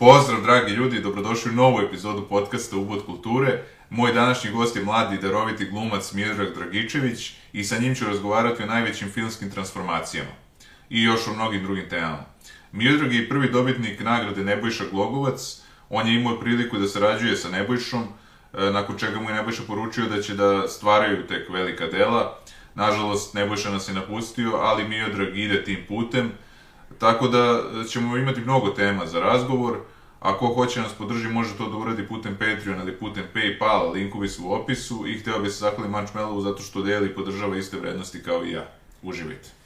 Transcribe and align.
Pozdrav, 0.00 0.42
dragi 0.42 0.72
ljudi, 0.72 1.00
dobrodošli 1.00 1.50
u 1.50 1.54
novu 1.54 1.80
epizodu 1.80 2.26
podcasta 2.28 2.76
Ubod 2.76 3.04
kulture. 3.06 3.62
Moj 3.90 4.12
današnji 4.12 4.50
gost 4.50 4.76
je 4.76 4.84
mladi 4.84 5.16
i 5.16 5.18
daroviti 5.18 5.64
glumac 5.64 6.12
Miodrag 6.12 6.54
Dragičević 6.54 7.32
i 7.52 7.64
sa 7.64 7.78
njim 7.78 7.94
ću 7.94 8.04
razgovarati 8.04 8.62
o 8.62 8.66
najvećim 8.66 9.10
filmskim 9.10 9.50
transformacijama 9.50 10.30
i 10.90 11.02
još 11.02 11.28
o 11.28 11.34
mnogim 11.34 11.62
drugim 11.62 11.88
temama. 11.88 12.24
Miodrag 12.72 13.12
je 13.12 13.28
prvi 13.28 13.50
dobitnik 13.50 14.00
nagrade 14.00 14.44
Nebojša 14.44 14.84
Glogovac, 14.92 15.60
on 15.90 16.06
je 16.06 16.14
imao 16.14 16.40
priliku 16.40 16.78
da 16.78 16.88
sarađuje 16.88 17.36
sa 17.36 17.48
Nebojšom, 17.48 18.02
e, 18.02 18.70
nakon 18.70 18.98
čega 18.98 19.20
mu 19.20 19.30
je 19.30 19.36
Nebojša 19.36 19.62
poručio 19.66 20.06
da 20.06 20.22
će 20.22 20.34
da 20.34 20.68
stvaraju 20.68 21.26
tek 21.26 21.48
velika 21.48 21.86
dela. 21.86 22.38
Nažalost, 22.74 23.34
Nebojša 23.34 23.70
nas 23.70 23.88
je 23.88 23.94
napustio, 23.94 24.52
ali 24.56 24.88
Miodrag 24.88 25.36
ide 25.36 25.64
tim 25.64 25.84
putem, 25.88 26.32
tako 26.98 27.28
da 27.28 27.62
ćemo 27.88 28.16
imati 28.16 28.40
mnogo 28.40 28.70
tema 28.70 29.06
za 29.06 29.20
razgovor. 29.20 29.78
Ako 30.20 30.46
hoće 30.46 30.80
nas 30.80 30.92
podrži, 30.92 31.28
može 31.28 31.56
to 31.56 31.68
da 31.70 31.76
uradi 31.76 32.08
putem 32.08 32.36
Patreon 32.36 32.80
ili 32.80 32.96
putem 32.96 33.24
Paypal, 33.34 33.92
linkovi 33.92 34.28
su 34.28 34.48
u 34.48 34.52
opisu 34.52 35.06
i 35.08 35.18
hteo 35.18 35.38
bi 35.38 35.50
se 35.50 35.58
zahvalim 35.58 35.92
Manchmelovu 35.92 36.40
zato 36.40 36.62
što 36.62 36.82
deli 36.82 37.06
i 37.06 37.14
podržava 37.14 37.56
iste 37.56 37.76
vrednosti 37.76 38.22
kao 38.22 38.44
i 38.44 38.52
ja. 38.52 38.68
Uživajte. 39.02 39.59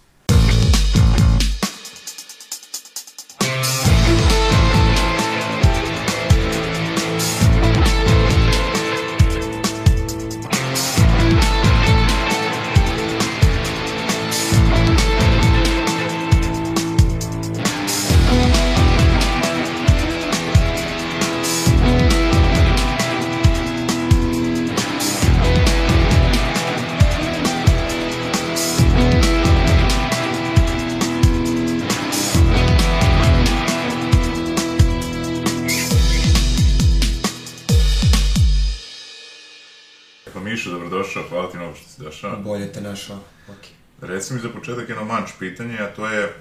Došao. 42.15 42.43
Bolje 42.43 42.73
te 42.73 42.81
našao, 42.81 43.19
ok. 43.49 43.65
Reci 44.01 44.35
mi 44.35 44.41
za 44.41 44.49
početak 44.49 44.89
jedno 44.89 45.05
manč 45.05 45.31
pitanje, 45.39 45.79
a 45.79 45.95
to 45.95 46.09
je 46.09 46.33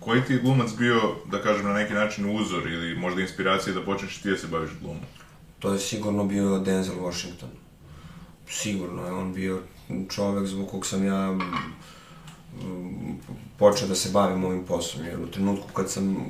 koji 0.00 0.22
ti 0.22 0.32
je 0.32 0.38
glumac 0.38 0.70
bio, 0.78 1.00
da 1.30 1.42
kažem, 1.42 1.66
na 1.66 1.72
neki 1.72 1.94
način 1.94 2.36
uzor 2.40 2.66
ili 2.66 2.98
možda 2.98 3.20
inspiracija 3.20 3.74
da 3.74 3.84
počneš 3.84 4.22
ti 4.22 4.30
da 4.30 4.36
se 4.36 4.46
baviš 4.46 4.70
glumom? 4.80 5.02
To 5.58 5.72
je 5.72 5.78
sigurno 5.78 6.24
bio 6.24 6.58
Denzel 6.58 6.94
Washington. 7.00 7.48
Sigurno 8.48 9.04
je 9.04 9.12
on 9.12 9.34
bio 9.34 9.62
čovek 10.10 10.46
zbog 10.46 10.68
kog 10.68 10.86
sam 10.86 11.04
ja 11.04 11.32
mm, 11.32 11.42
počeo 13.58 13.88
da 13.88 13.94
se 13.94 14.10
bavim 14.10 14.44
ovim 14.44 14.64
poslom, 14.64 15.06
jer 15.06 15.20
u 15.20 15.26
trenutku 15.26 15.72
kad 15.72 15.90
sam 15.90 16.26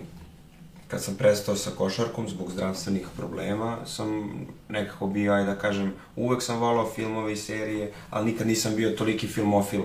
kad 0.88 1.02
sam 1.02 1.14
prestao 1.14 1.56
sa 1.56 1.70
košarkom 1.70 2.28
zbog 2.28 2.50
zdravstvenih 2.50 3.06
problema, 3.16 3.76
sam 3.86 4.30
nekako 4.68 5.06
bio, 5.06 5.32
ajde 5.32 5.46
da 5.46 5.58
kažem, 5.58 5.92
uvek 6.16 6.42
sam 6.42 6.58
volao 6.58 6.90
filmove 6.94 7.32
i 7.32 7.36
serije, 7.36 7.92
ali 8.10 8.32
nikad 8.32 8.46
nisam 8.46 8.76
bio 8.76 8.90
toliki 8.90 9.26
filmofil 9.26 9.82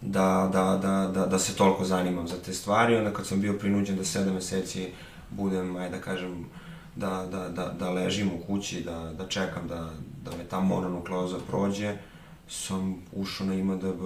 da, 0.00 0.50
da, 0.52 0.78
da, 0.82 1.10
da, 1.14 1.26
da 1.26 1.38
se 1.38 1.56
toliko 1.56 1.84
zanimam 1.84 2.28
za 2.28 2.36
te 2.36 2.52
stvari. 2.52 2.96
Onda 2.96 3.12
kad 3.12 3.26
sam 3.26 3.40
bio 3.40 3.52
prinuđen 3.52 3.96
da 3.96 4.04
sedam 4.04 4.34
meseci 4.34 4.88
budem, 5.30 5.76
ajde 5.76 5.96
da 5.96 6.02
kažem, 6.02 6.46
da, 6.96 7.28
da, 7.30 7.48
da, 7.48 7.74
da 7.78 7.90
ležim 7.90 8.30
u 8.34 8.46
kući, 8.46 8.80
da, 8.80 9.12
da 9.18 9.28
čekam 9.28 9.68
da, 9.68 9.90
da 10.24 10.36
me 10.36 10.44
ta 10.44 10.60
mononukleoza 10.60 11.38
prođe, 11.48 11.96
sam 12.48 12.96
ušao 13.12 13.46
na 13.46 13.54
IMDB, 13.54 14.00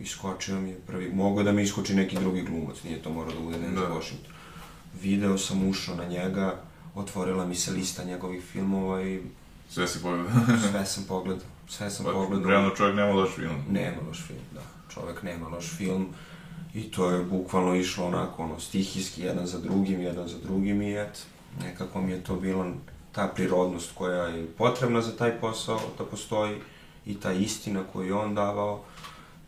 iskočio 0.00 0.60
mi 0.60 0.70
je 0.70 0.80
prvi, 0.86 1.12
mogo 1.12 1.42
da 1.42 1.52
mi 1.52 1.62
iskoči 1.62 1.94
neki 1.94 2.16
drugi 2.16 2.42
glumac, 2.42 2.82
nije 2.84 3.02
to 3.02 3.10
morao 3.10 3.32
da 3.32 3.40
bude 3.40 3.58
Denzel 3.58 3.88
Da. 3.88 3.94
Washington. 3.94 4.37
Video 5.02 5.38
sam, 5.38 5.68
ušao 5.68 5.94
na 5.94 6.04
njega, 6.04 6.54
otvorila 6.94 7.46
mi 7.46 7.54
se 7.54 7.72
lista 7.72 8.04
njegovih 8.04 8.44
filmova 8.44 9.02
i 9.02 9.20
Sve 9.70 9.88
si 9.88 10.02
pogledao. 10.02 10.32
sve 10.70 10.86
sam 10.86 11.04
pogledao, 11.08 11.46
sve 11.68 11.90
sam 11.90 12.06
Pa, 12.06 12.12
pogledao. 12.12 12.50
realno 12.50 12.70
čovjek 12.70 12.96
nema 12.96 13.12
loš 13.12 13.30
film. 13.34 13.56
Nema 13.70 13.96
loš 14.08 14.22
film, 14.26 14.40
da. 14.54 14.60
Čovek 14.94 15.22
nema 15.22 15.48
loš 15.48 15.76
film. 15.76 16.08
I 16.74 16.82
to 16.90 17.10
je 17.10 17.24
bukvalno 17.24 17.74
išlo 17.74 18.06
onako, 18.06 18.42
ono, 18.42 18.60
stihijski, 18.60 19.22
jedan 19.22 19.46
za 19.46 19.58
drugim, 19.58 20.00
jedan 20.00 20.28
za 20.28 20.38
drugim 20.42 20.82
i 20.82 20.92
eto, 21.00 21.20
nekako 21.60 22.00
mi 22.02 22.12
je 22.12 22.24
to 22.24 22.36
bilo 22.36 22.66
ta 23.12 23.28
prirodnost 23.34 23.90
koja 23.94 24.22
je 24.24 24.46
potrebna 24.46 25.02
za 25.02 25.16
taj 25.16 25.40
posao 25.40 25.80
da 25.98 26.04
postoji 26.04 26.56
i 27.06 27.14
ta 27.14 27.32
istina 27.32 27.82
koju 27.92 28.06
je 28.06 28.14
on 28.14 28.34
davao, 28.34 28.80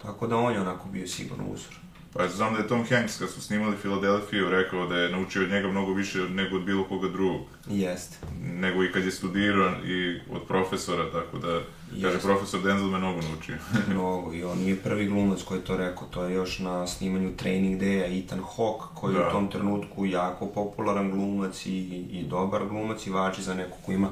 tako 0.03 0.27
da 0.27 0.37
on 0.37 0.53
je 0.53 0.61
onako 0.61 0.89
bio 0.89 1.07
sigurno 1.09 1.45
uzor. 1.47 1.80
Pa 2.12 2.28
znam 2.28 2.53
da 2.54 2.59
je 2.59 2.69
Tom 2.69 2.84
Hanks, 2.88 3.19
kad 3.19 3.31
su 3.31 3.43
snimali 3.43 3.76
Filadelfiju, 3.76 4.50
rekao 4.50 4.87
da 4.87 4.97
je 4.97 5.10
naučio 5.12 5.43
od 5.43 5.50
njega 5.50 5.69
mnogo 5.69 5.93
više 5.93 6.19
nego 6.19 6.56
od 6.56 6.62
bilo 6.65 6.84
koga 6.84 7.09
drugog. 7.09 7.41
Jeste. 7.66 8.16
Nego 8.43 8.84
i 8.84 8.93
kad 8.93 9.04
je 9.04 9.10
studirao 9.10 9.72
i 9.84 10.21
od 10.31 10.43
profesora, 10.48 11.10
tako 11.12 11.38
da, 11.38 11.60
kaže, 12.03 12.06
Jeste. 12.06 12.28
profesor 12.28 12.62
Denzel 12.62 12.88
me 12.88 12.98
mnogo 12.98 13.21
naučio. 13.21 13.56
Mnogo 13.94 14.32
i 14.32 14.44
on 14.44 14.59
nije 14.59 14.76
prvi 14.76 15.06
glumac 15.06 15.43
koji 15.43 15.59
je 15.59 15.65
to 15.65 15.76
rekao, 15.76 16.06
to 16.10 16.25
je 16.25 16.34
još 16.34 16.59
na 16.59 16.87
snimanju 16.87 17.37
Training 17.37 17.81
Day-a 17.82 18.19
Ethan 18.19 18.41
Hawke, 18.41 18.84
koji 18.94 19.15
je 19.15 19.21
Da. 19.21 19.28
u 19.28 19.31
tom 19.31 19.48
trenutku 19.50 20.06
jako 20.06 20.47
popularan 20.47 21.10
glumac 21.10 21.66
i, 21.66 21.78
i 22.12 22.25
dobar 22.28 22.69
glumac 22.69 23.06
i 23.06 23.10
važi 23.10 23.42
za 23.42 23.54
neko 23.54 23.77
ko 23.87 23.92
ima 23.92 24.10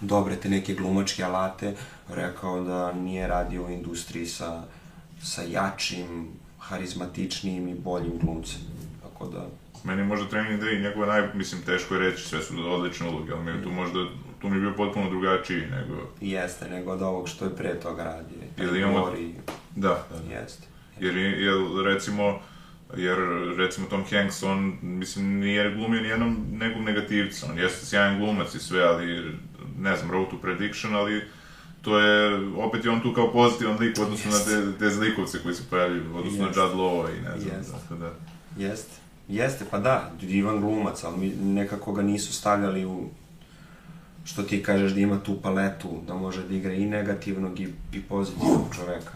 dobre 0.00 0.36
te 0.36 0.48
neke 0.48 0.74
glumačke 0.74 1.24
alate, 1.24 1.74
rekao 2.08 2.64
da 2.64 2.92
nije 2.92 3.28
radio 3.28 3.64
u 3.66 3.70
industriji 3.70 4.26
sa, 4.26 4.62
sa 5.22 5.42
jačim, 5.42 6.28
harizmatičnijim 6.68 7.68
i 7.68 7.74
boljim 7.74 8.12
glumcem. 8.14 8.60
Tako 9.02 9.26
da, 9.26 9.46
Meni 9.84 10.00
je 10.00 10.06
možda 10.06 10.28
Training 10.28 10.62
Day 10.62 10.82
njegova 10.82 11.06
naj... 11.06 11.28
Mislim, 11.34 11.62
teško 11.62 11.94
je 11.94 12.00
reći, 12.00 12.22
sve 12.22 12.42
su 12.42 12.54
odlične 12.66 13.08
uloge, 13.08 13.32
ali 13.32 13.44
mi 13.44 13.50
je 13.50 13.62
tu 13.62 13.70
možda... 13.70 14.04
Tu 14.40 14.48
mi 14.48 14.56
je 14.56 14.60
bio 14.60 14.72
potpuno 14.72 15.10
drugačiji 15.10 15.60
nego... 15.60 16.10
jeste 16.20 16.68
nego 16.68 16.92
od 16.92 17.02
ovog 17.02 17.28
što 17.28 17.44
je 17.44 17.56
pre 17.56 17.80
toga 17.80 18.04
radio. 18.04 18.38
Ili 18.60 18.78
imamo- 18.80 18.98
Mori, 19.00 19.34
Da, 19.76 19.88
da. 20.10 20.18
da. 20.18 20.34
Jeste. 20.34 20.66
Jer, 21.00 21.16
je- 21.16 21.42
jer 21.42 21.54
recimo, 21.84 22.38
jer 22.96 23.16
recimo 23.56 23.86
Tom 23.86 24.04
Hanks, 24.10 24.42
on, 24.42 24.78
mislim, 24.82 25.38
nije 25.38 25.74
glumio 25.74 26.00
nijednom 26.00 26.36
nekog 26.52 26.82
negativca, 26.82 27.46
on 27.46 27.58
jeste 27.58 27.86
sjajan 27.86 28.18
glumac 28.18 28.54
i 28.54 28.58
sve, 28.58 28.82
ali, 28.82 29.32
ne 29.78 29.96
znam, 29.96 30.10
Road 30.10 30.30
to 30.30 30.36
Prediction, 30.38 30.94
ali 30.94 31.22
to 31.82 31.98
je, 31.98 32.38
opet 32.56 32.84
je 32.84 32.90
on 32.90 33.00
tu 33.00 33.12
kao 33.14 33.32
pozitivan 33.32 33.78
lik 33.78 33.98
u 33.98 34.02
odnosu 34.02 34.28
Jeste. 34.28 34.50
na 34.50 34.72
te, 34.72 34.78
te 34.78 34.90
zlikovce 34.90 35.38
koji 35.42 35.54
se 35.54 35.62
pojavljaju, 35.70 36.14
u 36.14 36.18
odnosu 36.18 36.36
Jeste. 36.36 36.58
na 36.58 36.64
Judd 36.64 36.74
Law 36.74 37.08
i 37.08 37.22
ne 37.22 37.40
znam, 37.40 37.56
Jeste. 37.58 37.72
tako 37.72 37.94
da. 37.94 38.10
Jeste. 38.58 38.92
Jeste, 39.28 39.64
pa 39.70 39.78
da, 39.78 40.12
divan 40.20 40.60
glumac, 40.60 41.04
ali 41.04 41.16
mi 41.18 41.28
nekako 41.44 41.92
ga 41.92 42.02
nisu 42.02 42.32
stavljali 42.32 42.86
u 42.86 43.08
što 44.24 44.42
ti 44.42 44.62
kažeš 44.62 44.92
da 44.92 45.00
ima 45.00 45.18
tu 45.18 45.40
paletu, 45.42 45.88
da 46.06 46.14
može 46.14 46.42
da 46.42 46.54
igra 46.54 46.72
i 46.72 46.86
negativnog 46.86 47.60
i, 47.60 47.68
i 47.92 48.02
pozitivnog 48.02 48.74
čoveka. 48.76 49.12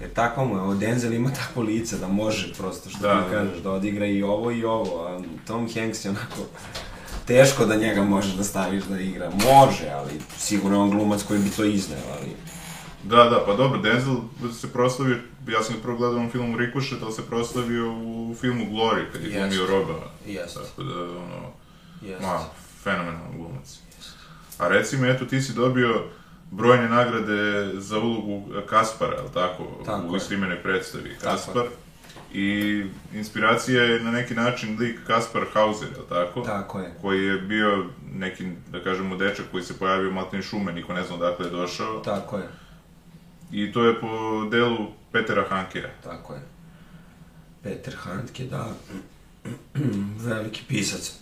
Jer 0.00 0.12
tako 0.12 0.44
mu 0.44 0.54
je, 0.54 0.60
ovo 0.60 0.74
Denzel 0.74 1.12
ima 1.12 1.30
takvo 1.32 1.62
lice 1.62 1.98
da 1.98 2.08
može 2.08 2.54
prosto, 2.54 2.90
što 2.90 2.98
Da, 3.00 3.14
ti 3.14 3.30
da. 3.30 3.36
kažeš, 3.38 3.58
da 3.58 3.70
odigra 3.70 4.06
i 4.06 4.22
ovo 4.22 4.50
i 4.50 4.64
ovo, 4.64 5.06
a 5.06 5.20
Tom 5.46 5.68
Hanks 5.74 6.04
je 6.04 6.10
onako 6.10 6.42
teško 7.26 7.64
da 7.66 7.76
njega 7.76 8.02
možeš 8.02 8.32
da 8.32 8.44
staviš 8.44 8.84
da 8.84 9.00
igra. 9.00 9.30
Može, 9.30 9.90
ali 9.90 10.10
sigurno 10.38 10.76
je 10.76 10.82
on 10.82 10.90
glumac 10.90 11.22
koji 11.22 11.40
bi 11.40 11.50
to 11.50 11.64
izneo, 11.64 11.98
ali 12.20 12.36
Da, 13.04 13.24
da, 13.24 13.44
pa 13.46 13.54
dobro, 13.54 13.80
Denzel 13.80 14.14
se 14.60 14.72
proslavio, 14.72 15.16
ja 15.48 15.62
sam 15.62 15.76
ga 15.76 15.82
prvo 15.82 15.96
gledao 15.96 16.26
u 16.26 16.30
filmu 16.30 16.58
Ricochet, 16.58 17.02
ali 17.02 17.12
se 17.12 17.22
proslavio 17.22 17.92
u 17.92 18.34
filmu 18.40 18.64
Glory, 18.64 19.12
kad 19.12 19.22
je 19.22 19.28
Jeste. 19.30 19.40
glumio 19.40 19.66
Roba. 19.66 19.94
Jeste. 20.26 20.60
Tako 20.60 20.82
da, 20.82 21.00
ono, 21.02 21.52
jeste. 22.02 22.26
Ma, 22.26 22.38
fenomenalan 22.82 23.32
glumac. 23.36 23.78
A 24.58 24.68
reci 24.68 24.96
mi, 24.96 25.08
eto, 25.08 25.24
ti 25.24 25.42
si 25.42 25.52
dobio 25.52 26.04
brojne 26.50 26.88
nagrade 26.88 27.70
za 27.80 27.98
ulogu 27.98 28.42
Kaspara, 28.68 29.16
je 29.16 29.22
li 29.22 29.32
tako? 29.34 29.64
Tako 29.84 30.06
u 30.08 30.14
je. 30.14 30.16
istoimenoj 30.16 30.62
predstavi 30.62 31.14
Tako 31.20 31.36
Kaspar. 31.36 31.66
I 32.34 32.82
inspiracija 33.14 33.82
je 33.82 34.00
na 34.00 34.10
neki 34.10 34.34
način 34.34 34.78
lik 34.78 35.00
Kaspar 35.06 35.42
Hauser, 35.52 35.88
je 35.88 35.98
li 35.98 36.08
tako? 36.08 36.40
Tako 36.40 36.80
je. 36.80 36.94
Koji 37.00 37.24
je 37.26 37.38
bio 37.38 37.86
neki, 38.14 38.46
da 38.70 38.82
kažemo, 38.84 39.16
dečak 39.16 39.46
koji 39.50 39.64
se 39.64 39.78
pojavio 39.78 40.10
u 40.10 40.12
Maltene 40.12 40.42
šume, 40.42 40.72
niko 40.72 40.92
ne 40.92 41.04
zna 41.04 41.14
odakle 41.14 41.46
je 41.46 41.50
došao. 41.50 42.00
Tako 42.00 42.36
je, 42.38 42.48
I 43.52 43.72
to 43.72 43.84
je 43.84 44.00
po 44.00 44.44
delu 44.50 44.86
Petera 45.12 45.44
Hankea. 45.48 45.88
tako 46.02 46.34
je. 46.34 46.40
Peter 47.62 47.94
Handke, 47.96 48.44
da, 48.44 48.68
veliki 50.18 50.62
pisac. 50.68 51.12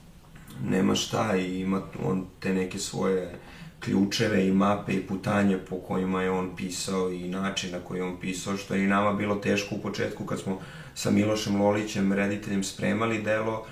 Nema 0.70 0.94
šta 0.94 1.36
i 1.36 1.60
ima 1.60 1.82
on 2.04 2.26
te 2.40 2.52
neke 2.54 2.78
svoje 2.78 3.38
ključeve 3.80 4.46
i 4.46 4.52
mape 4.52 4.92
i 4.92 5.06
putanje 5.06 5.58
po 5.58 5.76
kojima 5.76 6.22
je 6.22 6.30
on 6.30 6.56
pisao 6.56 7.12
i 7.12 7.28
način 7.28 7.72
na 7.72 7.80
koji 7.80 7.98
je 7.98 8.04
on 8.04 8.20
pisao, 8.20 8.56
što 8.56 8.74
je 8.74 8.84
i 8.84 8.86
nama 8.86 9.12
bilo 9.12 9.34
teško 9.34 9.74
u 9.74 9.78
početku 9.78 10.24
kad 10.24 10.40
smo 10.40 10.60
sa 10.94 11.10
Milošem 11.10 11.60
Lolićem, 11.60 12.12
rediteljem, 12.12 12.64
spremali 12.64 13.22
delo, 13.22 13.66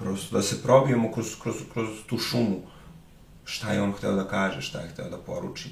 Prosto 0.00 0.36
da 0.36 0.42
se 0.42 0.62
probijemo 0.62 1.12
kroz, 1.12 1.36
kroz, 1.42 1.56
kroz 1.72 1.88
tu 2.06 2.18
šumu. 2.18 2.60
Šta 3.44 3.72
je 3.72 3.82
on 3.82 3.92
hteo 3.92 4.12
da 4.12 4.28
kaže, 4.28 4.62
šta 4.62 4.80
je 4.80 4.88
hteo 4.88 5.10
da 5.10 5.18
poruči. 5.18 5.70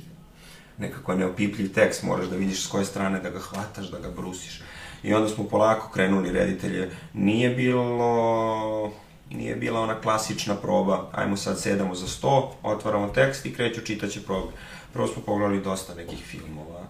Nekako 0.78 1.14
neopipljiv 1.14 1.72
tekst, 1.72 2.02
moraš 2.02 2.26
da 2.26 2.36
vidiš 2.36 2.64
s 2.64 2.66
koje 2.66 2.84
strane 2.84 3.20
da 3.20 3.30
ga 3.30 3.38
hvataš, 3.38 3.90
da 3.90 3.98
ga 3.98 4.10
brusiš. 4.10 4.60
I 5.02 5.14
onda 5.14 5.28
smo 5.28 5.44
polako 5.44 5.90
krenuli 5.92 6.32
reditelje. 6.32 6.90
Nije 7.14 7.50
bilo 7.50 8.92
nije 9.30 9.56
bila 9.56 9.80
ona 9.80 10.00
klasična 10.00 10.54
proba, 10.54 11.10
ajmo 11.12 11.36
sad 11.36 11.60
sedamo 11.60 11.94
za 11.94 12.06
sto, 12.06 12.56
otvaramo 12.62 13.08
tekst 13.08 13.46
i 13.46 13.54
kreću 13.54 13.80
čitaće 13.80 14.22
probe. 14.22 14.52
Prvo 14.92 15.06
smo 15.06 15.22
pogledali 15.22 15.62
dosta 15.62 15.94
nekih 15.94 16.18
filmova, 16.24 16.86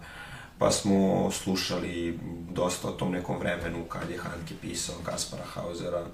pa 0.57 0.71
smo 0.71 1.31
slušali 1.31 2.19
dosta 2.51 2.87
o 2.87 2.91
tom 2.91 3.11
nekom 3.11 3.37
vremenu 3.39 3.83
kad 3.83 4.09
je 4.09 4.17
Hanke 4.17 4.53
pisao 4.61 4.95
Kaspara 5.03 5.43
Hausera. 5.43 6.05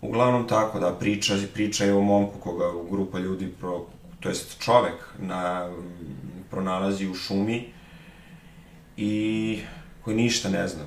Uglavnom 0.00 0.48
tako 0.48 0.80
da 0.80 0.94
priča, 0.94 1.34
priča 1.54 1.84
je 1.84 1.94
o 1.94 2.00
momku 2.00 2.38
koga 2.38 2.64
grupa 2.90 3.18
ljudi, 3.18 3.52
pro, 3.60 3.86
to 4.20 4.28
jest 4.28 4.58
čovek, 4.58 4.94
na, 5.18 5.70
pronalazi 6.50 7.08
u 7.08 7.14
šumi 7.14 7.72
i 8.96 9.60
koji 10.04 10.16
ništa 10.16 10.48
ne 10.48 10.68
zna, 10.68 10.82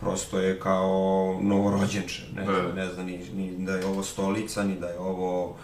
prosto 0.00 0.40
je 0.40 0.60
kao 0.60 1.38
novorođenče, 1.42 2.22
ne, 2.36 2.44
da. 2.44 2.52
zna, 2.52 2.72
ne 2.74 2.92
zna 2.92 3.02
ni, 3.02 3.18
ni 3.34 3.64
da 3.66 3.76
je 3.76 3.86
ovo 3.86 4.02
stolica, 4.02 4.64
ni 4.64 4.76
da 4.80 4.88
je 4.88 4.98
ovo 4.98 5.56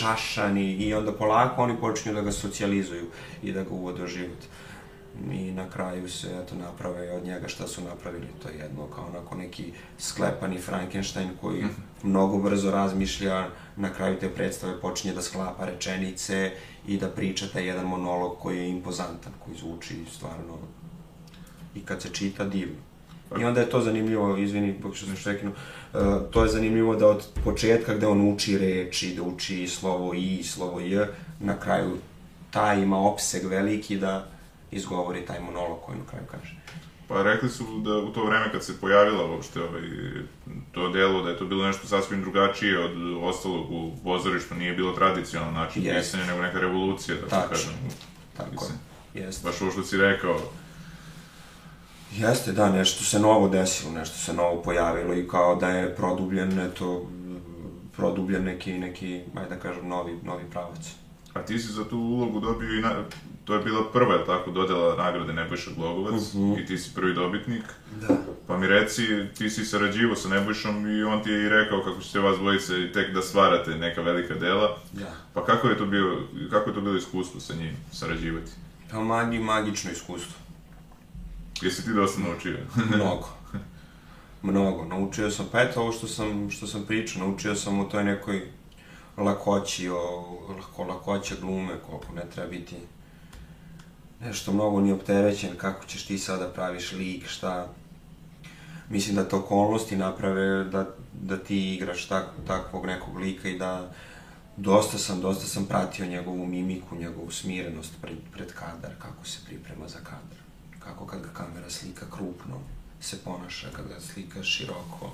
čaša, 0.00 0.48
ni, 0.48 0.72
i 0.72 0.94
onda 0.94 1.12
polako 1.12 1.62
oni 1.62 1.76
počinju 1.80 2.14
da 2.14 2.20
ga 2.20 2.32
socijalizuju 2.32 3.06
i 3.42 3.52
da 3.52 3.62
ga 3.62 3.70
uvode 3.70 4.02
u 4.02 4.06
život. 4.06 4.38
I 5.32 5.52
na 5.52 5.70
kraju 5.70 6.08
se, 6.08 6.28
eto, 6.42 6.54
naprave 6.54 7.12
od 7.12 7.24
njega 7.24 7.48
šta 7.48 7.66
su 7.68 7.82
napravili, 7.84 8.26
to 8.42 8.48
je 8.48 8.58
jedno 8.58 8.86
kao 8.86 9.06
onako 9.06 9.34
neki 9.34 9.72
sklepani 9.98 10.58
Frankenstein 10.58 11.30
koji 11.40 11.62
-hmm. 11.62 11.68
mnogo 12.02 12.38
brzo 12.38 12.70
razmišlja, 12.70 13.48
na 13.76 13.92
kraju 13.92 14.18
te 14.18 14.28
predstave 14.28 14.80
počinje 14.80 15.14
da 15.14 15.22
sklapa 15.22 15.66
rečenice 15.66 16.52
i 16.86 16.98
da 16.98 17.08
priča 17.08 17.46
taj 17.52 17.66
jedan 17.66 17.86
monolog 17.86 18.38
koji 18.38 18.58
je 18.58 18.68
impozantan, 18.68 19.32
koji 19.44 19.56
zvuči 19.56 19.94
stvarno 20.14 20.58
i 21.74 21.80
kad 21.80 22.02
se 22.02 22.08
čita 22.08 22.44
divno. 22.44 22.76
I 23.40 23.44
onda 23.44 23.60
je 23.60 23.70
to 23.70 23.80
zanimljivo, 23.80 24.36
izvini, 24.36 24.74
što 24.94 25.06
sam 25.06 25.16
štekinu, 25.16 25.50
uh, 25.50 26.00
to 26.30 26.42
je 26.42 26.48
zanimljivo 26.48 26.96
da 26.96 27.06
od 27.06 27.26
početka 27.44 27.94
gde 27.94 28.06
on 28.06 28.34
uči 28.34 28.58
reči, 28.58 29.14
da 29.16 29.22
uči 29.22 29.68
slovo 29.68 30.14
i, 30.14 30.42
slovo 30.42 30.80
j, 30.80 31.06
na 31.40 31.60
kraju 31.60 31.96
taj 32.50 32.82
ima 32.82 32.98
opseg 32.98 33.46
veliki 33.46 33.96
da 33.96 34.26
izgovori 34.70 35.26
taj 35.26 35.40
monolog 35.40 35.78
koji 35.86 35.98
na 35.98 36.04
kraju 36.10 36.24
kaže. 36.30 36.56
Pa 37.08 37.22
rekli 37.22 37.48
su 37.48 37.64
da 37.84 37.96
u 37.96 38.12
to 38.12 38.24
vreme 38.24 38.52
kad 38.52 38.64
se 38.64 38.80
pojavila 38.80 39.30
uopšte 39.30 39.62
ovaj, 39.62 39.82
to 40.72 40.88
delo, 40.88 41.22
da 41.22 41.30
je 41.30 41.38
to 41.38 41.46
bilo 41.46 41.66
nešto 41.66 41.86
sasvim 41.86 42.20
drugačije 42.20 42.84
od 42.84 42.92
ostalog 43.22 43.70
u 43.70 43.92
pozorištu, 44.04 44.54
nije 44.54 44.74
bilo 44.74 44.92
tradicionalno 44.92 45.60
način 45.60 45.82
yes. 45.82 45.98
pisanja, 45.98 46.26
nego 46.26 46.42
neka 46.42 46.60
revolucija, 46.60 47.16
da 47.20 47.28
tako 47.28 47.48
kažem. 47.48 47.72
Tako 48.36 48.64
je, 48.64 49.24
jeste. 49.24 49.48
Baš 49.48 49.60
ovo 49.60 49.70
što 49.70 49.82
si 49.82 49.96
rekao, 49.96 50.40
Jeste, 52.16 52.52
da, 52.52 52.72
nešto 52.72 53.04
se 53.04 53.18
novo 53.18 53.48
desilo, 53.48 53.92
nešto 53.92 54.16
se 54.16 54.32
novo 54.32 54.62
pojavilo 54.62 55.14
i 55.14 55.28
kao 55.28 55.56
da 55.56 55.68
je 55.68 55.94
produbljen, 55.96 56.58
eto, 56.60 57.06
produbljen 57.96 58.44
neki, 58.44 58.78
neki, 58.78 59.20
ajde 59.34 59.48
da 59.48 59.60
kažem, 59.60 59.88
novi, 59.88 60.18
novi 60.22 60.44
pravac. 60.50 60.94
A 61.34 61.42
ti 61.42 61.58
si 61.58 61.72
za 61.72 61.84
tu 61.84 61.98
ulogu 61.98 62.40
dobio 62.40 62.78
i, 62.78 62.80
na, 62.80 63.04
to 63.44 63.54
je 63.54 63.64
bila 63.64 63.92
prva, 63.92 64.24
tako, 64.26 64.50
dodela 64.50 64.96
nagrade 64.96 65.32
Nebojša 65.32 65.70
Glogovac 65.76 66.22
uh 66.22 66.34
mhm. 66.34 66.52
-huh. 66.52 66.62
i 66.62 66.66
ti 66.66 66.78
si 66.78 66.94
prvi 66.94 67.14
dobitnik. 67.14 67.62
Da. 68.00 68.16
Pa 68.46 68.56
mi 68.58 68.66
reci, 68.66 69.02
ti 69.38 69.50
si 69.50 69.64
sarađivo 69.64 70.16
sa 70.16 70.28
Nebojšom 70.28 70.86
i 70.86 71.02
on 71.02 71.22
ti 71.22 71.30
je 71.30 71.46
i 71.46 71.48
rekao 71.48 71.82
kako 71.82 72.00
ćete 72.00 72.18
vas 72.18 72.38
dvojice 72.38 72.92
tek 72.92 73.14
da 73.14 73.22
stvarate 73.22 73.70
neka 73.70 74.02
velika 74.02 74.34
dela. 74.34 74.76
Da. 74.92 75.14
Pa 75.34 75.44
kako 75.44 75.68
je 75.68 75.78
to 75.78 75.86
bilo, 75.86 76.16
kako 76.50 76.70
je 76.70 76.74
to 76.74 76.80
bilo 76.80 76.96
iskustvo 76.96 77.40
sa 77.40 77.54
njim, 77.54 77.76
sarađivati? 77.92 78.50
Pa 78.90 79.00
magi, 79.00 79.38
magično 79.38 79.90
iskustvo 79.90 80.41
Jesi 81.62 81.84
ti 81.84 81.92
dosta 81.92 82.20
naučio? 82.20 82.58
Mnogo. 82.96 83.28
Mnogo. 84.42 84.84
Naučio 84.84 85.30
sam, 85.30 85.46
pa 85.52 85.60
eto 85.60 85.80
ovo 85.80 85.92
što 85.92 86.08
sam, 86.08 86.50
što 86.50 86.66
sam 86.66 86.84
pričao, 86.86 87.26
naučio 87.26 87.54
sam 87.54 87.80
u 87.80 87.88
toj 87.88 88.04
nekoj 88.04 88.42
lakoći, 89.16 89.88
o, 89.88 89.96
lako, 90.58 90.84
lakoća 90.84 91.34
glume, 91.40 91.74
koliko 91.86 92.12
ne 92.12 92.22
treba 92.34 92.50
biti 92.50 92.76
nešto 94.20 94.52
mnogo 94.52 94.80
ni 94.80 94.92
opterećen, 94.92 95.56
kako 95.56 95.86
ćeš 95.86 96.06
ti 96.06 96.18
sada 96.18 96.48
praviš 96.48 96.92
lik, 96.92 97.28
šta... 97.28 97.68
Mislim 98.90 99.16
da 99.16 99.28
to 99.28 99.38
okolnosti 99.38 99.96
naprave 99.96 100.64
da, 100.64 100.94
da 101.12 101.36
ti 101.36 101.74
igraš 101.74 102.08
tak, 102.08 102.26
takvog 102.46 102.86
nekog 102.86 103.16
lika 103.16 103.48
i 103.48 103.58
da 103.58 103.92
dosta 104.56 104.98
sam, 104.98 105.20
dosta 105.20 105.46
sam 105.46 105.64
pratio 105.64 106.06
njegovu 106.06 106.46
mimiku, 106.46 106.96
njegovu 106.96 107.30
smirenost 107.30 107.92
pred, 108.00 108.16
pred 108.32 108.52
kadar, 108.52 108.90
kako 108.98 109.26
se 109.26 109.38
priprema 109.46 109.88
za 109.88 109.98
kadar 109.98 110.41
kako 110.84 111.06
kad 111.06 111.22
ga 111.22 111.28
kamera 111.32 111.70
slika 111.70 112.06
krupno 112.10 112.56
se 113.00 113.18
ponaša, 113.24 113.68
kad 113.76 113.88
ga 113.88 114.00
slika 114.00 114.42
široko. 114.42 115.10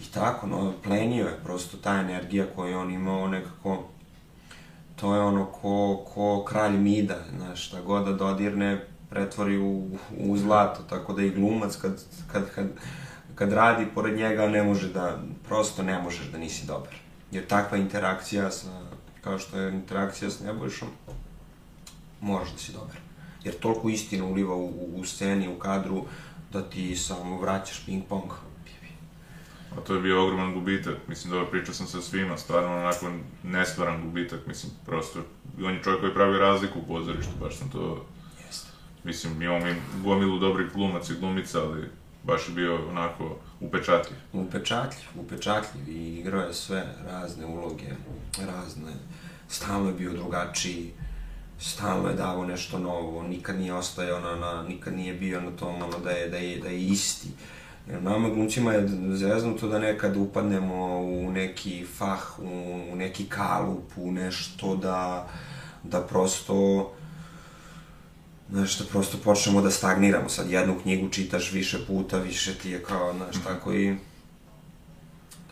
I 0.00 0.04
tako, 0.14 0.46
no, 0.46 0.72
plenio 0.82 1.26
je 1.26 1.38
prosto 1.44 1.76
ta 1.76 1.94
energija 2.00 2.46
koju 2.56 2.78
on 2.78 2.90
imao 2.90 3.28
nekako, 3.28 3.84
to 4.96 5.14
je 5.14 5.20
ono 5.20 5.46
ko, 5.46 6.04
ko 6.14 6.44
kralj 6.44 6.76
mida, 6.76 7.16
znaš, 7.36 7.66
šta 7.66 7.80
god 7.80 8.04
da 8.04 8.12
dodirne, 8.12 8.86
pretvori 9.10 9.58
u, 9.58 9.98
u 10.18 10.36
zlato, 10.36 10.82
tako 10.82 11.12
da 11.12 11.22
i 11.22 11.30
glumac 11.30 11.76
kad, 11.76 12.04
kad, 12.32 12.50
kad, 12.54 12.66
kad 13.34 13.52
radi 13.52 13.86
pored 13.94 14.16
njega 14.16 14.48
ne 14.48 14.62
može 14.62 14.92
da, 14.92 15.18
prosto 15.48 15.82
ne 15.82 16.02
možeš 16.02 16.26
da 16.26 16.38
nisi 16.38 16.66
dobar. 16.66 16.94
Jer 17.30 17.46
takva 17.46 17.78
interakcija 17.78 18.50
sa, 18.50 18.80
kao 19.20 19.38
što 19.38 19.58
je 19.58 19.74
interakcija 19.74 20.30
s 20.30 20.40
Nebojšom, 20.40 20.88
moraš 22.20 22.52
da 22.52 22.58
si 22.58 22.72
dobar 22.72 23.03
jer 23.44 23.54
toliko 23.54 23.88
istine 23.88 24.22
uliva 24.22 24.54
u, 24.54 24.90
u 24.96 25.04
sceni, 25.04 25.48
u 25.48 25.58
kadru, 25.58 26.04
da 26.52 26.62
ti 26.62 26.96
samo 26.96 27.40
vraćaš 27.40 27.84
ping 27.86 28.04
pong. 28.08 28.32
A 29.76 29.80
to 29.80 29.94
je 29.94 30.00
bio 30.00 30.24
ogroman 30.24 30.54
gubitak, 30.54 30.96
mislim, 31.08 31.32
dobro, 31.32 31.50
pričao 31.50 31.74
sam 31.74 31.86
sa 31.86 32.00
svima, 32.00 32.38
stvarno 32.38 32.76
onako 32.76 33.10
nestvaran 33.42 34.02
gubitak, 34.02 34.46
mislim, 34.46 34.72
prosto, 34.86 35.20
on 35.64 35.74
je 35.74 35.82
čovjek 35.82 36.00
koji 36.00 36.14
pravi 36.14 36.38
razliku 36.38 36.78
u 36.78 36.86
pozorištu, 36.86 37.32
baš 37.40 37.56
sam 37.58 37.70
to... 37.70 38.06
Jeste. 38.46 38.68
Mislim, 39.04 39.42
imamo 39.42 39.66
mi 39.66 39.74
gomilu 40.04 40.38
dobrih 40.38 40.72
glumaca 40.74 41.12
i 41.12 41.16
glumica, 41.16 41.62
ali 41.62 41.88
baš 42.22 42.48
je 42.48 42.54
bio 42.54 42.88
onako 42.88 43.36
upečatljiv. 43.60 44.18
Upečatljiv, 44.32 45.08
upečatljiv 45.14 45.88
i 45.88 46.18
igrao 46.18 46.42
je 46.42 46.54
sve 46.54 46.86
razne 47.06 47.46
uloge, 47.46 47.88
razne, 48.38 48.92
stalno 49.48 49.88
je 49.88 49.94
bio 49.94 50.12
drugačiji, 50.12 50.92
stalno 51.58 52.08
je 52.08 52.14
davo 52.14 52.44
nešto 52.44 52.78
novo, 52.78 53.22
nikad 53.22 53.58
nije 53.58 53.74
ostajao 53.74 54.20
na, 54.20 54.36
na, 54.36 54.62
nikad 54.62 54.94
nije 54.94 55.14
bio 55.14 55.40
na 55.40 55.50
tom 55.50 55.82
ono 55.82 55.98
da 55.98 56.10
je, 56.10 56.28
da 56.28 56.36
je, 56.36 56.58
da 56.58 56.68
je 56.68 56.82
isti. 56.82 57.28
Jer 57.88 58.02
nama 58.02 58.28
glumcima 58.28 58.72
je 58.72 58.88
zeznuto 59.12 59.68
da 59.68 59.78
nekad 59.78 60.16
upadnemo 60.16 60.98
u 61.00 61.32
neki 61.32 61.86
fah, 61.98 62.38
u, 62.38 62.80
u 62.92 62.96
neki 62.96 63.24
kalup, 63.28 63.92
u 63.96 64.12
nešto 64.12 64.76
da, 64.76 65.28
da 65.82 66.00
prosto 66.00 66.90
nešto 68.50 68.84
prosto 68.84 69.18
počnemo 69.24 69.62
da 69.62 69.70
stagniramo. 69.70 70.28
Sad 70.28 70.50
jednu 70.50 70.74
knjigu 70.82 71.08
čitaš 71.08 71.52
više 71.52 71.86
puta, 71.86 72.18
više 72.18 72.54
ti 72.54 72.70
je 72.70 72.82
kao, 72.82 73.14
znaš, 73.16 73.44
tako 73.44 73.74
i 73.74 73.96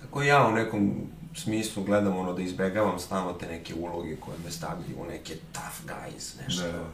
tako 0.00 0.22
i 0.22 0.26
ja 0.26 0.46
u 0.46 0.52
nekom 0.52 0.92
smislu 1.34 1.84
gledam 1.84 2.16
ono 2.16 2.32
da 2.32 2.42
izbegavam 2.42 2.98
stalno 2.98 3.32
te 3.32 3.46
neke 3.46 3.74
uloge 3.74 4.16
koje 4.16 4.38
me 4.44 4.50
stavljaju 4.50 4.96
u 4.98 5.06
neke 5.06 5.34
tough 5.52 5.96
guys, 5.96 6.44
nešto. 6.44 6.62
Da. 6.62 6.84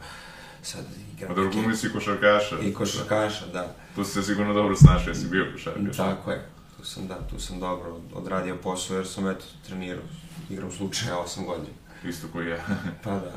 Sad 0.61 0.85
igram... 1.13 1.31
A 1.31 1.35
dobro, 1.35 1.51
glumi 1.51 1.75
si 1.75 1.89
košarkaša. 1.93 2.59
I 2.63 2.73
košarkaša, 2.73 3.45
da. 3.53 3.75
Tu 3.95 4.03
si 4.03 4.11
se 4.11 4.23
sigurno 4.23 4.53
dobro 4.53 4.75
snašao, 4.75 5.09
jesi 5.09 5.27
bio 5.27 5.51
košarkaš. 5.53 5.97
Tako 5.97 6.31
je. 6.31 6.45
Tu 6.77 6.85
sam, 6.85 7.07
da, 7.07 7.27
tu 7.27 7.39
sam 7.39 7.59
dobro 7.59 7.99
odradio 8.13 8.55
posao 8.55 8.97
jer 8.97 9.07
sam, 9.07 9.27
eto, 9.27 9.45
trenirao. 9.67 10.03
Igram 10.49 10.71
slučaja 10.71 11.15
8 11.15 11.45
godina. 11.45 11.75
Isto 12.05 12.27
koji 12.33 12.49
ja. 12.49 12.57
pa 13.03 13.11
da, 13.11 13.33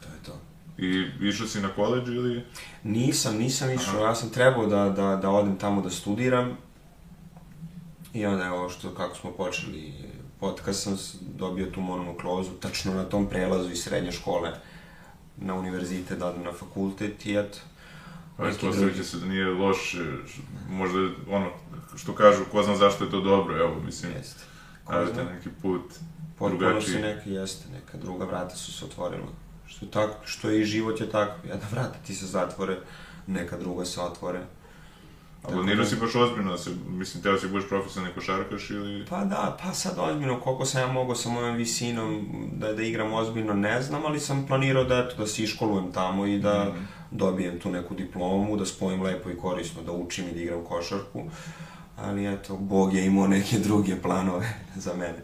to 0.00 0.08
je 0.08 0.22
to. 0.24 0.40
I 0.78 1.08
išao 1.28 1.46
si 1.46 1.60
na 1.60 1.68
koleđ 1.68 2.08
ili? 2.08 2.44
Nisam, 2.82 3.36
nisam 3.36 3.70
išao. 3.70 3.96
Aha. 3.96 4.04
Ja 4.04 4.14
sam 4.14 4.30
trebao 4.30 4.66
da, 4.66 4.88
da, 4.88 5.16
da 5.16 5.30
odem 5.30 5.58
tamo 5.58 5.82
da 5.82 5.90
studiram. 5.90 6.56
I 8.12 8.26
onda 8.26 8.44
je 8.44 8.50
ovo 8.50 8.68
što, 8.68 8.94
kako 8.94 9.16
smo 9.16 9.30
počeli 9.30 9.94
podcast 10.40 10.82
sam 10.82 10.98
dobio 11.20 11.66
tu 11.66 11.80
mononukleozu, 11.80 12.50
tačno 12.50 12.94
na 12.94 13.04
tom 13.04 13.26
prelazu 13.26 13.70
iz 13.70 13.82
srednje 13.82 14.12
škole 14.12 14.52
na 15.36 15.54
univerzitet, 15.54 16.18
da 16.18 16.36
na 16.36 16.52
fakultet 16.52 17.26
i 17.26 17.36
eto. 17.36 17.58
Pa 18.36 18.48
ispostavit 18.48 19.06
se 19.06 19.16
da 19.16 19.26
nije 19.26 19.46
loš, 19.46 19.96
možda 20.68 20.98
ono, 21.28 21.50
što 21.96 22.14
kažu, 22.14 22.44
ko 22.52 22.62
zna 22.62 22.76
zašto 22.76 23.04
je 23.04 23.10
to 23.10 23.20
dobro, 23.20 23.58
evo, 23.58 23.80
mislim, 23.84 24.12
jeste. 24.12 24.44
Radite 24.88 25.24
neki 25.24 25.48
put 25.62 25.82
Potpuno 26.38 26.58
drugačiji. 26.58 26.94
se 26.94 27.00
neka, 27.00 27.30
jeste, 27.30 27.68
neka 27.72 27.98
druga 27.98 28.24
vrata 28.24 28.56
su 28.56 28.72
se 28.72 28.84
otvorila. 28.84 29.26
Što, 29.66 29.86
tako, 29.86 30.26
što 30.26 30.50
je 30.50 30.60
i 30.60 30.64
život 30.64 31.00
je 31.00 31.10
tako, 31.10 31.46
jedna 31.46 31.66
vrata 31.70 31.98
ti 32.06 32.14
se 32.14 32.26
zatvore, 32.26 32.78
neka 33.26 33.58
druga 33.58 33.84
se 33.84 34.00
otvore. 34.00 34.40
A 35.40 35.42
Tako 35.42 35.54
planirao 35.54 35.76
da- 35.76 35.86
si 35.86 35.96
baš 35.96 36.14
ozbiljno 36.16 36.50
da 36.50 36.58
se, 36.58 36.70
mislim, 36.88 37.22
teo 37.22 37.38
si 37.38 37.48
budeš 37.48 37.68
profesionalni 37.68 38.14
košarkaš 38.14 38.70
ili... 38.70 39.06
Pa 39.06 39.18
da, 39.18 39.56
pa 39.62 39.72
sad 39.72 39.92
ozbiljno, 40.00 40.40
koliko 40.40 40.64
sam 40.64 40.80
ja 40.80 40.86
mogao 40.88 41.14
sa 41.14 41.28
mojom 41.28 41.56
visinom 41.56 42.26
da, 42.52 42.72
da 42.72 42.82
igram 42.82 43.12
ozbiljno, 43.12 43.54
ne 43.54 43.82
znam, 43.82 44.06
ali 44.06 44.20
sam 44.20 44.46
planirao 44.46 44.84
da, 44.84 44.98
eto, 44.98 45.16
da 45.16 45.26
se 45.26 45.42
iškolujem 45.42 45.92
tamo 45.92 46.26
i 46.26 46.38
da 46.38 46.64
Mhm. 46.66 46.84
dobijem 47.12 47.58
tu 47.58 47.70
neku 47.70 47.94
diplomu, 47.94 48.56
da 48.56 48.66
spojim 48.66 49.02
lepo 49.02 49.30
i 49.30 49.36
korisno, 49.36 49.82
da 49.82 49.92
učim 49.92 50.24
i 50.26 50.32
da 50.32 50.40
igram 50.40 50.64
košarku. 50.64 51.22
Ali 51.98 52.26
eto, 52.26 52.56
Bog 52.56 52.94
je 52.94 53.06
imao 53.06 53.26
neke 53.28 53.58
druge 53.58 53.96
planove 53.96 54.46
za 54.76 54.92
mene. 54.94 55.18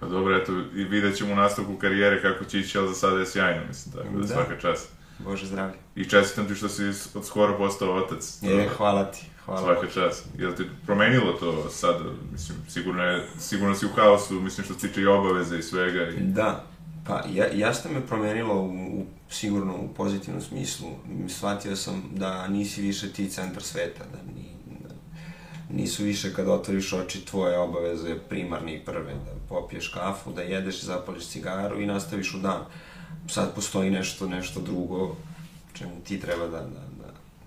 Pa 0.00 0.06
dobro, 0.06 0.36
eto, 0.36 0.52
i 0.52 0.84
vidjet 0.84 1.16
ćemo 1.16 1.32
u 1.32 1.36
nastavku 1.36 1.76
karijere 1.76 2.22
kako 2.22 2.44
će 2.44 2.60
ići, 2.60 2.78
ali 2.78 2.88
za 2.88 2.94
sada 2.94 3.18
je 3.18 3.26
sjajno, 3.26 3.62
mislim, 3.68 3.92
tako 3.94 4.08
da, 4.10 4.20
Da. 4.20 4.26
svaka 4.26 4.56
čast. 4.58 4.88
Bože 5.18 5.46
zdravlje. 5.46 5.74
I 5.96 6.04
čestitam 6.04 6.46
ti 6.46 6.54
što 6.54 6.68
si 6.68 6.82
od 7.14 7.26
skoro 7.26 7.58
postao 7.58 7.94
otac. 7.94 8.38
Je, 8.42 8.68
hvala 8.68 9.04
ti, 9.04 9.26
hvala. 9.44 9.60
Svaka 9.60 9.92
čast. 9.92 10.26
Jel 10.38 10.52
ti 10.54 10.64
promenilo 10.86 11.32
to 11.32 11.70
sad, 11.70 11.96
mislim, 12.32 12.58
sigurno, 12.68 13.02
je, 13.02 13.26
sigurno 13.38 13.74
si 13.74 13.86
u 13.86 13.88
haosu, 13.88 14.40
mislim 14.40 14.64
što 14.64 14.74
se 14.74 14.88
tiče 14.88 15.00
i 15.00 15.06
obaveze 15.06 15.58
i 15.58 15.62
svega. 15.62 16.08
I... 16.08 16.20
Da, 16.20 16.64
pa 17.06 17.22
ja, 17.32 17.46
jasno 17.54 17.90
me 17.92 18.06
promenilo 18.06 18.54
u, 18.54 19.00
u, 19.00 19.06
sigurno 19.30 19.76
u 19.76 19.88
pozitivnom 19.94 20.42
smislu. 20.42 20.88
Shvatio 21.28 21.76
sam 21.76 22.02
da 22.12 22.48
nisi 22.48 22.82
više 22.82 23.12
ti 23.12 23.30
centar 23.30 23.62
sveta, 23.62 24.04
da, 24.12 24.32
ni, 24.32 24.44
da 24.88 24.94
nisu 25.74 26.04
više 26.04 26.34
kad 26.34 26.48
otvoriš 26.48 26.92
oči 26.92 27.24
tvoje 27.24 27.58
obaveze 27.58 28.14
primarne 28.28 28.74
i 28.74 28.84
prve, 28.84 29.14
da 29.14 29.32
popiješ 29.48 29.88
kafu, 29.88 30.32
da 30.32 30.42
jedeš, 30.42 30.82
zapališ 30.82 31.26
cigaru 31.26 31.80
i 31.80 31.86
nastaviš 31.86 32.34
u 32.34 32.38
dan. 32.38 32.64
Sad 33.28 33.54
postoji 33.54 33.90
nešto, 33.90 34.28
nešto 34.28 34.60
drugo 34.60 35.16
čemu 35.72 35.92
ti 36.04 36.20
treba 36.20 36.46
da, 36.46 36.60
da, 36.60 36.89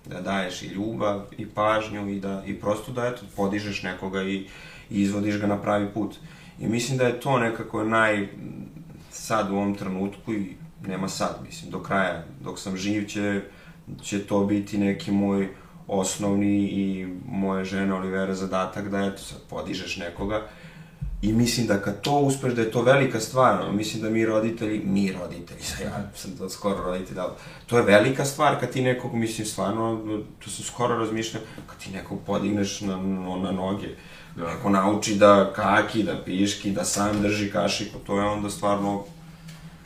da, 0.04 0.14
da 0.14 0.20
daješ 0.20 0.62
i 0.62 0.66
ljubav 0.66 1.22
i 1.38 1.46
pažnju 1.46 2.08
i 2.08 2.20
da 2.20 2.42
i 2.46 2.60
prosto 2.60 2.92
da 2.92 3.06
eto 3.06 3.22
podižeš 3.36 3.82
nekoga 3.82 4.22
i, 4.22 4.46
i 4.90 5.02
izvodiš 5.02 5.38
ga 5.40 5.46
na 5.46 5.62
pravi 5.62 5.88
put. 5.94 6.16
I 6.60 6.68
mislim 6.68 6.98
da 6.98 7.06
je 7.06 7.20
to 7.20 7.38
nekako 7.38 7.84
naj 7.84 8.28
sad 9.10 9.50
u 9.50 9.54
ovom 9.54 9.74
trenutku 9.74 10.32
i 10.32 10.56
nema 10.86 11.08
sad, 11.08 11.38
mislim, 11.46 11.70
do 11.70 11.82
kraja, 11.82 12.24
dok 12.40 12.58
sam 12.58 12.76
živ 12.76 13.06
će, 13.06 13.42
će 14.02 14.26
to 14.26 14.44
biti 14.44 14.78
neki 14.78 15.10
moj 15.10 15.48
osnovni 15.86 16.56
i 16.56 17.06
moje 17.28 17.64
žene 17.64 17.94
Olivera 17.94 18.34
zadatak 18.34 18.88
da 18.88 19.04
eto 19.04 19.18
sad 19.18 19.38
podižeš 19.50 19.96
nekoga 19.96 20.46
I 21.24 21.32
mislim 21.32 21.66
da 21.66 21.80
kad 21.80 22.00
to 22.00 22.18
uspeš, 22.18 22.52
da 22.52 22.62
je 22.62 22.70
to 22.70 22.82
velika 22.82 23.20
stvar, 23.20 23.72
mislim 23.72 24.02
da 24.02 24.10
mi 24.10 24.26
roditelji, 24.26 24.82
mi 24.84 25.12
roditelji, 25.12 25.60
ja 25.84 26.10
sam 26.14 26.36
to 26.38 26.48
skoro 26.48 26.84
roditelj, 26.84 27.18
ali 27.18 27.32
to 27.66 27.76
je 27.76 27.82
velika 27.82 28.24
stvar 28.24 28.60
kad 28.60 28.70
ti 28.70 28.82
nekog, 28.82 29.14
mislim, 29.14 29.46
stvarno, 29.46 30.00
to 30.44 30.50
sam 30.50 30.64
skoro 30.64 30.98
razmišljao, 30.98 31.42
kad 31.66 31.78
ti 31.78 31.90
nekog 31.90 32.18
podigneš 32.26 32.80
na, 32.80 32.96
na, 33.42 33.52
noge, 33.52 33.88
Da. 34.36 34.54
neko 34.54 34.70
nauči 34.70 35.14
da 35.14 35.52
kaki, 35.56 36.02
da 36.02 36.22
piški, 36.24 36.70
da 36.70 36.84
sam 36.84 37.22
drži 37.22 37.50
kašiku, 37.50 37.98
to 37.98 38.18
je 38.18 38.24
onda 38.24 38.50
stvarno, 38.50 39.04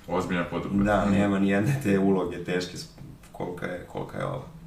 Ozbiljna 0.09 0.45
podrupa. 0.45 0.85
da, 0.85 1.05
nema 1.05 1.39
ni 1.39 1.49
jedne 1.49 1.81
te 1.83 1.99
uloge 1.99 2.45
teške 2.45 2.77
kolika 3.33 3.67
je, 3.67 3.87
kolika 3.93 4.19
je 4.19 4.25
ova. 4.25 4.58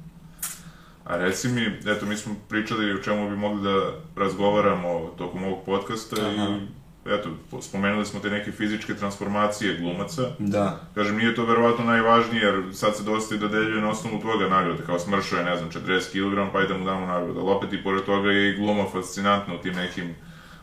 A 1.04 1.16
reci 1.16 1.48
mi, 1.48 1.62
eto, 1.86 2.06
mi 2.06 2.16
smo 2.16 2.34
pričali 2.48 2.92
o 2.92 2.98
čemu 2.98 3.30
bi 3.30 3.36
mogli 3.36 3.62
da 3.62 3.92
razgovaramo 4.16 5.14
tokom 5.18 5.44
ovog 5.44 5.64
podcasta 5.66 6.16
Aha. 6.20 6.48
i 6.48 6.82
eto, 7.10 7.30
po- 7.50 7.62
spomenuli 7.62 8.06
smo 8.06 8.20
te 8.20 8.30
neke 8.30 8.52
fizičke 8.52 8.94
transformacije 8.94 9.78
glumaca. 9.78 10.22
Da, 10.38 10.80
Kažem, 10.94 11.16
nije 11.16 11.34
to 11.34 11.44
verovatno 11.44 11.84
najvažnije, 11.84 12.42
jer 12.44 12.62
sad 12.72 12.96
se 12.96 13.02
dosta 13.02 13.34
i 13.34 13.38
dodeljuje 13.38 13.82
na 13.82 13.90
osnovu 13.90 14.20
toga 14.20 14.48
nagrade, 14.48 14.82
kao 14.86 14.98
smršao 14.98 15.38
je, 15.38 15.44
ne 15.44 15.56
znam, 15.56 15.70
40 15.70 16.12
kg, 16.12 16.52
pa 16.52 16.58
ajde 16.58 16.74
mu 16.74 16.84
damo 16.84 17.06
nagradu. 17.06 17.40
Ali 17.40 17.50
opet 17.50 17.72
i 17.72 17.82
pored 17.82 18.04
toga 18.04 18.30
je 18.30 18.50
i 18.50 18.56
gluma 18.56 18.84
fascinantna 18.92 19.54
u 19.54 19.58
tim 19.58 19.74
nekim 19.74 20.14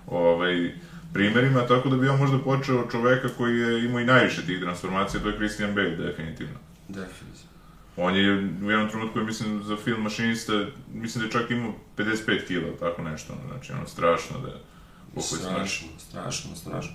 ovaj, 0.07 0.71
primerima, 1.13 1.67
tako 1.67 1.89
da 1.89 1.97
bi 1.97 2.09
on 2.09 2.19
možda 2.19 2.37
počeo 2.39 2.79
od 2.79 2.91
čoveka 2.91 3.29
koji 3.37 3.59
je 3.59 3.85
imao 3.85 3.99
i 3.99 4.05
najviše 4.05 4.45
tih 4.45 4.59
transformacija, 4.61 5.23
to 5.23 5.29
je 5.29 5.35
Christian 5.35 5.75
Bale, 5.75 5.89
definitivno. 5.95 6.59
definitivno. 6.87 7.48
On 8.01 8.15
je 8.15 8.49
u 8.65 8.71
jednom 8.71 8.89
trenutku, 8.89 9.19
mislim, 9.19 9.63
za 9.63 9.77
film 9.77 10.01
Mašinista, 10.01 10.53
mislim 10.93 11.19
da 11.19 11.25
je 11.25 11.31
čak 11.31 11.51
imao 11.51 11.73
55 11.97 12.47
kila, 12.47 12.77
tako 12.79 13.01
nešto, 13.01 13.33
ono, 13.33 13.53
znači, 13.53 13.73
ono, 13.73 13.87
strašno 13.87 14.39
da 14.39 14.47
je 14.47 14.57
smršao. 15.21 15.49
Strašno, 15.49 15.87
strašno, 15.97 16.55
strašno. 16.55 16.93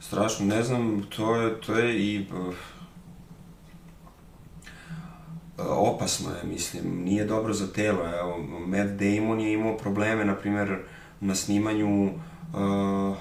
Strašno, 0.00 0.46
ne 0.46 0.62
znam, 0.62 1.02
to 1.16 1.36
je, 1.36 1.60
to 1.60 1.78
je 1.78 1.98
i... 1.98 2.26
uh, 2.32 2.54
opasno 5.58 6.30
je, 6.30 6.44
mislim, 6.44 7.04
nije 7.04 7.24
dobro 7.24 7.52
za 7.52 7.72
telo. 7.72 8.18
Evo, 8.20 8.38
Matt 8.66 8.90
Damon 8.90 9.40
je 9.40 9.52
imao 9.52 9.76
probleme, 9.76 10.24
na 10.24 10.34
primjer, 10.34 10.78
na 11.20 11.34
snimanju, 11.34 12.04
uh, 12.04 13.16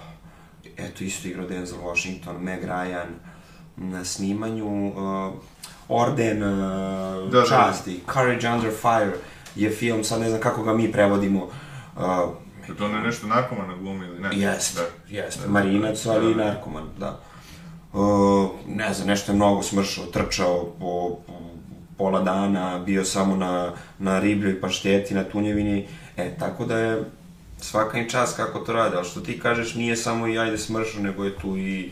eto, 0.78 1.04
isto 1.04 1.28
igrao 1.28 1.48
Denzel 1.48 1.80
Washington, 1.80 2.44
Meg 2.44 2.64
Ryan, 2.64 3.08
na 3.78 4.06
snimanju 4.06 4.88
uh, 4.88 5.34
Orden 5.90 6.44
uh, 6.44 7.32
Da, 7.32 7.40
da. 7.40 7.46
časti, 7.46 8.00
Courage 8.14 8.50
Under 8.50 8.72
Fire 8.72 9.14
je 9.56 9.70
film, 9.70 10.04
sad 10.04 10.22
ne 10.22 10.30
znam 10.30 10.42
kako 10.42 10.64
ga 10.64 10.74
mi 10.74 10.92
prevodimo, 10.92 11.44
uh, 11.44 12.76
to 12.78 12.88
ne 12.88 13.02
nešto 13.02 13.28
narkomana 13.28 13.78
glumi 13.78 14.06
ili 14.06 14.20
ne? 14.20 14.30
Jest, 14.34 14.76
Da. 14.76 15.16
jest. 15.18 15.42
Da, 15.42 15.52
Marinac, 15.52 16.04
da, 16.04 16.12
ali 16.12 16.32
i 16.32 16.36
da. 16.36 16.46
narkoman, 16.46 16.84
da. 16.98 17.20
Uh, 17.94 18.50
ne 18.68 18.94
znam, 18.94 19.08
nešto 19.08 19.32
je 19.32 19.36
mnogo 19.36 19.64
smršao, 19.64 20.06
trčao 20.06 20.64
po, 20.80 21.18
po 21.28 21.34
pola 21.98 22.22
dana, 22.22 22.80
bio 22.80 23.06
samo 23.06 23.36
na, 23.36 23.72
na 24.00 24.20
ribljoj 24.20 24.62
pašteti, 24.62 25.14
na 25.14 25.24
tunjevini. 25.24 25.88
E, 26.18 26.36
tako 26.40 26.66
da 26.66 26.78
je 26.78 27.04
svaka 27.58 27.98
im 27.98 28.10
čast 28.10 28.38
kako 28.38 28.60
to 28.60 28.74
rade, 28.74 28.98
ali 28.98 29.06
što 29.06 29.22
ti 29.22 29.40
kažeš 29.40 29.76
nije 29.76 29.96
samo 29.96 30.28
i 30.28 30.40
ajde 30.40 30.58
smršao, 30.58 31.02
nego 31.02 31.24
je 31.24 31.38
tu 31.40 31.58
i 31.58 31.92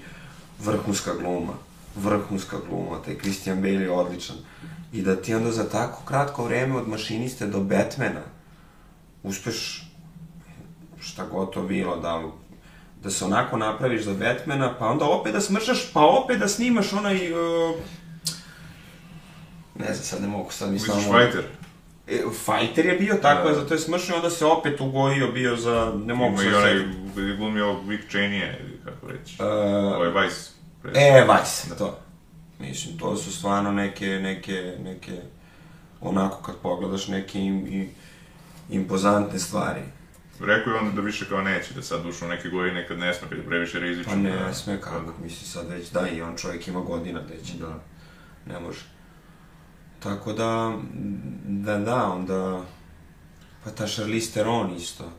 vrhunska 0.59 1.11
gluma. 1.21 1.53
Vrhunska 1.95 2.57
gluma, 2.69 3.01
taj 3.05 3.17
Christian 3.17 3.61
Bale 3.61 3.81
je 3.81 3.91
odličan. 3.91 4.35
I 4.93 5.01
da 5.01 5.15
ti 5.15 5.35
onda 5.35 5.51
za 5.51 5.69
tako 5.69 6.05
kratko 6.05 6.45
vreme 6.45 6.77
od 6.77 6.87
mašiniste 6.87 7.47
do 7.47 7.59
Batmana 7.59 8.21
uspeš 9.23 9.87
šta 10.99 11.25
god 11.25 11.53
to 11.53 11.63
bilo, 11.63 11.97
da, 11.97 12.23
da 13.03 13.09
se 13.09 13.25
onako 13.25 13.57
napraviš 13.57 14.03
za 14.03 14.13
Batmana, 14.13 14.75
pa 14.79 14.87
onda 14.87 15.05
opet 15.05 15.33
da 15.33 15.41
smršaš, 15.41 15.93
pa 15.93 15.99
opet 15.99 16.39
da 16.39 16.47
snimaš 16.47 16.93
onaj... 16.93 17.33
Uh, 17.33 17.75
ne 19.75 19.93
znam, 19.93 20.03
sad 20.03 20.21
ne 20.21 20.27
mogu, 20.27 20.51
sad 20.51 20.67
mi 20.67 20.73
Misliš 20.73 21.03
samo... 21.03 21.19
Fighter? 21.19 21.43
E, 22.07 22.21
Fighter 22.45 22.85
je 22.85 22.95
bio, 22.95 23.15
tako 23.21 23.43
Da. 23.43 23.49
je, 23.49 23.55
zato 23.55 23.73
je 23.73 23.79
smršao, 23.79 24.15
onda 24.15 24.29
se 24.29 24.45
opet 24.45 24.81
ugojio, 24.81 25.31
bio 25.31 25.55
za... 25.55 25.93
Ne 26.05 26.13
mogu 26.13 26.41
Ima 26.41 26.51
sad 26.51 26.51
i 26.51 26.55
onaj, 26.55 27.35
glumio 27.37 27.79
Vic 27.81 28.01
Cheney, 28.11 28.53
kako 28.85 29.07
reći. 29.07 29.35
Uh, 29.39 29.47
Ovo 29.95 30.03
je 30.03 30.11
E, 30.85 31.25
Vice, 31.27 31.75
to. 31.77 31.99
Mislim, 32.59 32.97
to 32.97 33.15
su 33.15 33.31
stvarno 33.31 33.71
neke, 33.71 34.05
neke, 34.07 34.77
neke, 34.83 35.21
onako 36.01 36.41
kad 36.41 36.55
pogledaš 36.55 37.07
neke 37.07 37.39
im, 37.39 37.67
i, 37.67 37.89
impozantne 38.69 39.39
stvari. 39.39 39.81
Rekao 40.39 40.73
je 40.73 40.79
on 40.79 40.95
da 40.95 41.01
više 41.01 41.29
kao 41.29 41.41
neće, 41.41 41.73
da 41.73 41.81
sad 41.81 42.05
ušao 42.05 42.27
neke 42.27 42.49
godine 42.49 42.87
kad 42.87 42.99
ne 42.99 43.13
sme, 43.13 43.29
kad 43.29 43.37
je 43.37 43.45
previše 43.45 43.79
rizično. 43.79 44.11
Pa 44.11 44.17
ne, 44.19 44.31
da- 44.31 44.53
sme 44.53 44.81
kako, 44.81 45.13
mislim 45.23 45.47
sad 45.47 45.69
već 45.69 45.89
da 45.89 46.07
i 46.09 46.21
on 46.21 46.37
čovjek 46.37 46.67
ima 46.67 46.79
godina 46.79 47.21
da 47.21 47.45
će 47.45 47.57
da, 47.57 47.79
ne 48.53 48.59
može. 48.59 48.79
Tako 49.99 50.33
da, 50.33 50.77
da, 51.43 51.77
da, 51.77 52.05
onda, 52.11 52.63
pa 53.63 53.71
ta 53.71 53.87
Charlize 53.87 54.31
Theron 54.31 54.75
isto, 54.75 55.11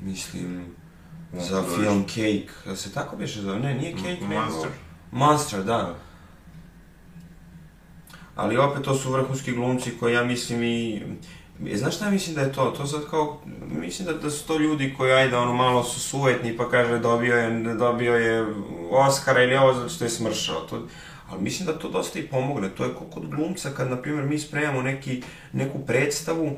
mislim, 0.00 0.64
za 1.32 1.62
to 1.62 1.76
film 1.76 2.04
Cake, 2.08 2.48
da 2.66 2.76
se 2.76 2.92
tako 2.92 3.16
biše 3.16 3.40
zove, 3.40 3.58
ne, 3.58 3.74
nije 3.74 3.96
Cake, 3.96 4.26
nego... 4.28 4.40
Monster. 4.40 4.70
Monster, 5.12 5.64
da. 5.64 5.94
Ali 8.36 8.56
opet 8.56 8.82
to 8.82 8.94
su 8.94 9.12
vrhunski 9.12 9.52
glumci 9.52 9.98
koji 10.00 10.14
ja 10.14 10.24
mislim 10.24 10.62
i... 10.62 11.02
E, 11.66 11.76
Znaš 11.76 11.96
šta 11.96 12.10
mislim 12.10 12.34
da 12.34 12.40
je 12.40 12.52
to? 12.52 12.70
To 12.70 12.86
sad 12.86 13.10
kao, 13.10 13.40
mislim 13.80 14.06
da, 14.06 14.14
da 14.14 14.30
su 14.30 14.46
to 14.46 14.58
ljudi 14.58 14.94
koji, 14.98 15.12
ajde, 15.12 15.36
ono, 15.36 15.54
malo 15.54 15.84
su 15.84 16.00
sujetni, 16.00 16.56
pa 16.56 16.68
kaže 16.68 16.98
dobio 16.98 17.36
je, 17.36 17.74
dobio 17.74 18.14
je 18.14 18.46
Oscara 18.90 19.42
ili 19.42 19.56
ovo 19.56 19.74
zato 19.74 19.88
što 19.88 20.04
je 20.04 20.10
smršao. 20.10 20.60
To, 20.60 20.86
ali 21.30 21.42
mislim 21.42 21.66
da 21.66 21.78
to 21.78 21.88
dosta 21.88 22.18
i 22.18 22.26
pomogne. 22.26 22.68
To 22.68 22.84
je 22.84 22.92
kao 22.92 23.06
kod 23.06 23.26
glumca 23.26 23.70
kad, 23.70 23.90
na 23.90 23.96
primjer, 23.96 24.24
mi 24.24 24.38
spremamo 24.38 24.82
neki, 24.82 25.22
neku 25.52 25.78
predstavu 25.86 26.56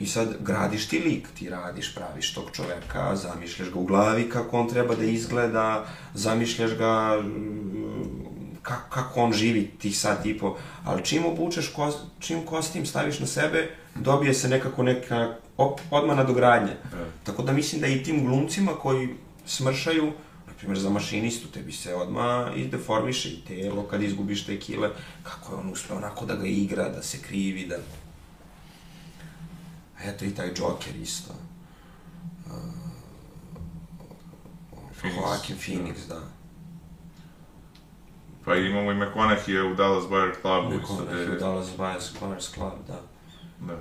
i 0.00 0.06
sad 0.06 0.36
gradiš 0.40 0.88
ti 0.88 0.98
lik, 0.98 1.28
ti 1.38 1.48
radiš, 1.48 1.94
praviš 1.94 2.34
tog 2.34 2.50
čoveka, 2.52 3.16
zamišljaš 3.16 3.70
ga 3.70 3.78
u 3.78 3.84
glavi 3.84 4.28
kako 4.28 4.60
on 4.60 4.68
treba 4.68 4.94
da 4.94 5.04
izgleda, 5.04 5.86
zamišljaš 6.14 6.76
ga 6.78 7.20
mm, 7.22 8.32
kako, 8.62 8.90
kako 8.90 9.20
on 9.20 9.32
živi 9.32 9.70
tih 9.78 9.98
sat 9.98 10.26
i 10.26 10.38
po, 10.38 10.56
ali 10.84 11.04
čim 11.04 11.26
obučeš, 11.26 11.68
kos, 11.68 11.94
čim 12.20 12.46
kostim 12.46 12.86
staviš 12.86 13.20
na 13.20 13.26
sebe, 13.26 13.70
dobije 13.94 14.34
se 14.34 14.48
nekako 14.48 14.82
neka 14.82 15.34
op, 15.56 15.80
odmah 15.90 16.16
nadogradnja. 16.16 16.74
Da. 16.90 17.06
Tako 17.24 17.42
da 17.42 17.52
mislim 17.52 17.80
da 17.80 17.86
i 17.86 18.02
tim 18.02 18.26
glumcima 18.26 18.72
koji 18.72 19.08
smršaju, 19.46 20.12
na 20.46 20.52
primjer 20.58 20.78
za 20.78 20.90
mašinistu, 20.90 21.48
tebi 21.48 21.72
se 21.72 21.94
odmah 21.94 22.56
izdeformiše 22.56 23.28
i 23.28 23.40
telo 23.48 23.82
kad 23.82 24.02
izgubiš 24.02 24.46
te 24.46 24.60
kile, 24.60 24.90
kako 25.22 25.52
je 25.52 25.58
on 25.58 25.72
uspeo 25.72 25.96
onako 25.96 26.26
da 26.26 26.34
ga 26.34 26.46
igra, 26.46 26.88
da 26.88 27.02
se 27.02 27.18
krivi, 27.22 27.66
da... 27.66 27.76
Eto 30.04 30.24
i 30.24 30.30
taj 30.30 30.48
Joker 30.48 30.96
isto. 30.96 31.34
Phoenix. 34.92 35.16
Joaquin 35.16 35.56
Phoenix, 35.56 36.08
da. 36.08 36.20
Pa 38.44 38.54
imamo 38.56 38.92
i 38.92 38.94
McConaughey 38.94 39.72
u 39.72 39.74
Dallas 39.74 40.04
Buyer 40.04 40.32
Clubu. 40.40 40.68
McConaughey 40.70 41.26
gde- 41.26 41.36
u 41.36 41.38
Dallas 41.38 41.68
Buyers 41.78 42.10
Buyers 42.20 42.54
Club, 42.54 42.72
da. 42.86 43.00
Da. 43.66 43.80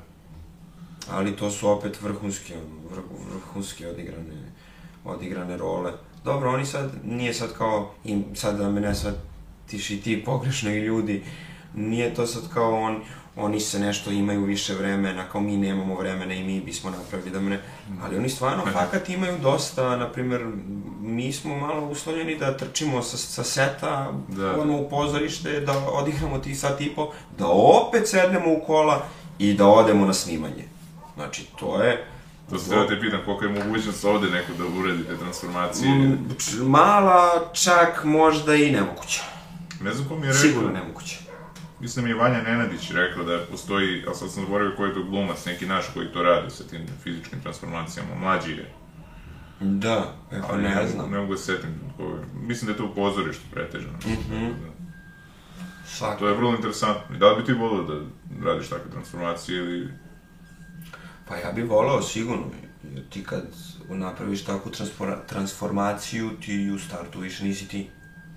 Ali 1.09 1.35
to 1.35 1.51
su 1.51 1.69
opet 1.69 2.01
vrhunske, 2.01 2.55
vrh, 2.91 3.03
vrhunske 3.33 3.87
odigrane, 3.87 4.51
odigrane 5.05 5.57
role. 5.57 5.93
Dobro, 6.23 6.53
oni 6.53 6.65
sad, 6.65 6.91
nije 7.03 7.33
sad 7.33 7.53
kao, 7.53 7.93
im, 8.03 8.25
sad 8.35 8.57
da 8.57 8.69
me 8.69 8.81
ne 8.81 8.95
shvatiš 8.95 9.89
i 9.89 10.01
ti 10.01 10.23
pogrešno 10.25 10.69
i 10.69 10.79
ljudi, 10.79 11.23
nije 11.75 12.13
to 12.13 12.27
sad 12.27 12.53
kao 12.53 12.73
on, 12.75 13.01
oni 13.35 13.59
se 13.59 13.79
nešto 13.79 14.11
imaju 14.11 14.43
više 14.43 14.73
vremena, 14.73 15.23
kao 15.31 15.41
mi 15.41 15.57
nemamo 15.57 15.95
vremena 15.95 16.33
i 16.33 16.43
mi 16.43 16.61
bismo 16.61 16.89
napravili 16.89 17.31
da 17.31 17.39
me 17.39 17.49
ne... 17.49 17.59
Ali 18.03 18.17
oni 18.17 18.29
stvarno 18.29 18.63
fakat 18.73 19.09
imaju 19.09 19.37
dosta, 19.41 19.95
na 19.95 20.09
primjer, 20.09 20.45
mi 21.01 21.33
smo 21.33 21.55
malo 21.55 21.87
uslovljeni 21.87 22.37
da 22.37 22.57
trčimo 22.57 23.01
sa, 23.01 23.17
sa 23.17 23.43
seta, 23.43 24.11
Da. 24.27 24.61
ono 24.61 24.77
u 24.77 24.89
pozorište, 24.89 25.59
da 25.59 25.87
odigramo 25.87 26.39
tih 26.39 26.59
sat 26.59 26.81
i 26.81 26.89
po, 26.95 27.11
da 27.37 27.47
opet 27.47 28.07
sednemo 28.07 28.53
u 28.53 28.61
kola 28.67 29.05
i 29.39 29.53
da 29.53 29.67
odemo 29.67 30.05
na 30.05 30.13
snimanje. 30.13 30.63
Znači, 31.15 31.45
to 31.59 31.83
je... 31.83 32.05
To 32.49 32.57
se 32.59 32.69
treba 32.69 32.87
te 32.87 32.99
pitam, 32.99 33.19
koliko 33.25 33.43
je 33.43 33.63
mogućnost 33.65 34.05
ovde 34.05 34.29
neko 34.29 34.53
da 34.57 34.79
uredi 34.79 35.03
te 35.03 35.17
transformacije. 35.17 35.91
Mm, 35.91 36.17
mala, 36.61 37.49
čak 37.53 38.03
možda 38.03 38.55
i 38.55 38.71
nemoguća. 38.71 39.21
Ne 39.81 39.93
znam 39.93 40.07
ko 40.07 40.15
mi 40.15 40.27
je 40.27 40.33
rekao, 40.33 40.41
Sigurno 40.41 40.69
nemoguća. 40.69 41.17
Mislim 41.81 41.95
da 41.95 42.11
mi 42.11 42.17
je 42.17 42.23
Vanja 42.23 42.41
Nenadić 42.41 42.91
rekao 42.91 43.23
da 43.23 43.39
postoji, 43.51 44.03
ali 44.07 44.15
sad 44.15 44.31
sam 44.31 44.43
zaboravio 44.43 44.75
koji 44.77 44.89
je 44.89 44.93
to 44.93 45.03
glumac, 45.03 45.45
neki 45.45 45.65
naš 45.65 45.85
koji 45.93 46.07
to 46.07 46.23
radi 46.23 46.49
sa 46.51 46.63
tim 46.63 46.81
fizičkim 47.03 47.41
transformacijama, 47.41 48.15
mlađi 48.15 48.51
je. 48.51 48.71
Da, 49.59 50.13
e, 50.31 50.41
pa 50.49 50.57
ne 50.57 50.75
mogu- 50.75 50.87
znam. 50.87 51.11
Ne 51.11 51.17
mogu 51.19 51.37
se 51.37 51.43
setim. 51.45 51.69
Mislim 52.33 52.65
da 52.65 52.71
je 52.71 52.77
to 52.77 52.85
u 52.85 52.95
pozorištu 52.95 53.43
pretežno. 53.51 53.91
Mhm. 54.05 54.45
Da. 54.45 54.71
Svak. 55.87 56.19
To 56.19 56.27
je 56.27 56.33
vrlo 56.33 56.51
interesantno. 56.51 57.15
I 57.15 57.19
Da 57.19 57.31
li 57.31 57.41
bi 57.41 57.45
ti 57.45 57.53
volio 57.53 57.83
da 57.83 58.05
radiš 58.51 58.69
takve 58.69 58.91
transformacije 58.91 59.57
ili... 59.57 59.89
Pa 61.27 61.35
ja 61.35 61.51
bih 61.51 61.69
volao 61.69 62.01
sigurno, 62.01 62.43
jer 62.93 63.03
ti 63.09 63.23
kad 63.23 63.43
napraviš 63.89 64.45
takvu 64.45 64.71
transformaciju, 65.27 66.29
ti 66.45 66.71
u 66.71 66.79
startu 66.79 67.19
više 67.19 67.43
nisi 67.43 67.67
ti. 67.67 67.89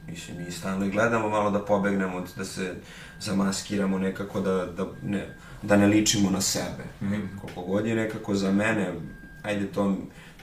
Mislim, 0.09 0.37
mi 0.45 0.51
stalno 0.53 0.87
i 0.87 0.91
gledamo 0.91 1.29
malo 1.29 1.51
da 1.51 1.65
pobegnemo, 1.65 2.25
da 2.37 2.45
se 2.45 2.75
zamaskiramo 3.21 3.99
nekako, 3.99 4.41
da, 4.41 4.67
da, 4.67 4.87
ne, 5.03 5.37
da 5.63 5.77
ne 5.77 5.87
ličimo 5.87 6.31
na 6.31 6.41
sebe. 6.41 6.85
Mhm. 7.03 7.21
Koliko 7.41 7.63
god 7.63 7.87
je 7.87 7.95
nekako 7.95 8.35
za 8.35 8.53
mene, 8.53 8.93
ajde 9.43 9.67
to 9.67 9.97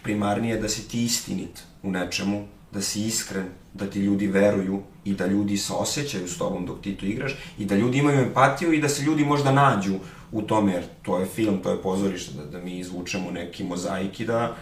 primarnije 0.03 0.58
da 0.58 0.70
si 0.70 0.88
ti 0.88 1.06
istinit 1.06 1.63
u 1.84 1.91
nečemu, 1.91 2.48
da 2.72 2.82
si 2.82 3.06
iskren, 3.06 3.46
da 3.74 3.89
ti 3.89 4.00
ljudi 4.00 4.27
veruju 4.27 4.82
i 5.06 5.13
da 5.13 5.25
ljudi 5.25 5.58
se 5.58 5.74
osjećaju 5.74 6.27
s 6.27 6.38
tobom 6.38 6.65
dok 6.65 6.82
ti 6.82 6.96
to 6.96 7.06
igraš 7.06 7.32
i 7.60 7.65
da 7.65 7.75
ljudi 7.75 7.98
imaju 7.98 8.20
empatiju 8.20 8.74
i 8.74 8.82
da 8.82 8.89
se 8.89 9.03
ljudi 9.03 9.25
možda 9.25 9.51
nađu 9.51 9.94
u 10.32 10.41
tome, 10.41 10.74
jer 10.74 10.84
to 11.01 11.20
je 11.20 11.25
film, 11.25 11.60
to 11.63 11.72
je 11.72 11.82
pozorište, 11.82 12.34
da, 12.34 12.46
da 12.46 12.63
mi 12.63 12.80
izvučemo 12.80 13.32
neki 13.32 13.63
mozaik 13.63 14.20
i 14.20 14.25
da 14.25 14.56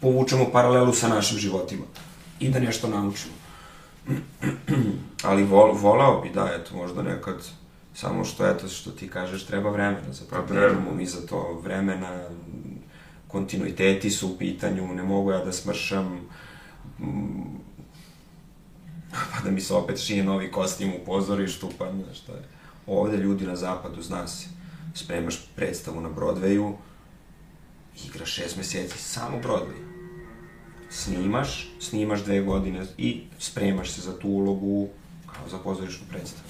povučemo 0.00 0.50
paralelu 0.52 0.92
sa 0.92 1.08
našim 1.08 1.38
životima 1.38 1.84
i 2.40 2.48
da 2.48 2.60
nešto 2.60 2.88
naučimo. 2.88 3.39
Ali 5.28 5.44
vol, 5.44 5.72
volao 5.72 6.20
bi, 6.20 6.30
da, 6.30 6.50
eto, 6.60 6.76
možda 6.76 7.02
nekad, 7.02 7.48
samo 7.94 8.24
što, 8.24 8.46
eto, 8.46 8.68
što 8.68 8.90
ti 8.90 9.08
kažeš, 9.08 9.46
treba 9.46 9.70
vremena 9.70 10.12
za 10.12 10.24
to. 10.24 10.30
Pa 10.30 10.46
treba. 10.46 10.66
Nemamo 10.66 10.94
mi 10.94 11.06
za 11.06 11.26
to 11.26 11.60
vremena, 11.62 12.20
kontinuiteti 13.28 14.10
su 14.10 14.28
u 14.28 14.38
pitanju, 14.38 14.94
ne 14.94 15.02
mogu 15.02 15.30
ja 15.30 15.44
da 15.44 15.52
smršam, 15.52 16.20
mm, 16.98 17.60
pa 19.32 19.40
da 19.44 19.50
mi 19.50 19.60
se 19.60 19.74
opet 19.74 19.98
šije 19.98 20.24
novi 20.24 20.50
kostim 20.50 20.92
u 20.94 21.04
pozorištu, 21.06 21.68
pa 21.78 21.92
znaš 22.04 22.18
šta 22.18 22.32
je. 22.32 22.42
Ovde 22.86 23.16
ljudi 23.16 23.46
na 23.46 23.56
zapadu, 23.56 24.02
zna 24.02 24.26
se, 24.26 24.48
spremaš 24.94 25.48
predstavu 25.56 26.00
na 26.00 26.08
Broadwayu, 26.08 26.72
igraš 28.06 28.34
šest 28.34 28.56
meseci, 28.56 28.98
samo 28.98 29.38
Broadway. 29.38 29.89
Snimaš, 30.90 31.70
snimaš 31.80 32.24
dve 32.24 32.40
godine 32.40 32.86
i 32.98 33.20
spremaš 33.38 33.90
se 33.90 34.00
za 34.00 34.18
tu 34.18 34.28
ulogu 34.28 34.88
kao 35.26 35.48
za 35.48 35.58
pozorišnu 35.58 36.06
predstavu. 36.10 36.44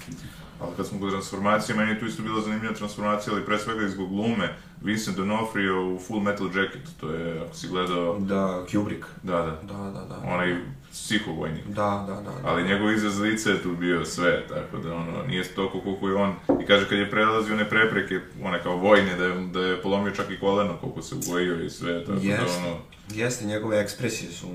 Ali 0.61 0.75
kad 0.77 0.87
smo 0.87 0.99
kod 0.99 1.11
transformacije, 1.11 1.75
meni 1.75 1.91
je 1.91 1.99
tu 1.99 2.05
isto 2.05 2.23
bila 2.23 2.41
zanimljiva 2.41 2.73
transformacija, 2.73 3.33
ali 3.33 3.45
pre 3.45 3.59
svega 3.59 3.85
iz 3.85 3.95
glume. 3.95 4.55
Vincent 4.81 5.17
D'Onofrio 5.17 5.95
u 5.95 5.99
Full 5.99 6.19
Metal 6.21 6.47
Jacket, 6.47 6.81
to 6.99 7.09
je, 7.11 7.41
ako 7.41 7.55
si 7.55 7.67
gledao, 7.67 8.19
Da, 8.19 8.65
Kubrick. 8.71 9.05
da, 9.23 9.31
da, 9.37 9.59
Da, 9.73 9.77
da, 9.77 10.05
da. 10.05 10.21
onaj 10.25 10.55
psihovojnik. 10.91 11.65
Da, 11.67 12.05
da, 12.07 12.15
da. 12.15 12.21
da. 12.21 12.49
Ali 12.49 12.67
njegov 12.67 12.91
izraz 12.91 13.19
lica 13.19 13.49
je 13.49 13.61
tu 13.63 13.75
bio 13.75 14.05
sve, 14.05 14.47
tako 14.47 14.77
da 14.77 14.95
ono, 14.95 15.23
nije 15.27 15.43
toliko 15.43 15.81
koliko 15.81 16.07
je 16.07 16.15
on, 16.15 16.35
i 16.61 16.65
kaže 16.65 16.89
kad 16.89 16.97
je 16.97 17.11
prelazio 17.11 17.53
one 17.53 17.69
prepreke, 17.69 18.19
one 18.43 18.63
kao 18.63 18.77
vojne, 18.77 19.15
da 19.15 19.25
je, 19.25 19.47
da 19.47 19.59
je 19.59 19.81
polomio 19.81 20.11
čak 20.11 20.31
i 20.31 20.39
koleno 20.39 20.77
koliko 20.77 21.01
se 21.01 21.15
ugojio 21.15 21.63
i 21.63 21.69
sve, 21.69 22.05
tako 22.05 22.19
da 22.19 22.27
Jeste. 22.27 22.59
ono, 22.59 22.77
Jeste, 23.13 23.45
njegove 23.45 23.79
ekspresije 23.81 24.31
su 24.31 24.47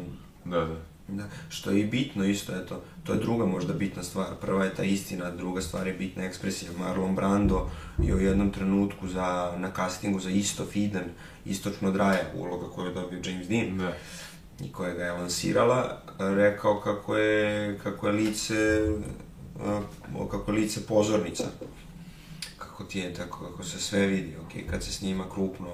da, 0.45 0.61
da. 0.61 0.77
Da, 1.09 1.25
što 1.49 1.71
je 1.71 1.81
i 1.81 1.87
bitno 1.87 2.25
isto, 2.25 2.57
eto, 2.57 2.83
to 3.05 3.13
je 3.13 3.19
druga 3.19 3.47
možda 3.47 3.73
bitna 3.73 4.03
stvar. 4.03 4.27
Prva 4.41 4.65
je 4.65 4.75
ta 4.75 4.83
istina, 4.83 5.31
druga 5.31 5.61
stvar 5.61 5.87
je 5.87 5.93
bitna 5.93 6.25
ekspresija. 6.25 6.71
Marlon 6.79 7.15
Brando 7.15 7.71
je 7.99 8.15
u 8.15 8.21
jednom 8.21 8.51
trenutku 8.51 9.09
za, 9.09 9.55
na 9.59 9.71
castingu 9.77 10.21
za 10.21 10.31
isto 10.31 10.65
Fiden, 10.65 11.05
istočno 11.45 11.89
od 11.89 11.97
raja, 11.97 12.31
uloga 12.35 12.67
koju 12.75 12.87
je 12.87 12.95
dobio 12.95 13.21
James 13.25 13.49
Dean 13.49 13.79
Da. 13.79 13.93
Koja 14.73 14.95
ga 14.95 15.05
je 15.05 15.13
lansirala, 15.13 16.03
rekao 16.19 16.81
kako 16.81 17.17
je, 17.17 17.79
kako 17.83 18.07
je 18.07 18.13
lice, 18.13 18.81
kako 20.31 20.53
je 20.53 20.59
lice 20.59 20.87
pozornica. 20.87 21.45
Kako 22.59 22.85
ti 22.85 22.99
je, 22.99 23.15
tako, 23.15 23.47
kako 23.47 23.65
se 23.65 23.81
sve 23.81 24.07
vidi, 24.07 24.37
ok, 24.47 24.71
kad 24.71 24.83
se 24.83 24.93
snima 24.93 25.25
krupno, 25.35 25.69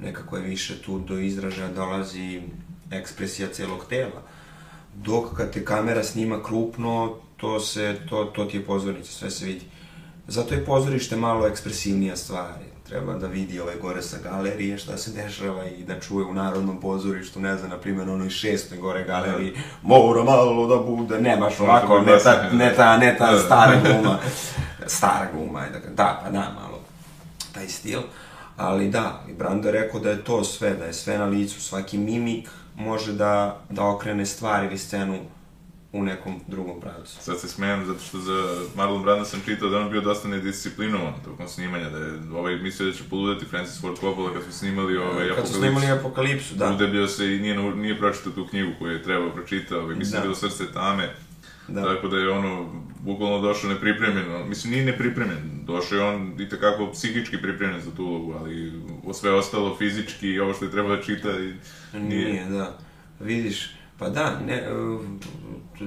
nekako 0.00 0.36
je 0.36 0.42
više 0.42 0.82
tu 0.82 0.98
do 0.98 1.18
izražaja 1.18 1.68
dolazi 1.68 2.42
ekspresija 2.90 3.48
celog 3.52 3.84
tela. 3.88 4.22
Dok 4.94 5.36
kad 5.36 5.52
te 5.52 5.64
kamera 5.64 6.04
snima 6.04 6.42
krupno, 6.42 7.16
to 7.36 7.60
se, 7.60 7.96
to, 8.08 8.24
to 8.24 8.44
ti 8.44 8.56
je 8.56 8.64
pozornica, 8.64 9.12
sve 9.12 9.30
se 9.30 9.44
vidi. 9.46 9.64
Zato 10.28 10.54
je 10.54 10.64
pozorište 10.64 11.16
malo 11.16 11.46
ekspresivnija 11.46 12.16
stvar. 12.16 12.67
Treba 12.88 13.14
da 13.14 13.26
vidi 13.26 13.60
ove 13.60 13.74
gore 13.82 14.02
sa 14.02 14.16
galerije 14.22 14.78
šta 14.78 14.96
se 14.96 15.10
dešava 15.10 15.64
i 15.64 15.84
da 15.84 16.00
čuje 16.00 16.26
u 16.26 16.34
Narodnom 16.34 16.80
pozorištu, 16.80 17.40
ne 17.40 17.56
znam, 17.56 17.70
na 17.70 17.76
primjer, 17.76 18.10
onoj 18.10 18.30
šestoj 18.30 18.78
gore 18.78 19.04
galeriji, 19.04 19.54
mora 19.82 20.24
malo 20.24 20.66
da 20.66 20.82
bude, 20.82 21.20
ne 21.20 21.36
baš 21.36 21.60
ovako, 21.60 22.00
ne 22.00 22.18
ta, 22.18 22.50
ne 22.52 22.74
ta, 22.74 22.96
ne 22.96 23.16
ta 23.18 23.32
da. 23.32 23.38
stara 23.38 23.80
gluma, 23.84 24.18
stara 24.86 25.28
ajde 25.58 25.78
da 25.78 25.94
da, 25.94 26.20
pa 26.24 26.30
da, 26.30 26.38
malo, 26.38 26.80
taj 27.52 27.68
stil. 27.68 28.00
Ali 28.56 28.88
da, 28.88 29.24
i 29.28 29.32
Brando 29.32 29.68
je 29.68 29.72
rekao 29.72 30.00
da 30.00 30.10
je 30.10 30.24
to 30.24 30.44
sve, 30.44 30.74
da 30.74 30.84
je 30.84 30.92
sve 30.92 31.18
na 31.18 31.24
licu, 31.24 31.60
svaki 31.60 31.98
mimik 31.98 32.48
može 32.76 33.12
da, 33.12 33.60
da 33.70 33.84
okrene 33.84 34.26
stvar 34.26 34.64
ili 34.64 34.78
scenu 34.78 35.18
u 35.92 36.02
nekom 36.02 36.40
drugom 36.46 36.80
pravcu. 36.80 37.16
Sad 37.22 37.40
se 37.40 37.48
smijem 37.48 37.86
zato 37.86 38.00
što 38.00 38.18
za 38.18 38.64
Marlon 38.76 39.02
Branda 39.02 39.24
sam 39.24 39.40
čitao 39.44 39.68
da 39.68 39.78
on 39.78 39.90
bio 39.90 40.00
dosta 40.00 40.28
nedisciplinovan 40.28 41.14
tokom 41.24 41.48
snimanja, 41.48 41.90
da 41.90 41.98
je 41.98 42.12
ovaj 42.34 42.56
mislio 42.56 42.90
da 42.90 42.96
će 42.96 43.04
poludeti 43.10 43.46
Francis 43.46 43.80
Ford 43.80 43.96
Coppola 44.00 44.32
kad 44.32 44.42
su 44.44 44.52
snimali 44.52 44.96
ovaj 44.96 45.28
Kad 45.36 45.48
su 45.48 45.54
snimali 45.54 45.86
Apokalipsu, 45.86 46.54
da. 46.54 46.70
Udebio 46.74 47.08
se 47.08 47.34
i 47.34 47.38
nije, 47.38 47.74
nije 47.74 47.98
pročitao 47.98 48.32
tu 48.32 48.46
knjigu 48.46 48.72
koju 48.78 48.92
je 48.92 49.02
trebao 49.02 49.30
pročitao, 49.30 49.92
i 49.92 49.94
mislim 49.94 50.12
da 50.12 50.18
Da. 50.18 50.22
bilo 50.22 50.34
srce 50.34 50.72
tame. 50.72 51.08
Da. 51.68 51.82
Tako 51.84 52.08
da 52.08 52.16
je 52.16 52.30
ono, 52.30 52.72
bukvalno 53.00 53.40
došao 53.40 53.70
nepripremljen, 53.70 54.48
mislim 54.48 54.72
nije 54.72 54.84
nepripremljen, 54.84 55.60
došao 55.64 55.98
je 55.98 56.04
on 56.04 56.40
i 56.40 56.48
takako 56.48 56.92
psihički 56.92 57.38
pripremljen 57.38 57.80
za 57.80 57.90
tu 57.96 58.04
ulogu, 58.04 58.32
ali 58.40 58.72
sve 59.12 59.30
ostalo 59.30 59.76
fizički 59.76 60.28
i 60.28 60.40
ovo 60.40 60.54
što 60.54 60.64
je 60.64 60.70
trebao 60.70 60.96
da 60.96 61.02
čita 61.02 61.30
i 61.30 61.54
nije. 61.98 62.32
Nije, 62.32 62.44
da. 62.44 62.78
Vidiš, 63.20 63.77
pa 63.98 64.08
da, 64.08 64.32
ne, 64.46 64.54
e, 64.54 64.68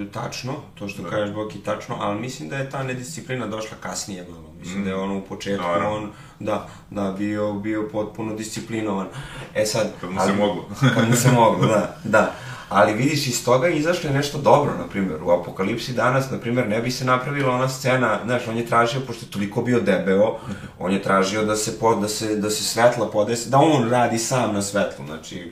tačno, 0.05 0.53
to 0.75 0.87
što 0.87 1.03
Da. 1.03 1.09
kažeš 1.09 1.31
Boki, 1.31 1.59
tačno, 1.59 1.95
ali 1.99 2.19
mislim 2.21 2.49
da 2.49 2.57
je 2.57 2.69
ta 2.69 2.83
nedisciplina 2.83 3.47
došla 3.47 3.77
kasnije 3.79 4.25
malo. 4.29 4.53
Mislim 4.59 4.81
Mm. 4.81 4.83
da 4.83 4.89
je 4.89 4.95
ono 4.95 5.17
u 5.17 5.21
početku 5.21 5.63
Naravno. 5.63 5.89
on, 5.89 6.09
da, 6.39 6.67
da, 6.89 7.11
bio, 7.11 7.53
bio 7.53 7.89
potpuno 7.91 8.35
disciplinovan. 8.35 9.07
E 9.55 9.65
sad... 9.65 9.87
Kad 10.01 10.11
mu 10.11 10.19
se 10.19 10.33
moglo. 10.33 10.65
kad 10.95 11.07
mu 11.09 11.15
se 11.15 11.31
moglo, 11.31 11.67
da, 11.67 11.95
da. 12.03 12.31
Ali 12.69 12.93
vidiš, 12.93 13.27
iz 13.27 13.45
toga 13.45 13.67
je 13.67 13.77
izašlo 13.77 14.09
je 14.09 14.15
nešto 14.15 14.37
dobro, 14.37 14.73
na 14.77 14.87
primjer, 14.87 15.23
u 15.23 15.31
Apokalipsi 15.31 15.93
danas, 15.93 16.31
na 16.31 16.37
primjer, 16.37 16.67
ne 16.67 16.81
bi 16.81 16.91
se 16.91 17.05
napravila 17.05 17.55
ona 17.55 17.69
scena, 17.69 18.19
znaš, 18.25 18.47
on 18.47 18.57
je 18.57 18.65
tražio, 18.65 19.01
pošto 19.01 19.25
je 19.25 19.31
toliko 19.31 19.61
bio 19.61 19.79
debeo, 19.79 20.37
on 20.79 20.91
je 20.93 21.01
tražio 21.01 21.43
da 21.43 21.55
se, 21.55 21.79
po, 21.79 21.95
da 21.95 22.07
se, 22.07 22.35
da 22.35 22.49
se 22.49 22.63
svetla 22.63 23.09
podese, 23.09 23.49
da 23.49 23.57
on 23.57 23.89
radi 23.89 24.17
sam 24.17 24.53
na 24.53 24.61
svetlu, 24.61 25.05
znači, 25.05 25.51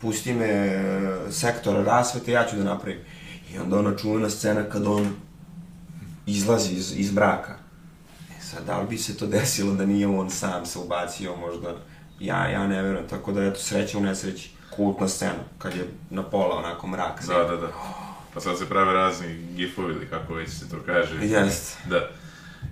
pusti 0.00 0.34
me 0.34 0.46
e, 0.46 1.32
sektor 1.32 1.84
rasvete, 1.84 2.32
ja 2.32 2.46
ću 2.46 2.56
da 2.56 2.64
napravim. 2.64 3.00
I 3.54 3.58
onda 3.58 3.78
ona 3.78 3.96
čuvena 3.96 4.30
scena 4.30 4.64
kad 4.64 4.86
on 4.86 5.16
izlazi 6.26 6.74
iz, 6.74 6.92
iz 6.96 7.12
mraka. 7.12 7.56
E 8.38 8.42
Sad, 8.42 8.64
da 8.66 8.80
li 8.80 8.86
bi 8.88 8.98
se 8.98 9.16
to 9.16 9.26
desilo 9.26 9.74
da 9.74 9.86
nije 9.86 10.06
on 10.06 10.30
sam 10.30 10.66
se 10.66 10.78
ubacio 10.78 11.36
možda? 11.36 11.74
Ja, 12.20 12.46
ja 12.46 12.66
ne 12.66 12.82
verujem, 12.82 13.08
tako 13.08 13.32
da 13.32 13.44
eto, 13.44 13.60
sreća 13.60 13.98
u 13.98 14.00
nesreći. 14.00 14.50
Kultna 14.76 15.08
scena, 15.08 15.42
kad 15.58 15.76
je 15.76 15.88
na 16.10 16.22
pola 16.22 16.58
onako 16.58 16.86
mrak. 16.86 17.26
Da, 17.26 17.44
da, 17.44 17.56
da. 17.56 17.72
Pa 18.34 18.40
sad 18.40 18.58
se 18.58 18.68
prave 18.68 18.92
razni 18.92 19.46
gifovi 19.56 19.94
ili 19.94 20.08
kako 20.08 20.34
već 20.34 20.50
se 20.50 20.68
to 20.68 20.76
kaže. 20.86 21.26
Jeste. 21.26 21.88
Da. 21.90 22.10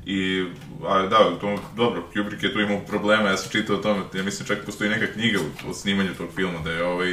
I, 0.06 0.46
a 0.86 1.02
da, 1.02 1.38
to, 1.40 1.58
dobro, 1.76 2.02
Kubrick 2.12 2.42
je 2.42 2.52
tu 2.52 2.60
imao 2.60 2.80
problema, 2.88 3.28
ja 3.28 3.36
sam 3.36 3.50
čitao 3.50 3.76
o 3.76 3.78
tome, 3.78 4.02
ja 4.14 4.22
mislim 4.22 4.46
čak 4.46 4.58
postoji 4.66 4.90
neka 4.90 5.12
knjiga 5.12 5.38
o, 5.38 5.70
o 5.70 5.74
snimanju 5.74 6.14
tog 6.18 6.28
filma, 6.34 6.58
da 6.64 6.70
je 6.70 6.84
ovaj 6.84 7.10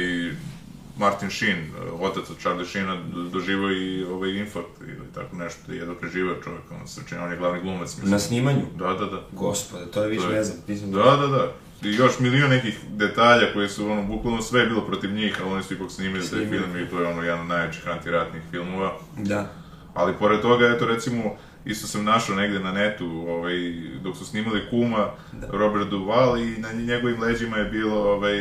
Martin 0.98 1.30
Sheen, 1.30 1.70
otac 2.00 2.30
od 2.30 2.38
Charlie 2.38 2.66
Sheena, 2.66 2.96
doživao 3.32 3.72
i 3.72 4.04
ovaj 4.04 4.30
infarkt 4.30 4.80
ili 4.80 5.12
tako 5.14 5.36
nešto, 5.36 5.60
da 5.66 5.72
je 5.72 5.78
jedno 5.78 5.94
preživao 5.94 6.42
čovjek, 6.44 6.62
on 6.80 6.88
se 6.88 7.00
čini, 7.08 7.20
on 7.20 7.30
je 7.30 7.36
glavni 7.36 7.60
glumac, 7.60 7.96
mislim. 7.96 8.10
Na 8.10 8.18
snimanju? 8.18 8.62
Da, 8.76 8.86
da, 8.86 9.06
da. 9.06 9.22
Gospode, 9.32 9.86
to 9.86 10.02
je 10.02 10.08
više 10.08 10.28
ne 10.28 10.44
znam, 10.44 10.58
nisam 10.68 10.92
Da, 10.92 11.16
da, 11.16 11.26
da. 11.26 11.52
I 11.82 11.94
još 11.94 12.18
milion 12.18 12.50
nekih 12.50 12.78
detalja 12.88 13.52
koje 13.52 13.68
su, 13.68 13.90
ono, 13.90 14.02
bukvalno 14.02 14.42
sve 14.42 14.60
je 14.60 14.66
bilo 14.66 14.86
protiv 14.86 15.12
njih, 15.12 15.40
ali 15.42 15.52
oni 15.52 15.62
su 15.62 15.74
ipak 15.74 15.90
snimili 15.90 16.30
taj 16.30 16.46
film 16.46 16.76
i 16.76 16.90
to 16.90 17.00
je 17.00 17.06
ono 17.06 17.22
jedan 17.22 17.40
od 17.40 17.46
najvećih 17.46 17.88
antiratnih 17.88 18.42
filmova. 18.50 18.92
Da. 19.16 19.52
Ali 19.94 20.14
pored 20.18 20.40
toga, 20.40 20.66
eto 20.66 20.86
recimo, 20.86 21.36
isto 21.64 21.86
sam 21.86 22.04
našao 22.04 22.36
negde 22.36 22.58
na 22.58 22.72
netu, 22.72 23.24
ovaj, 23.28 23.54
dok 24.02 24.16
su 24.16 24.24
snimali 24.24 24.62
Kuma, 24.70 25.10
da. 25.32 25.46
Robert 25.46 25.90
Duval 25.90 26.38
i 26.38 26.58
na 26.58 26.72
njegovim 26.72 27.20
leđima 27.20 27.56
je 27.56 27.64
bilo 27.64 28.12
ovaj, 28.12 28.36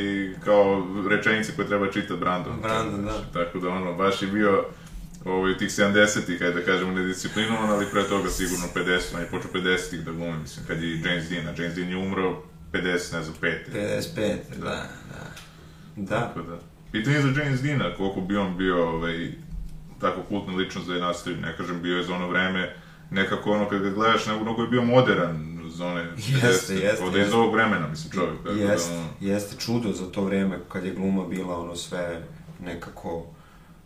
kao 0.46 0.88
rečenice 1.10 1.56
koje 1.56 1.68
treba 1.68 1.92
čitati 1.92 2.20
Brandon. 2.20 2.62
Brandon, 2.62 3.06
da. 3.06 3.24
Tako 3.34 3.60
da 3.60 3.70
ono, 3.70 3.94
baš 3.94 4.22
je 4.22 4.28
bio 4.28 4.66
ovaj, 5.26 5.58
tih 5.58 5.70
70-ih, 5.70 6.42
ajde 6.42 6.54
da 6.54 6.66
kažemo, 6.66 6.92
nedisciplinovan, 6.92 7.70
ali 7.70 7.86
pre 7.92 8.04
toga 8.04 8.30
sigurno 8.30 8.66
50, 8.76 9.16
on 9.16 9.22
je 9.22 9.28
počeo 9.28 9.52
50-ih 9.54 10.02
da 10.06 10.12
glumi, 10.12 10.38
mislim, 10.38 10.66
kad 10.66 10.84
je 10.84 11.02
James 11.02 11.30
Dean, 11.30 11.48
a 11.48 11.62
James 11.62 11.76
Dean 11.76 11.90
je 11.90 11.98
umro 11.98 12.44
50, 12.72 13.14
ne 13.14 13.24
znam, 13.24 13.36
5. 13.42 13.58
55, 13.74 14.38
da, 14.60 14.66
da. 14.66 14.88
Da. 15.96 16.20
Tako 16.20 16.42
da. 16.42 16.60
Pitanje 16.92 17.22
za 17.22 17.42
James 17.42 17.62
Deana, 17.62 17.96
koliko 17.98 18.22
bi 18.22 18.38
on 18.38 18.58
bio 18.58 18.90
ovaj, 18.90 19.32
tako 20.02 20.22
kultna 20.22 20.56
ličnost 20.56 20.88
da 20.88 20.94
je 20.94 21.02
nastavio, 21.02 21.42
ne 21.42 21.58
kažem, 21.58 21.82
bio 21.82 21.98
je 21.98 22.04
za 22.04 22.16
ono 22.16 22.28
vreme, 22.28 22.76
nekako 23.14 23.52
ono, 23.52 23.70
kad 23.70 23.82
ga 23.82 23.90
gledaš, 23.90 24.26
mnogo 24.42 24.62
je 24.62 24.68
bio 24.68 24.82
modern 24.82 25.54
za 25.70 25.86
one 25.86 26.08
jeste, 26.18 26.76
jeste, 26.76 27.04
od 27.04 27.16
iz 27.16 27.34
ovog 27.34 27.54
vremena, 27.54 27.88
mislim, 27.88 28.12
čovjek. 28.12 28.38
Tako 28.44 28.56
jeste, 28.56 28.94
da, 28.94 28.98
ono, 29.00 29.08
jeste 29.20 29.56
čudo 29.60 29.92
za 29.92 30.12
to 30.12 30.24
vreme 30.24 30.60
kad 30.70 30.86
je 30.86 30.94
gluma 30.94 31.28
bila 31.28 31.60
ono 31.60 31.76
sve 31.76 32.24
nekako 32.66 33.26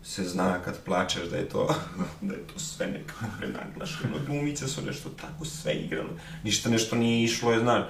se 0.03 0.23
zna 0.23 0.59
kad 0.65 0.83
plačeš 0.83 1.29
da 1.29 1.37
je 1.37 1.49
to, 1.49 1.75
da 2.21 2.33
je 2.33 2.47
to 2.53 2.59
sve 2.59 2.87
nekako 2.87 3.25
prenaglašeno. 3.37 4.15
Glumice 4.27 4.67
su 4.67 4.81
nešto 4.85 5.09
tako 5.09 5.45
sve 5.45 5.73
igrale. 5.73 6.09
Ništa 6.43 6.69
nešto 6.69 6.95
nije 6.95 7.23
išlo, 7.23 7.51
je 7.51 7.59
znaš. 7.59 7.85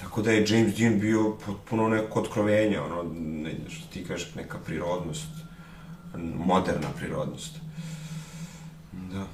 Tako 0.00 0.22
da 0.22 0.30
je 0.30 0.46
James 0.48 0.74
Dean 0.74 1.00
bio 1.00 1.36
potpuno 1.46 1.88
neko 1.88 2.20
otkrovenje, 2.20 2.80
ono, 2.80 3.02
ne, 3.14 3.54
što 3.70 3.86
ti 3.92 4.04
kažeš, 4.04 4.34
neka 4.34 4.58
prirodnost, 4.58 5.28
moderna 6.36 6.88
prirodnost. 6.98 7.56
Da. 8.92 9.26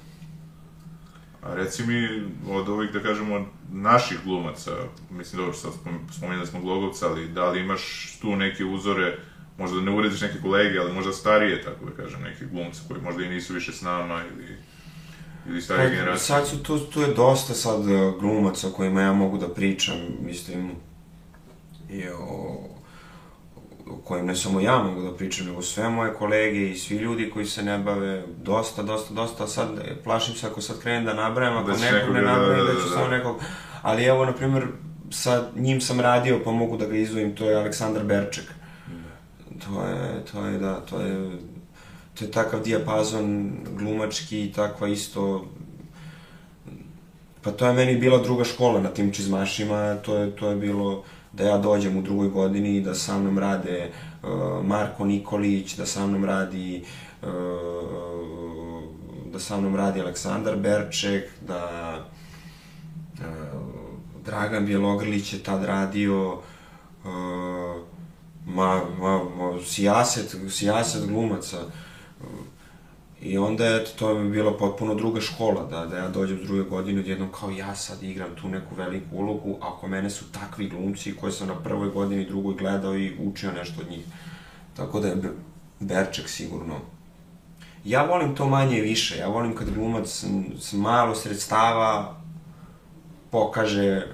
A 1.43 1.55
reci 1.55 1.83
mi, 1.83 2.23
od 2.49 2.69
ovih, 2.69 2.91
da 2.91 2.99
kažemo, 2.99 3.45
naših 3.71 4.17
glumaca, 4.25 4.71
mislim, 5.09 5.41
dobro, 5.41 5.53
sad 5.53 5.71
spomenuli 6.11 6.47
smo 6.47 6.61
Glogovca, 6.61 7.07
ali 7.09 7.27
da 7.27 7.49
li 7.49 7.59
imaš 7.59 8.17
tu 8.21 8.35
neke 8.35 8.65
uzore, 8.65 9.17
možda 9.57 9.75
da 9.75 9.81
ne 9.81 9.91
urediš 9.91 10.21
neke 10.21 10.41
kolege, 10.41 10.79
ali 10.79 10.93
možda 10.93 11.11
starije, 11.11 11.63
tako 11.63 11.85
da 11.85 12.03
kažem, 12.03 12.21
neke 12.21 12.45
glumce 12.45 12.81
koji 12.87 13.01
možda 13.01 13.23
i 13.23 13.29
nisu 13.29 13.53
više 13.53 13.71
s 13.71 13.81
nama 13.81 14.23
ili 14.23 14.57
ili 15.47 15.61
starije 15.61 15.89
Pa, 15.89 15.95
generacije? 15.95 16.25
Sad 16.25 16.47
su 16.47 16.63
tu, 16.63 16.79
tu 16.79 17.01
je 17.01 17.13
dosta 17.13 17.53
sad 17.53 17.79
uh, 17.79 18.19
glumaca 18.19 18.67
o 18.67 18.71
kojima 18.71 19.01
ja 19.01 19.13
mogu 19.13 19.37
da 19.37 19.53
pričam, 19.53 19.95
mislim, 20.21 20.71
i 21.89 22.07
o, 22.07 22.57
o 23.91 23.97
kojim 23.97 24.25
ne 24.25 24.35
samo 24.35 24.59
ja 24.59 24.77
mogu 24.77 25.01
da 25.01 25.13
pričam, 25.13 25.45
nego 25.45 25.61
sve 25.61 25.89
moje 25.89 26.13
kolege 26.13 26.69
i 26.69 26.77
svi 26.77 26.95
ljudi 26.95 27.29
koji 27.29 27.45
se 27.45 27.63
ne 27.63 27.77
bave, 27.79 28.23
dosta, 28.37 28.83
dosta, 28.83 29.13
dosta, 29.13 29.47
sad 29.47 29.69
plašim 30.03 30.35
se 30.35 30.47
ako 30.47 30.61
sad 30.61 30.79
krenem 30.79 31.05
da 31.05 31.13
nabrajam, 31.15 31.57
ako 31.57 31.67
Da 31.67 31.77
nekog 31.77 32.15
ne 32.15 32.21
da- 32.21 32.27
nabrajam, 32.27 32.57
da- 32.57 32.73
da 32.73 32.79
ću 32.79 32.89
da- 32.89 32.93
samo 32.93 33.07
da. 33.07 33.17
nekog, 33.17 33.35
ali 33.81 34.03
evo, 34.03 34.25
na 34.25 34.33
primjer, 34.33 34.67
sa 35.09 35.43
njim 35.55 35.81
sam 35.81 35.99
radio, 35.99 36.39
pa 36.45 36.51
mogu 36.51 36.77
da 36.77 36.85
ga 36.85 36.95
izvojim, 36.95 37.35
to 37.35 37.45
je 37.45 37.55
Aleksandar 37.55 38.03
Berček. 38.03 38.45
To 39.59 39.83
je, 39.83 40.25
to 40.25 40.45
je, 40.45 40.59
da, 40.59 40.79
to 40.79 40.99
je, 40.99 41.31
to 42.13 42.25
je 42.25 42.31
takav 42.31 42.61
dijapazon 42.61 43.51
glumački 43.71 44.41
i 44.41 44.51
takva 44.51 44.87
isto 44.87 45.45
Pa 47.41 47.51
to 47.51 47.67
je 47.67 47.73
meni 47.73 47.97
bila 47.97 48.17
druga 48.17 48.43
škola 48.43 48.81
na 48.81 48.89
tim 48.89 49.11
čizmašima, 49.13 49.95
to 49.95 50.15
je, 50.15 50.31
to 50.31 50.49
je 50.49 50.55
bilo 50.55 51.03
da 51.33 51.43
ja 51.43 51.57
dođem 51.57 51.97
u 51.97 52.01
drugoj 52.01 52.29
godini 52.29 52.81
da 52.81 52.95
sa 52.95 53.17
mnom 53.17 53.39
rade 53.39 53.91
uh, 54.23 54.29
Marko 54.65 55.05
Nikolić, 55.05 55.75
da 55.75 55.85
sa 55.85 56.07
mnom 56.07 56.25
radi 56.25 56.83
uh, 57.21 57.27
da 59.31 59.39
sa 59.39 59.57
mnom 59.57 59.75
radi 59.75 60.01
Aleksandar 60.01 60.57
Berček, 60.57 61.29
da 61.47 61.95
uh, 63.13 63.25
Dragan 64.25 64.65
Bjelogrlić 64.65 65.33
je 65.33 65.43
tad 65.43 65.63
radio 65.63 66.33
uh, 66.33 67.11
ma, 68.45 68.81
ma, 68.99 69.23
ma, 69.37 69.59
sijaset, 69.65 70.35
sijaset 70.49 71.07
glumaca. 71.07 71.57
I 73.21 73.37
onda, 73.37 73.65
eto, 73.65 73.91
to 73.99 74.09
je 74.09 74.29
bila 74.29 74.57
potpuno 74.57 74.95
druga 74.95 75.21
škola, 75.21 75.67
da, 75.69 75.85
da 75.85 75.97
ja 75.97 76.09
dođem 76.09 76.39
s 76.43 76.47
druge 76.47 76.63
godine 76.63 76.99
odjednom 76.99 77.31
kao 77.31 77.51
ja 77.51 77.75
sad 77.75 78.03
igram 78.03 78.29
tu 78.41 78.49
neku 78.49 78.75
veliku 78.75 79.15
ulogu, 79.15 79.57
a 79.61 79.73
oko 79.73 79.87
mene 79.87 80.09
su 80.09 80.31
takvi 80.31 80.69
glumci 80.69 81.15
koje 81.15 81.31
sam 81.31 81.47
na 81.47 81.55
prvoj 81.55 81.89
godini, 81.89 82.25
drugoj 82.25 82.55
gledao 82.55 82.97
i 82.97 83.15
učio 83.19 83.51
nešto 83.51 83.81
od 83.81 83.89
njih. 83.89 84.05
Tako 84.75 84.99
da 84.99 85.07
je 85.07 85.15
Be- 85.15 85.35
Berček 85.79 86.29
sigurno. 86.29 86.75
Ja 87.85 88.03
volim 88.03 88.35
to 88.35 88.49
manje 88.49 88.77
i 88.77 88.81
više, 88.81 89.17
ja 89.17 89.27
volim 89.27 89.55
kad 89.55 89.73
glumac 89.73 90.25
s, 90.59 90.73
malo 90.73 91.15
sredstava 91.15 92.21
pokaže 93.31 94.07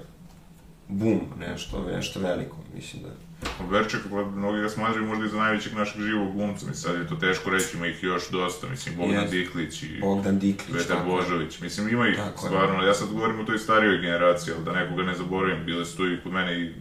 bum, 0.88 1.20
nešto, 1.38 1.84
nešto 1.96 2.20
veliko, 2.20 2.56
mislim 2.74 3.02
da... 3.02 3.08
Berček, 3.08 3.27
pa 3.40 4.24
mnogi 4.24 4.60
ga 4.60 4.68
smatraju 4.68 5.06
možda 5.06 5.24
i 5.24 5.28
za 5.28 5.36
najvećeg 5.36 5.74
našeg 5.74 6.02
živog 6.02 6.32
glumca, 6.32 6.66
mislim, 6.66 6.74
sad 6.74 6.94
je 6.94 7.08
to 7.08 7.16
teško 7.16 7.50
reći, 7.50 7.76
ima 7.76 7.86
ih 7.86 8.02
još 8.02 8.30
dosta, 8.30 8.68
mislim, 8.68 8.96
Bogdan 8.96 9.22
Jeste. 9.22 9.36
Diklić 9.36 9.82
i 9.82 10.00
Bogdan 10.00 10.38
Diklić, 10.38 10.76
Petar. 10.76 11.06
Božović, 11.06 11.60
mislim, 11.60 11.88
ima 11.88 12.08
ih 12.08 12.16
Tako 12.16 12.46
stvarno, 12.46 12.82
ja 12.82 12.94
sad 12.94 13.08
govorim 13.08 13.40
o 13.40 13.44
toj 13.44 13.58
starijoj 13.58 13.98
generaciji, 13.98 14.54
ali 14.56 14.64
da 14.64 14.72
nekoga 14.72 15.02
ne 15.02 15.14
zaboravim, 15.14 15.64
bile 15.64 15.84
su 15.84 15.96
tu 15.96 16.12
i 16.12 16.20
kod 16.22 16.32
mene 16.32 16.60
i 16.60 16.72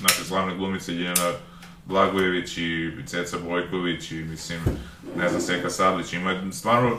naše 0.00 0.24
slavne 0.24 0.56
glumice 0.56 0.92
Ljiljana 0.92 1.32
Blagojević 1.86 2.58
i 2.58 2.90
Ceca 3.06 3.36
Bojković 3.48 4.12
i, 4.12 4.14
mislim, 4.14 4.60
ne 5.16 5.28
znam, 5.28 5.40
Seka 5.40 5.70
Sablić, 5.70 6.12
ima 6.12 6.52
stvarno, 6.52 6.98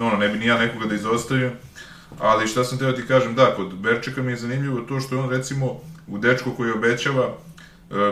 ono, 0.00 0.16
ne 0.16 0.28
bi 0.28 0.38
ni 0.38 0.46
ja 0.46 0.58
nekoga 0.58 0.86
da 0.86 0.94
izostavim, 0.94 1.50
ali 2.18 2.48
šta 2.48 2.64
sam 2.64 2.78
teo 2.78 2.92
ti 2.92 3.06
kažem, 3.08 3.34
da, 3.34 3.54
kod 3.56 3.74
Berčeka 3.74 4.22
mi 4.22 4.32
je 4.32 4.36
zanimljivo 4.36 4.80
to 4.80 5.00
što 5.00 5.14
je 5.14 5.20
on, 5.20 5.30
recimo, 5.30 5.80
u 6.06 6.18
dečku 6.18 6.50
koji 6.56 6.72
obećava, 6.72 7.36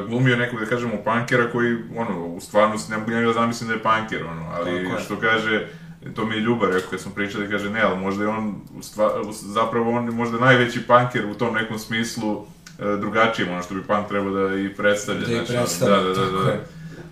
glumio 0.09 0.37
nekog, 0.37 0.61
da 0.61 0.67
kažemo, 0.67 1.03
pankera 1.05 1.51
koji, 1.51 1.77
ono, 1.97 2.27
u 2.27 2.41
stvarnosti 2.41 2.93
ne 2.93 2.99
mogu 2.99 3.11
njega 3.11 3.27
da 3.27 3.33
zamislim 3.33 3.69
da 3.69 3.75
je 3.75 3.83
panker, 3.83 4.25
ono, 4.27 4.51
ali 4.53 4.83
Tako 4.83 4.97
je. 4.97 5.05
što 5.05 5.21
kaže, 5.21 5.67
to 6.15 6.27
mi 6.27 6.35
je 6.35 6.41
Ljuba 6.41 6.67
rekao 6.67 6.91
kad 6.91 7.01
smo 7.01 7.13
pričali, 7.13 7.51
kaže, 7.51 7.71
ne, 7.71 7.81
ali 7.81 8.01
možda 8.01 8.25
je 8.25 8.29
on, 8.29 8.55
u 8.79 8.83
stva, 8.83 9.11
zapravo 9.33 9.91
on 9.91 10.05
je 10.05 10.11
možda 10.11 10.39
najveći 10.39 10.87
panker 10.87 11.27
u 11.27 11.35
tom 11.35 11.55
nekom 11.55 11.79
smislu, 11.79 12.47
e, 12.79 12.97
drugačijem, 12.97 13.53
ono 13.53 13.63
što 13.63 13.75
bi 13.75 13.83
punk 13.83 14.09
trebao 14.09 14.31
da 14.31 14.57
i 14.57 14.75
predstavlja. 14.75 15.27
Da 15.27 15.33
i 15.33 15.37
ono, 15.37 15.47
predstavlja, 15.47 15.97
da, 15.97 16.09
da, 16.09 16.27
da, 16.27 16.43
da. 16.43 16.51
je. 16.51 16.65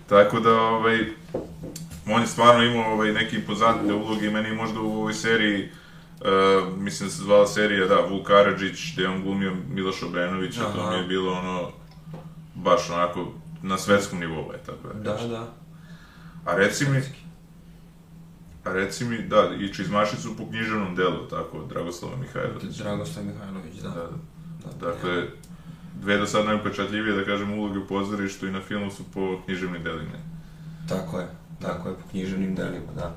Tako 0.09 0.39
da, 0.39 0.61
ovaj, 0.61 0.99
on 2.07 2.21
je 2.21 2.27
stvarno 2.27 2.63
imao 2.63 2.93
ovaj, 2.93 3.13
neke 3.13 3.35
impozantne 3.35 3.93
uloge 3.93 4.27
i 4.27 4.31
meni 4.31 4.55
možda 4.55 4.79
u 4.79 4.93
ovoj 4.93 5.13
seriji, 5.13 5.69
uh, 6.19 6.77
mislim 6.77 7.09
da 7.09 7.15
se 7.15 7.23
zvala 7.23 7.47
serija, 7.47 7.87
da, 7.87 7.99
Vuk 7.99 8.27
Karadžić, 8.27 8.93
gde 8.93 9.03
je 9.03 9.09
on 9.09 9.23
glumio 9.23 9.53
Miloš 9.69 10.03
Obrenovića, 10.03 10.61
to 10.75 10.91
mi 10.91 10.97
je 10.97 11.03
bilo 11.03 11.33
ono, 11.33 11.71
baš 12.65 12.89
onako, 12.89 13.31
na 13.61 13.77
svetskom 13.77 14.19
nivou, 14.19 14.51
je 14.51 14.57
tako 14.65 14.87
da 14.87 14.99
Da, 14.99 15.11
kažem. 15.15 15.29
da. 15.29 15.53
A 16.45 16.55
reci 16.55 16.85
mi, 16.89 17.01
a 18.63 18.71
reci 18.73 19.05
mi, 19.05 19.17
da, 19.17 19.49
i 19.59 19.73
Čizmašicu 19.73 20.37
po 20.37 20.45
književnom 20.49 20.95
delu, 20.95 21.27
tako, 21.29 21.63
Dragoslava 21.69 22.15
Mihajlović. 22.17 22.77
Dragoslav 22.77 23.25
Mihajlović, 23.25 23.75
da. 23.81 23.89
Da, 23.89 23.95
da. 23.95 24.09
da. 24.79 24.91
Dakle, 24.91 25.23
dve 26.01 26.17
do 26.17 26.25
sad 26.25 26.45
najupečatljivije, 26.45 27.15
da 27.15 27.25
kažem, 27.25 27.53
uloge 27.59 27.79
u 27.79 27.87
pozorištu 27.87 28.47
i 28.47 28.51
na 28.51 28.61
filmu 28.61 28.91
su 28.91 29.03
po 29.13 29.41
književnim 29.45 29.83
delima. 29.83 30.17
Tako 30.89 31.19
je, 31.19 31.27
tako 31.61 31.89
je, 31.89 31.95
po 31.95 32.09
književnim 32.11 32.55
delima, 32.55 32.91
da. 32.95 33.15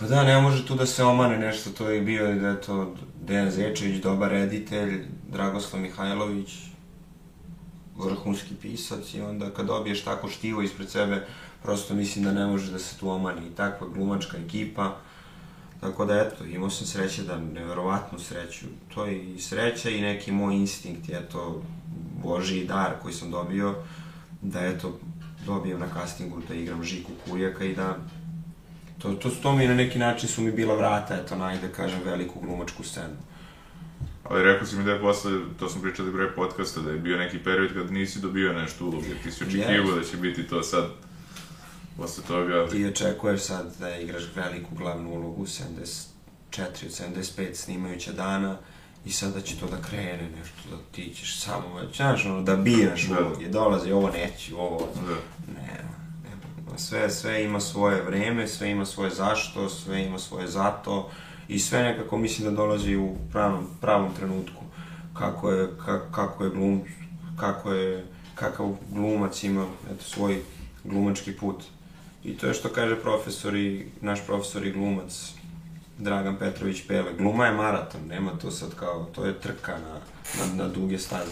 Pa 0.00 0.06
da, 0.06 0.24
ne 0.24 0.40
može 0.40 0.66
tu 0.66 0.74
da 0.74 0.86
se 0.86 1.04
omane 1.04 1.38
nešto, 1.38 1.70
to 1.70 1.90
je 1.90 2.00
bio, 2.00 2.34
da 2.34 2.48
je 2.48 2.60
to 2.60 2.94
Dejan 3.22 3.50
Zečević, 3.50 4.02
dobar 4.02 4.30
reditelj, 4.30 5.04
Dragoslav 5.32 5.82
Mihajlović, 5.82 6.54
vrhunski 8.00 8.54
pisac 8.62 9.14
i 9.14 9.20
onda 9.20 9.50
kad 9.50 9.66
dobiješ 9.66 10.04
tako 10.04 10.28
štivo 10.28 10.62
ispred 10.62 10.90
sebe, 10.90 11.26
prosto 11.62 11.94
mislim 11.94 12.24
da 12.24 12.32
ne 12.32 12.46
može 12.46 12.72
da 12.72 12.78
se 12.78 12.98
tu 12.98 13.10
omani 13.10 13.46
i 13.46 13.54
takva 13.54 13.88
glumačka 13.88 14.36
ekipa, 14.38 14.96
Tako 15.80 16.04
da, 16.04 16.14
eto, 16.20 16.44
imao 16.44 16.70
sam 16.70 16.86
sreće 16.86 17.22
da, 17.22 17.38
neverovatnu 17.38 18.18
sreću. 18.18 18.66
To 18.94 19.04
je 19.04 19.34
i 19.34 19.38
sreća 19.40 19.90
i 19.90 20.00
neki 20.00 20.32
moj 20.32 20.54
instinkt, 20.54 21.08
eto, 21.08 21.62
Božiji 22.22 22.66
dar 22.66 22.92
koji 23.02 23.14
sam 23.14 23.30
dobio, 23.30 23.74
da, 24.42 24.60
eto, 24.60 24.98
dobijem 25.46 25.80
na 25.80 25.88
castingu 25.94 26.42
da 26.48 26.54
igram 26.54 26.84
Žiku 26.84 27.12
Kujaka 27.24 27.64
i 27.64 27.74
da 27.74 27.96
To, 29.00 29.14
to, 29.14 29.30
to 29.42 29.52
mi 29.56 29.66
na 29.66 29.74
neki 29.74 29.98
način 29.98 30.28
su 30.28 30.42
mi 30.42 30.52
bila 30.52 30.74
vrata, 30.74 31.14
eto, 31.14 31.36
najde, 31.36 31.68
kažem, 31.72 32.00
veliku 32.04 32.40
glumačku 32.40 32.84
scenu. 32.84 33.16
Ali 34.30 34.42
rekao 34.42 34.66
si 34.66 34.76
mi 34.76 34.84
da 34.84 34.92
je 34.92 35.00
posle, 35.00 35.32
to 35.58 35.68
smo 35.68 35.82
pričali 35.82 36.12
bre 36.12 36.34
podcasta, 36.34 36.80
da 36.80 36.90
je 36.90 36.98
bio 36.98 37.18
neki 37.18 37.38
period 37.38 37.72
kad 37.74 37.92
nisi 37.92 38.20
dobio 38.20 38.52
nešto 38.52 38.84
uloge, 38.86 39.14
ti 39.22 39.30
si 39.32 39.44
očekivao 39.44 39.98
da 39.98 40.04
će 40.04 40.16
biti 40.16 40.42
to 40.48 40.62
sad, 40.62 40.84
posle 41.96 42.24
toga, 42.24 42.54
ali... 42.54 42.70
Ti 42.70 42.86
očekuješ 42.86 43.40
sad 43.40 43.76
da 43.80 43.96
igraš 43.96 44.22
veliku 44.36 44.74
glavnu 44.74 45.10
ulogu, 45.10 45.46
74 45.46 46.06
od 46.58 47.14
75 47.16 47.54
snimajuća 47.54 48.12
dana, 48.12 48.56
i 49.04 49.12
sada 49.12 49.40
će 49.40 49.56
to 49.56 49.66
da 49.66 49.82
krene 49.88 50.30
nešto, 50.38 50.70
da 50.70 50.76
ti 50.92 51.12
ćeš 51.14 51.40
samo 51.40 51.80
znaš, 51.96 52.24
ono, 52.26 52.42
da 52.42 52.56
biraš 52.56 53.08
Da. 53.08 53.26
uloge, 53.26 53.48
dolazi, 53.48 53.92
ovo 53.92 54.10
neću, 54.10 54.60
ovo, 54.60 54.88
Da. 54.94 55.14
ne, 55.62 55.84
ne, 56.72 56.78
sve, 56.78 57.10
sve 57.10 57.44
ima 57.44 57.60
svoje 57.60 58.02
vreme, 58.02 58.48
sve 58.48 58.70
ima 58.70 58.86
svoje 58.86 59.10
zašto, 59.10 59.68
sve 59.68 60.04
ima 60.04 60.18
svoje 60.18 60.48
zato 60.48 61.10
i 61.50 61.58
sve 61.58 61.82
nekako 61.82 62.18
mislim 62.18 62.48
da 62.50 62.56
dolazi 62.56 62.96
u 62.96 63.16
pravom, 63.32 63.66
pravom 63.80 64.14
trenutku. 64.14 64.62
Kako 65.14 65.50
je, 65.50 65.68
ka, 65.86 66.12
kako 66.12 66.44
je 66.44 66.50
glum, 66.50 66.82
kako 67.36 67.72
je, 67.72 68.06
kakav 68.34 68.76
glumac 68.90 69.44
ima 69.44 69.66
eto, 69.92 70.04
svoj 70.04 70.42
glumački 70.84 71.32
put. 71.32 71.62
I 72.24 72.36
to 72.36 72.46
je 72.46 72.54
što 72.54 72.68
kaže 72.68 72.96
profesor 72.96 73.56
i, 73.56 73.86
naš 74.00 74.26
profesor 74.26 74.66
i 74.66 74.72
glumac, 74.72 75.32
Dragan 75.98 76.36
Petrović 76.38 76.82
Pele. 76.88 77.12
Gluma 77.18 77.46
je 77.46 77.52
maraton, 77.52 78.00
nema 78.08 78.30
to 78.30 78.50
sad 78.50 78.74
kao, 78.74 79.04
to 79.14 79.24
je 79.24 79.40
trka 79.40 79.78
na, 79.78 80.00
na, 80.38 80.54
na 80.64 80.68
duge 80.68 80.98
staze. 80.98 81.30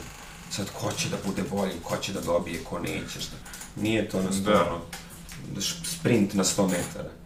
Sad, 0.50 0.70
ko 0.70 0.92
će 0.92 1.08
da 1.08 1.16
bude 1.26 1.42
bolji, 1.50 1.72
ko 1.82 1.96
će 1.96 2.12
da 2.12 2.20
dobije, 2.20 2.64
ko 2.64 2.78
neće, 2.78 3.20
šta. 3.20 3.36
Nije 3.76 4.08
to 4.08 4.22
na 4.22 4.32
sto, 4.32 4.50
Da. 4.50 5.60
sprint 5.84 6.34
na 6.34 6.44
100 6.44 6.70
metara. 6.70 7.17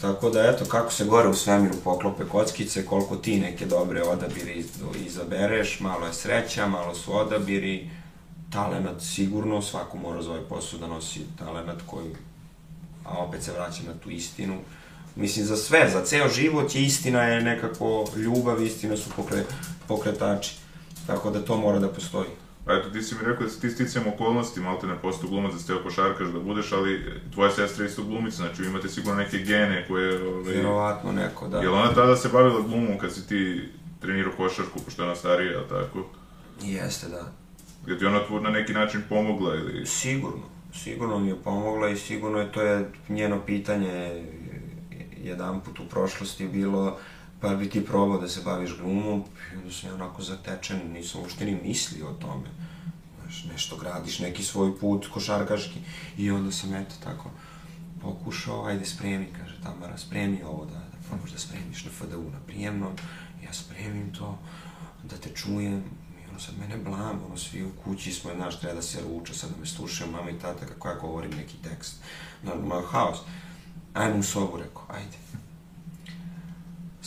Tako 0.00 0.30
da, 0.30 0.42
eto, 0.42 0.64
kako 0.64 0.92
se 0.92 1.04
gore 1.04 1.28
u 1.28 1.34
svemiru 1.34 1.74
poklope 1.84 2.24
kockice, 2.24 2.86
koliko 2.86 3.16
ti 3.16 3.40
neke 3.40 3.66
dobre 3.66 4.02
odabire 4.02 4.52
iz- 4.52 4.66
izabereš, 5.06 5.80
malo 5.80 6.06
je 6.06 6.12
sreća, 6.12 6.66
malo 6.66 6.94
su 6.94 7.16
odabiri, 7.16 7.90
talenat 8.52 9.02
sigurno, 9.02 9.62
svako 9.62 9.96
mora 9.96 10.22
za 10.22 10.30
ovaj 10.30 10.42
posao 10.42 10.78
da 10.78 10.86
nosi 10.86 11.20
talenat 11.38 11.76
koji, 11.86 12.10
a 13.04 13.18
opet 13.18 13.42
se 13.42 13.52
vraćam 13.52 13.86
na 13.86 13.94
tu 13.94 14.10
istinu. 14.10 14.56
Mislim, 15.16 15.44
za 15.44 15.56
sve, 15.56 15.90
za 15.92 16.04
ceo 16.04 16.28
život 16.28 16.74
je 16.74 16.82
istina 16.82 17.22
je 17.22 17.42
nekako 17.42 18.04
ljubav, 18.16 18.62
istina 18.62 18.96
su 18.96 19.10
pokre, 19.16 19.44
pokretači. 19.88 20.54
Tako 21.06 21.30
da 21.30 21.44
to 21.44 21.56
mora 21.56 21.78
da 21.78 21.88
postoji. 21.88 22.28
A 22.68 22.74
eto, 22.74 22.90
ti 22.90 23.02
si 23.02 23.14
mi 23.14 23.20
rekao 23.24 23.46
da 23.46 23.50
si 23.50 23.60
ti 23.60 23.70
sticajem 23.70 24.08
okolnosti, 24.08 24.60
malo 24.60 24.78
te 24.78 24.86
ne 24.86 24.98
postao 25.02 25.30
glumac, 25.30 25.52
da 25.52 25.58
si 25.58 25.66
teo 25.66 25.82
košarkaš 25.82 26.28
da 26.28 26.40
budeš, 26.40 26.72
ali 26.72 27.20
tvoja 27.34 27.50
sestra 27.50 27.84
je 27.84 27.88
isto 27.88 28.02
glumica, 28.02 28.36
znači 28.36 28.62
vi 28.62 28.68
imate 28.68 28.88
sigurno 28.88 29.18
neke 29.18 29.38
gene 29.38 29.84
koje... 29.88 30.28
Ovaj, 30.28 30.52
Vjerovatno 30.52 31.12
neko, 31.12 31.48
da. 31.48 31.58
Jel 31.58 31.74
ona 31.74 31.94
tada 31.94 32.16
se 32.16 32.28
bavila 32.28 32.60
glumom 32.60 32.98
kad 32.98 33.12
si 33.12 33.28
ti 33.28 33.68
trenirao 34.00 34.32
košarku, 34.36 34.78
pošto 34.84 35.02
je 35.02 35.06
ona 35.06 35.16
starija, 35.16 35.68
tako? 35.68 36.06
Jeste, 36.62 37.08
da. 37.08 37.32
Je 37.86 37.98
ti 37.98 38.06
ona 38.06 38.26
tu 38.26 38.40
na 38.40 38.50
neki 38.50 38.72
način 38.72 39.02
pomogla 39.08 39.54
ili... 39.54 39.86
Sigurno, 39.86 40.42
sigurno 40.74 41.18
mi 41.18 41.28
je 41.28 41.36
pomogla 41.44 41.88
i 41.88 41.96
sigurno 41.96 42.38
je 42.38 42.52
to 42.52 42.62
je 42.62 42.90
njeno 43.08 43.40
pitanje 43.46 44.24
jedan 45.22 45.60
put 45.60 45.80
u 45.80 45.88
prošlosti 45.90 46.48
bilo 46.48 46.98
pa 47.40 47.54
bi 47.54 47.70
ti 47.70 47.84
probao 47.84 48.20
da 48.20 48.28
se 48.28 48.40
baviš 48.44 48.76
glumom 48.76 49.24
i 49.52 49.56
onda 49.56 49.72
sam 49.72 49.88
ja 49.88 49.94
onako 49.94 50.22
zatečen, 50.22 50.92
nisam 50.92 51.20
uopšte 51.20 51.44
ni 51.44 51.60
mislio 51.64 52.08
o 52.08 52.12
tome. 52.12 52.48
Znaš, 53.22 53.44
nešto 53.52 53.76
gradiš, 53.76 54.18
neki 54.18 54.42
svoj 54.42 54.78
put 54.78 55.06
košarkaški 55.06 55.78
i 56.18 56.30
onda 56.30 56.52
sam 56.52 56.74
eto 56.74 56.94
tako 57.04 57.30
pokušao, 58.02 58.64
ajde 58.64 58.86
spremi, 58.86 59.26
kaže 59.38 59.60
Tamara, 59.62 59.98
spremi 59.98 60.42
ovo 60.42 60.64
da, 60.64 60.74
da 60.74 61.08
probaš 61.08 61.30
da 61.30 61.38
spremiš 61.38 61.84
na 61.84 61.90
FDU 61.90 62.30
na 62.32 62.38
prijemnom, 62.46 62.92
ja 63.44 63.52
spremim 63.52 64.14
to, 64.14 64.38
da 65.04 65.16
te 65.16 65.30
čujem, 65.34 65.82
i 66.20 66.30
ono 66.30 66.40
sad 66.40 66.54
mene 66.58 66.76
blam, 66.76 67.20
ono 67.26 67.36
svi 67.36 67.64
u 67.64 67.70
kući 67.84 68.12
smo, 68.12 68.30
znaš, 68.34 68.60
treba 68.60 68.74
da 68.74 68.82
se 68.82 69.00
ruča, 69.00 69.34
sad 69.34 69.50
da 69.50 69.56
me 69.60 69.66
slušaju 69.66 70.10
mama 70.10 70.30
i 70.30 70.38
tata 70.38 70.66
kako 70.66 70.88
ja 70.88 70.94
govorim 70.94 71.30
neki 71.30 71.56
tekst. 71.62 71.96
Normalno, 72.42 72.86
haos. 72.86 73.18
Ajmo 73.94 74.18
u 74.18 74.22
sobu, 74.22 74.56
rekao, 74.56 74.82
ajde. 74.88 75.16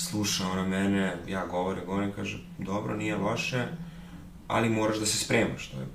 Sluša 0.09 0.47
ona 0.51 0.67
mene, 0.67 1.15
ja 1.27 1.45
govorim, 1.45 1.83
govorim, 1.85 2.11
kaže, 2.15 2.39
dobro, 2.57 2.95
nije 2.95 3.15
loše, 3.15 3.67
ali 4.47 4.69
moraš 4.69 4.97
da 4.97 5.05
se 5.05 5.17
spremaš, 5.17 5.67
to 5.67 5.79
je, 5.79 5.85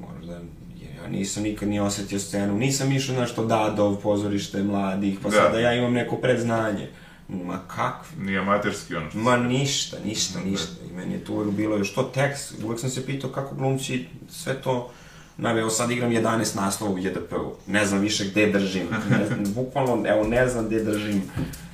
moraš 0.00 0.24
da, 0.24 0.40
jer 0.80 0.94
ja 1.02 1.08
nisam 1.08 1.42
nikad 1.42 1.68
ni 1.68 1.80
osetio 1.80 2.18
scenu, 2.18 2.58
nisam 2.58 2.92
išao 2.92 3.16
na 3.16 3.26
što 3.26 3.44
Dadov, 3.46 3.96
pozorište 3.96 4.62
mladih, 4.62 5.18
pa 5.22 5.28
Da. 5.28 5.36
sada 5.36 5.58
ja 5.58 5.74
imam 5.74 5.92
neko 5.92 6.16
predznanje. 6.16 6.88
Ma 7.28 7.60
kakvi? 7.68 8.24
Nije 8.24 8.38
amaterski 8.38 8.94
ono 8.96 9.10
što... 9.10 9.18
Ma 9.18 9.36
ništa, 9.36 9.96
ništa, 10.04 10.40
ništa. 10.40 10.72
I 10.90 10.92
meni 10.96 11.12
je 11.14 11.24
tu 11.24 11.34
uvek 11.34 11.50
bilo 11.50 11.76
još 11.76 11.94
to 11.94 12.02
tekst. 12.02 12.54
Uvek 12.64 12.80
sam 12.80 12.90
se 12.90 13.06
pitao 13.06 13.30
kako 13.30 13.54
glumci 13.54 14.06
sve 14.28 14.62
to 14.62 14.90
Naime, 15.36 15.60
evo 15.60 15.70
sad 15.70 15.90
igram 15.90 16.10
11 16.10 16.56
naslova 16.56 16.92
u 16.92 16.98
JDP-u. 16.98 17.54
Ne 17.66 17.86
znam 17.86 18.00
više 18.00 18.24
gde 18.24 18.46
držim. 18.46 18.86
Ne 19.10 19.26
znam, 19.26 19.44
bukvalno, 19.54 20.08
evo, 20.08 20.24
ne 20.24 20.48
znam 20.48 20.66
gde 20.66 20.84
držim. 20.84 21.22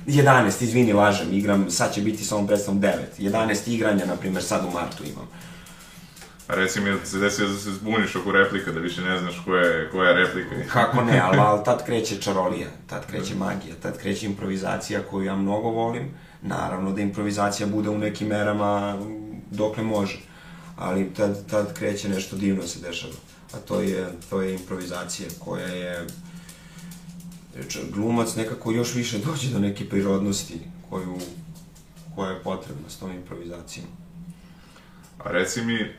11, 0.07 0.63
izvini, 0.63 0.93
lažem, 0.93 1.33
igram, 1.33 1.71
sad 1.71 1.93
će 1.93 2.01
biti 2.01 2.23
sa 2.23 2.35
ovom 2.35 2.47
predstavom 2.47 2.81
9. 2.81 2.91
11 3.19 3.69
igranja, 3.69 4.05
na 4.05 4.15
primjer, 4.15 4.43
sad 4.43 4.65
u 4.65 4.71
martu 4.71 5.03
imam. 5.03 5.27
A 6.47 6.55
reci 6.55 6.81
mi, 6.81 6.91
da 6.91 7.05
se 7.05 7.17
desio 7.17 7.47
da 7.47 7.57
se 7.57 7.71
zbuniš 7.71 8.15
oko 8.15 8.31
replika, 8.31 8.71
da 8.71 8.79
više 8.79 9.01
ne 9.01 9.19
znaš 9.19 9.41
koja 9.45 9.61
je, 9.61 9.89
koja 9.91 10.09
je 10.09 10.15
replika. 10.15 10.55
Kako 10.73 11.03
ne, 11.03 11.19
ali, 11.19 11.37
ali 11.37 11.63
tad 11.65 11.85
kreće 11.85 12.21
čarolija, 12.21 12.67
tad 12.87 13.05
kreće 13.07 13.35
magija, 13.35 13.75
tad 13.81 13.97
kreće 13.97 14.25
improvizacija 14.25 15.01
koju 15.09 15.25
ja 15.25 15.35
mnogo 15.35 15.69
volim. 15.69 16.03
Naravno 16.41 16.91
da 16.91 17.01
improvizacija 17.01 17.67
bude 17.67 17.89
u 17.89 17.97
nekim 17.97 18.27
merama 18.27 18.97
dokle 19.51 19.83
može, 19.83 20.19
ali 20.77 21.13
tad, 21.13 21.49
tad 21.49 21.73
kreće 21.73 22.09
nešto 22.09 22.35
divno 22.35 22.63
se 22.63 22.79
dešava. 22.79 23.13
A 23.53 23.57
to 23.57 23.81
je, 23.81 24.13
to 24.29 24.41
je 24.41 24.53
improvizacija 24.53 25.29
koja 25.39 25.67
je... 25.67 26.07
Glumac 27.93 28.35
nekako 28.35 28.71
još 28.71 28.95
više 28.95 29.17
dođe 29.17 29.49
do 29.49 29.59
neke 29.59 29.89
prirodnosti 29.89 30.59
koju, 30.89 31.17
koja 32.15 32.31
je 32.31 32.43
potrebna 32.43 32.89
s 32.89 32.97
tom 32.97 33.11
improvizacijom. 33.11 33.85
A 35.19 35.31
reci 35.31 35.61
mi, 35.61 35.75
e, 35.75 35.91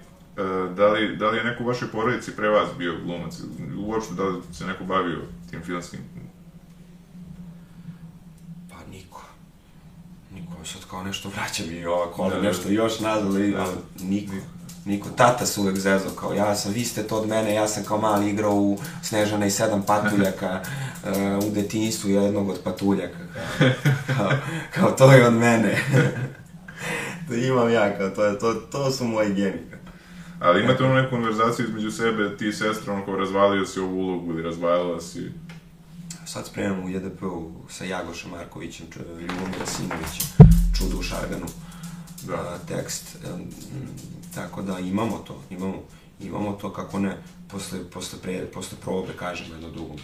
da 0.76 0.86
li, 0.88 1.16
da 1.16 1.30
li 1.30 1.38
je 1.38 1.44
neko 1.44 1.64
u 1.64 1.66
vašoj 1.66 1.90
porodici 1.90 2.36
pre 2.36 2.48
vas 2.48 2.68
bio 2.78 2.98
glumac? 3.04 3.34
Uopšte, 3.78 4.14
da 4.14 4.24
li 4.24 4.42
se 4.52 4.66
neko 4.66 4.84
bavio 4.84 5.22
tim 5.50 5.62
filmskim? 5.62 6.00
Pa 8.70 8.76
niko. 8.90 9.22
Niko 10.34 10.52
sad 10.64 10.84
kao 10.90 11.02
nešto 11.02 11.28
vraća 11.28 11.62
mi 11.70 11.84
ovako, 11.84 12.22
ali 12.22 12.34
Da, 12.34 12.42
nešto 12.42 12.68
da. 12.68 12.74
još 12.74 13.00
nazad, 13.00 13.26
ali 13.26 13.52
Da. 13.52 13.60
ali 13.62 13.76
niko. 14.08 14.32
Niko, 14.34 14.46
tata 15.16 15.46
se 15.46 15.60
uvek 15.60 15.78
zezao, 15.78 16.10
kao 16.10 16.32
ja 16.32 16.56
sam, 16.56 16.72
vi 16.72 16.84
ste 16.84 17.02
to 17.02 17.16
od 17.16 17.28
mene, 17.28 17.54
ja 17.54 17.68
sam 17.68 17.84
kao 17.84 17.98
mali 17.98 18.30
igrao 18.30 18.54
u 18.54 18.78
Snežana 19.02 19.46
i 19.46 19.50
sedam 19.50 19.82
patuljaka, 19.82 20.60
uh, 21.04 21.10
u 21.46 21.50
detinjstvu 21.50 22.10
jednog 22.10 22.48
od 22.48 22.60
patuljaka, 22.64 23.18
kao, 23.58 23.68
kao, 24.16 24.30
kao 24.74 24.90
to 24.90 25.12
je 25.12 25.26
od 25.26 25.34
mene. 25.34 25.76
to 27.28 27.34
imam 27.34 27.70
ja, 27.72 27.98
kao 27.98 28.10
to, 28.10 28.24
je, 28.24 28.38
to, 28.38 28.54
to 28.54 28.90
su 28.90 29.04
moji 29.04 29.34
geni. 29.34 29.60
Ali 30.40 30.62
imate 30.62 30.84
onu 30.84 30.94
neku 30.94 31.10
konverzaciju 31.10 31.66
između 31.66 31.90
sebe, 31.90 32.36
ti 32.36 32.48
i 32.48 32.52
sestra, 32.52 32.92
ono 32.94 33.04
kao 33.04 33.16
razvalio 33.16 33.66
si 33.66 33.80
ovu 33.80 33.98
ulogu 33.98 34.32
ili 34.32 34.42
razvalila 34.42 35.00
si... 35.00 35.30
Sad 36.26 36.46
spremam 36.46 36.84
u 36.84 36.88
JDP-u 36.88 37.50
sa 37.70 37.84
Jagošem 37.84 38.30
Markovićem, 38.30 38.86
č- 38.92 38.98
Ljubomira 38.98 39.66
Simovićem, 39.66 40.26
Čudo 40.78 40.98
u 40.98 41.02
Šarganu, 41.02 41.46
Da. 42.22 42.34
a, 42.34 42.58
tekst. 42.68 43.16
em, 43.24 43.40
m, 43.40 43.48
tako 44.34 44.62
da 44.62 44.78
imamo 44.78 45.18
to, 45.18 45.42
imamo, 45.50 45.82
imamo 46.20 46.52
to 46.52 46.72
kako 46.72 46.98
ne, 46.98 47.16
posle, 47.48 47.90
posle, 47.90 48.18
pre, 48.22 48.46
posle 48.46 48.78
probe 48.80 49.12
kažemo 49.18 49.54
jedno 49.54 49.70
drugom. 49.70 49.96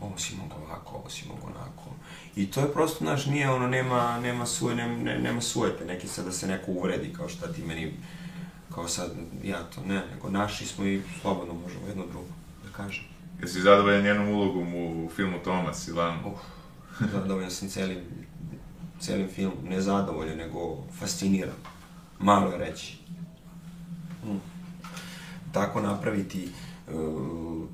Ovo 0.00 0.18
si 0.18 0.36
mogo 0.36 0.54
ovako, 0.66 0.96
ovo 0.96 1.10
si 1.10 1.28
mogo 1.28 1.46
onako. 1.46 1.90
I 2.36 2.46
to 2.46 2.60
je 2.60 2.72
prosto, 2.72 3.04
znaš, 3.04 3.26
nije 3.26 3.50
ono, 3.50 3.68
nema, 3.68 4.20
nema, 4.20 4.46
suje, 4.46 4.74
ne, 4.74 4.96
ne, 4.96 5.18
nema 5.18 5.40
sujete, 5.40 5.84
neki 5.84 6.08
sad 6.08 6.24
da 6.24 6.32
se 6.32 6.46
neko 6.46 6.72
uvredi, 6.72 7.12
kao 7.12 7.28
šta 7.28 7.52
ti 7.52 7.62
meni, 7.62 7.94
kao 8.74 8.88
sad, 8.88 9.10
ja 9.44 9.62
to, 9.62 9.80
ne, 9.80 10.02
nego 10.14 10.30
naši 10.30 10.66
smo 10.66 10.84
i 10.84 11.02
slobodno 11.20 11.54
možemo 11.54 11.86
jedno 11.86 12.06
drugo 12.06 12.28
da 12.64 12.76
kažem. 12.76 13.04
Jesi 13.40 13.60
zadovoljan 13.60 14.04
njenom 14.04 14.28
ulogom 14.28 14.74
u 14.74 15.10
filmu 15.16 15.38
Tomas 15.44 15.88
i 15.88 15.92
Lan? 15.92 16.24
Uh, 16.24 16.32
zadovoljan 17.12 17.50
sam 17.50 17.68
celim, 17.68 17.98
celim 19.00 19.28
film, 19.28 19.52
ne 19.64 19.80
zadovoljan, 19.80 20.38
nego 20.38 20.84
fasciniran. 20.98 21.56
Malo 22.18 22.50
je 22.50 22.58
reći. 22.58 22.99
Mm. 24.24 24.40
Tako 25.52 25.80
napraviti 25.80 26.44
e, 26.44 26.50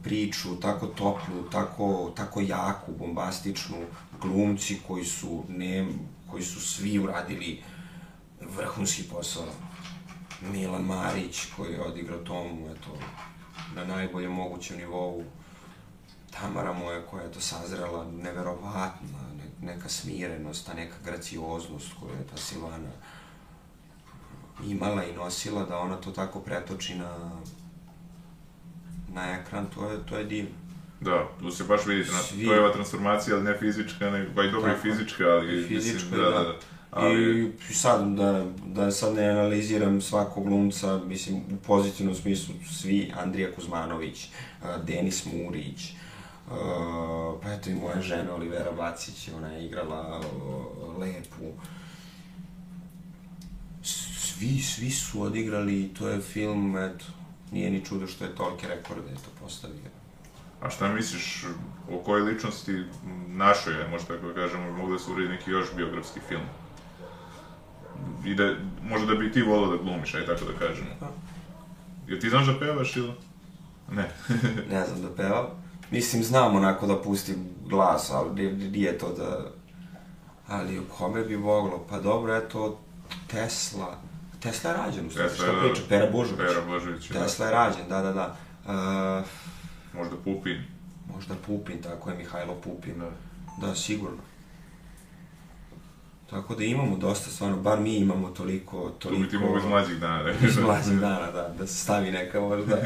priču, 0.03 0.61
tako 0.61 0.87
toplu, 0.87 1.51
tako, 1.53 2.13
tako 2.17 2.41
jaku, 2.41 2.93
bombastičnu, 2.99 3.77
glumci 4.21 4.81
koji 4.87 5.05
su, 5.05 5.45
ne, 5.49 5.87
koji 6.31 6.43
su 6.43 6.61
svi 6.61 6.99
uradili 6.99 7.63
vrhunski 8.57 9.03
posao. 9.03 9.47
Milan 10.53 10.83
Marić 10.83 11.47
koji 11.57 11.73
je 11.73 11.83
odigrao 11.83 12.19
Tomu, 12.19 12.71
eto, 12.71 12.99
na 13.75 13.85
najboljem 13.85 14.33
mogućem 14.33 14.77
nivou. 14.77 15.25
Tamara 16.31 16.73
moja 16.73 17.07
koja 17.07 17.25
je 17.25 17.33
to 17.33 17.41
sazrela, 17.41 18.05
neverovatna, 18.05 19.19
ne, 19.37 19.73
neka 19.73 19.89
smirenost, 19.89 20.67
ta 20.67 20.75
neka 20.75 20.97
gracioznost 21.05 21.93
koju 22.01 22.11
je 22.11 22.27
ta 22.27 22.37
Silvana 22.37 22.91
imala 24.65 25.05
i 25.05 25.13
nosila, 25.13 25.65
da 25.65 25.79
ona 25.79 25.97
to 25.97 26.11
tako 26.11 26.41
pretoči 26.41 26.95
na, 26.95 27.31
na 29.13 29.41
ekran, 29.41 29.67
to 29.75 29.91
je, 29.91 29.99
to 30.07 30.19
je 30.19 30.25
divno. 30.25 30.51
Da, 31.01 31.29
tu 31.41 31.51
se 31.51 31.65
baš 31.65 31.87
vidi, 31.87 32.11
na, 32.11 32.19
Svi. 32.19 32.47
to 32.47 32.53
je 32.53 32.61
ova 32.61 32.73
transformacija, 32.73 33.37
ali 33.37 33.45
ne 33.45 33.59
fizička, 33.59 34.11
nego, 34.11 34.31
pa 34.35 34.45
i 34.45 34.51
dobro 34.51 34.71
i 34.71 34.75
je. 34.75 34.81
fizička, 34.81 35.25
ali... 35.25 35.61
I 35.61 35.69
fizička, 35.69 35.95
mislim, 35.95 36.21
da, 36.21 36.31
da. 36.31 36.39
da, 36.39 36.45
da. 36.45 36.55
Ali, 36.91 37.53
I 37.71 37.75
sad, 37.75 38.09
da, 38.09 38.47
da 38.67 38.91
sad 38.91 39.15
ne 39.15 39.29
analiziram 39.29 40.01
svakog 40.01 40.45
glumca, 40.45 40.99
mislim, 40.99 41.37
u 41.37 41.57
pozitivnom 41.67 42.15
smislu 42.15 42.55
svi, 42.71 43.13
Andrija 43.23 43.53
Kuzmanović, 43.53 44.25
uh, 44.25 44.85
Denis 44.85 45.27
Murić, 45.27 45.91
uh, 45.91 46.55
pa 47.43 47.53
eto 47.53 47.71
i 47.71 47.75
moja 47.75 48.01
žena 48.01 48.35
Olivera 48.35 48.71
Vacić, 48.71 49.29
ona 49.37 49.49
je 49.53 49.67
igrala 49.67 50.21
uh, 50.21 50.99
Lepu. 50.99 51.53
Svi, 54.39 54.61
svi 54.61 54.91
su 54.91 55.23
odigrali 55.23 55.83
i 55.83 55.89
to 55.89 56.09
je 56.09 56.21
film, 56.21 56.77
eto, 56.77 57.05
nije 57.53 57.71
ni 57.71 57.85
čudo 57.85 58.07
što 58.07 58.25
je 58.25 58.35
tolike 58.35 58.69
rekorde 58.69 59.15
to 59.15 59.31
postavio. 59.41 59.91
a 60.61 60.71
šta 60.71 60.89
misliš, 60.89 61.45
o 61.91 61.99
kojoj 61.99 62.33
ličnosti 62.33 62.85
našoj, 63.29 63.75
je, 63.75 63.89
možda 63.89 64.15
tako 64.15 64.35
kažemo, 64.35 64.73
mogu 64.73 64.93
da 64.93 64.99
se 64.99 65.11
uredi 65.11 65.29
neki 65.29 65.51
još 65.51 65.75
biografski 65.77 66.21
film? 66.29 66.43
I 68.25 68.35
da, 68.35 68.55
možda 68.83 69.07
da 69.07 69.15
bi 69.15 69.33
ti 69.33 69.43
volao 69.43 69.77
da 69.77 69.83
glumiš, 69.83 70.15
aj 70.15 70.27
tako 70.27 70.45
da 70.45 70.59
kažemo. 70.59 70.91
Pa. 71.01 71.07
Jel 72.09 72.21
ti 72.21 72.31
znaš 72.31 72.47
da 72.47 72.59
pevaš 72.59 72.97
ili? 72.97 73.13
Ne. 73.93 74.11
ne 74.73 74.87
znam 74.87 75.03
da 75.03 75.17
peva. 75.17 75.51
Mislim, 75.91 76.25
znam 76.25 76.57
onako 76.57 76.87
da 76.87 77.03
pustim 77.03 77.49
glas, 77.67 78.11
ali 78.11 78.53
nije 78.53 78.99
to 78.99 79.13
da... 79.13 79.51
Ali 80.49 80.79
u 80.79 80.85
kome 80.85 81.25
bi 81.25 81.37
moglo? 81.37 81.87
Pa 81.91 82.01
dobro, 82.01 82.37
eto, 82.37 82.79
Tesla. 83.27 83.99
Tesla 84.41 84.71
je 84.71 84.77
rađen, 84.77 85.07
u 85.07 85.11
stvari, 85.11 85.31
šta 85.35 85.53
da. 85.53 85.61
priča? 85.61 85.83
Pera 85.89 86.11
Božović. 86.13 86.39
Pera 86.49 86.61
Božović, 86.67 87.09
da. 87.09 87.23
Tesla 87.23 87.47
je 87.47 87.53
rađen, 87.53 87.89
da, 87.89 88.03
da, 88.03 88.13
da. 88.13 88.37
Uh, 88.65 89.27
Možda 89.95 90.17
Pupin. 90.25 90.63
možda 91.15 91.35
Pupin, 91.47 91.83
tako 91.83 92.11
je, 92.11 92.17
Mihajlo 92.17 92.55
Pupin. 92.55 92.95
Da. 92.99 93.11
Da, 93.67 93.75
sigurno. 93.75 94.19
Tako 96.31 96.55
da 96.55 96.65
imamo 96.65 96.97
dosta, 96.97 97.31
stvarno, 97.31 97.57
bar 97.57 97.81
mi 97.81 97.97
imamo 97.97 98.29
toliko, 98.29 98.91
Tu 98.91 98.99
toliko... 98.99 99.23
bi 99.23 99.29
ti 99.29 99.39
mogu 99.39 99.59
iz 99.59 99.65
mlađih 99.65 99.97
dana, 100.01 100.23
da 100.23 100.31
Iz 100.31 100.59
mlađih 100.59 100.99
dana, 101.01 101.31
da, 101.31 101.55
da 101.59 101.67
se 101.67 101.75
stavi 101.75 102.11
neka 102.11 102.41
možda. 102.41 102.77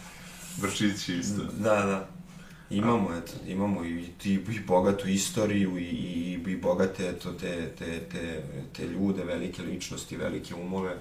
Vršići 0.62 1.14
isto. 1.14 1.42
Da, 1.58 1.74
da. 1.74 2.08
Imamo, 2.70 3.14
eto, 3.14 3.32
imamo 3.46 3.84
i, 3.84 4.08
i, 4.24 4.32
i 4.32 4.60
bogatu 4.66 5.08
istoriju 5.08 5.78
i, 5.78 5.82
i, 5.84 6.32
i 6.46 6.56
bogate, 6.56 7.08
eto, 7.08 7.32
te, 7.32 7.70
te, 7.78 8.00
te, 8.12 8.42
te 8.76 8.86
ljude, 8.86 9.24
velike 9.24 9.62
ličnosti, 9.62 10.16
velike 10.16 10.54
umove. 10.54 10.96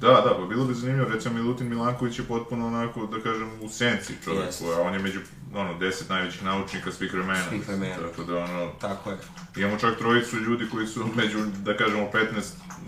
Da, 0.00 0.08
da, 0.08 0.36
pa 0.40 0.46
bilo 0.46 0.64
bi 0.64 0.74
zanimljivo, 0.74 1.08
recimo 1.08 1.34
Milutin 1.34 1.68
Milanković 1.68 2.18
je 2.18 2.24
potpuno 2.24 2.66
onako, 2.66 3.06
da 3.06 3.20
kažem, 3.22 3.50
u 3.62 3.68
senci 3.68 4.12
čovjek, 4.24 4.46
Jeste. 4.46 4.64
a 4.64 4.80
on 4.80 4.92
je 4.94 4.98
među, 4.98 5.20
ono, 5.54 5.78
deset 5.78 6.08
najvećih 6.08 6.44
naučnika 6.44 6.92
svih 6.92 7.12
vremena. 7.12 7.48
Svih 7.48 7.68
vremena. 7.68 7.96
Tako 7.96 8.24
da, 8.24 8.36
ono, 8.36 8.70
Tako 8.80 9.10
je. 9.10 9.16
imamo 9.56 9.78
čak 9.78 9.98
trojicu 9.98 10.36
ljudi 10.36 10.64
koji 10.72 10.86
su 10.86 11.04
među, 11.16 11.38
da 11.64 11.76
kažemo, 11.76 12.10
15, 12.12 12.24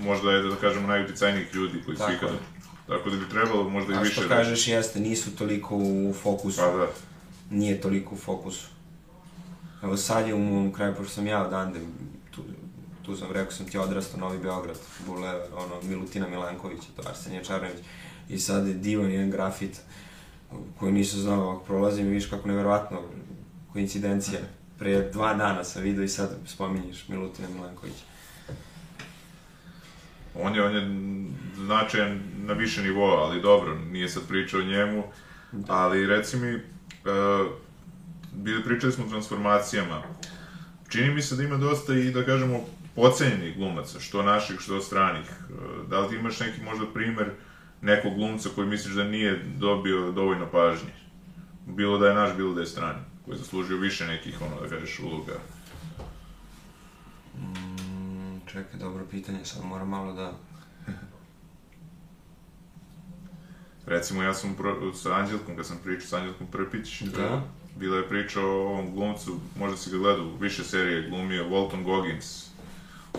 možda 0.00 0.32
je, 0.32 0.42
da 0.42 0.56
kažemo, 0.56 0.86
najuticajnijih 0.86 1.54
ljudi 1.54 1.82
koji 1.84 1.96
su 1.96 2.02
Tako 2.02 2.12
ikada. 2.14 2.32
je. 2.32 2.38
Tako 2.86 3.10
da 3.10 3.16
bi 3.16 3.28
trebalo 3.30 3.68
možda 3.68 3.92
i 3.92 3.96
A 3.96 4.00
više 4.00 4.12
što 4.14 4.28
kažeš, 4.28 4.68
jeste, 4.68 5.00
nisu 5.00 5.36
toliko 5.36 5.76
u 5.76 6.14
fokusu. 6.22 6.60
Pa 6.60 6.76
da, 6.76 6.86
Nije 7.50 7.80
toliko 7.80 8.14
u 8.14 8.18
fokusu. 8.18 8.68
Evo 9.82 9.96
sad 9.96 10.28
je 10.28 10.34
u 10.34 10.38
mom 10.38 10.72
kraju, 10.72 10.94
pošto 10.94 11.12
sam 11.12 11.26
ja 11.26 11.46
odande, 11.46 11.80
tu, 12.30 12.42
tu 13.02 13.16
sam 13.16 13.32
rekao 13.32 13.52
sam 13.52 13.66
ti 13.66 13.78
odrastao 13.78 14.20
Novi 14.20 14.38
Beograd, 14.38 14.76
Bulevar, 15.06 15.40
ono, 15.56 15.82
Milutina 15.82 16.28
Milanković, 16.28 16.80
to 16.96 17.02
Arsenija 17.08 17.44
Čarnović. 17.44 17.78
I 18.28 18.38
sad 18.38 18.66
je 18.66 18.74
divan 18.74 19.10
jedan 19.10 19.30
grafit 19.30 19.80
koji 20.78 20.92
nisam 20.92 21.20
znao, 21.20 21.50
ako 21.50 21.64
prolazim 21.64 22.06
i 22.06 22.08
vidiš 22.08 22.30
kako 22.30 22.48
neverovatno 22.48 23.02
koincidencija. 23.72 24.40
Pre 24.78 25.10
dva 25.10 25.34
dana 25.34 25.64
sam 25.64 25.82
vidio 25.82 26.04
i 26.04 26.08
sad 26.08 26.30
spominješ 26.46 27.08
Milutina 27.08 27.48
Milankovića. 27.48 28.04
on 30.34 30.54
je, 30.54 30.62
on 30.62 30.74
je 30.74 30.82
značajan 31.56 32.20
na 32.36 32.52
više 32.52 32.82
nivoa, 32.82 33.24
ali 33.24 33.42
dobro, 33.42 33.74
nije 33.74 34.08
sad 34.08 34.22
priča 34.28 34.58
o 34.58 34.62
njemu, 34.62 35.04
ali 35.68 36.06
reci 36.06 36.36
mi, 36.36 36.60
bili 38.32 38.64
pričali 38.64 38.92
smo 38.92 39.04
o 39.04 39.08
transformacijama, 39.08 40.02
čini 40.88 41.14
mi 41.14 41.22
se 41.22 41.36
da 41.36 41.42
ima 41.42 41.56
dosta 41.56 41.94
i, 41.94 42.10
da 42.10 42.24
kažemo, 42.24 42.60
pocenjenih 42.94 43.56
glumaca, 43.56 44.00
što 44.00 44.22
naših, 44.22 44.60
što 44.60 44.80
stranih. 44.80 45.30
Uh, 45.50 45.88
da 45.88 46.00
li 46.00 46.08
ti 46.08 46.14
imaš 46.14 46.40
neki 46.40 46.62
možda 46.62 46.86
primer 46.94 47.30
nekog 47.82 48.14
glumca 48.14 48.48
koji 48.54 48.66
misliš 48.68 48.94
da 48.94 49.04
nije 49.04 49.44
dobio 49.58 50.12
dovoljno 50.12 50.46
pažnje? 50.50 50.92
Bilo 51.66 51.98
da 51.98 52.08
je 52.08 52.14
naš, 52.14 52.36
bilo 52.36 52.54
da 52.54 52.60
je 52.60 52.66
strani, 52.66 52.98
koji 53.24 53.34
je 53.34 53.38
zaslužio 53.38 53.76
više 53.76 54.06
nekih, 54.06 54.42
ono, 54.42 54.60
da 54.60 54.68
kažeš, 54.68 54.98
uloga. 54.98 55.32
Mm, 57.36 58.38
čekaj, 58.46 58.80
dobro 58.80 59.04
pitanje, 59.10 59.44
sad 59.44 59.64
moram 59.64 59.88
malo 59.88 60.12
da... 60.12 60.32
Recimo, 63.88 64.22
ja 64.22 64.34
sam 64.34 64.54
pro, 64.54 64.94
sa 64.94 65.14
Anđelkom, 65.14 65.56
kad 65.56 65.66
sam 65.66 65.78
pričao 65.84 66.06
sa 66.08 66.16
Anđelkom 66.16 66.46
Prpić, 66.46 67.00
Da. 67.02 67.22
e, 67.22 67.40
bila 67.76 67.96
je 67.96 68.08
priča 68.08 68.40
o 68.40 68.50
ovom 68.50 68.94
glumcu, 68.94 69.36
možda 69.56 69.76
si 69.76 69.90
ga 69.90 69.96
gledao, 69.98 70.32
više 70.40 70.64
serije 70.64 70.96
je 70.96 71.08
glumio, 71.10 71.44
Walton 71.44 71.84
Goggins. 71.84 72.48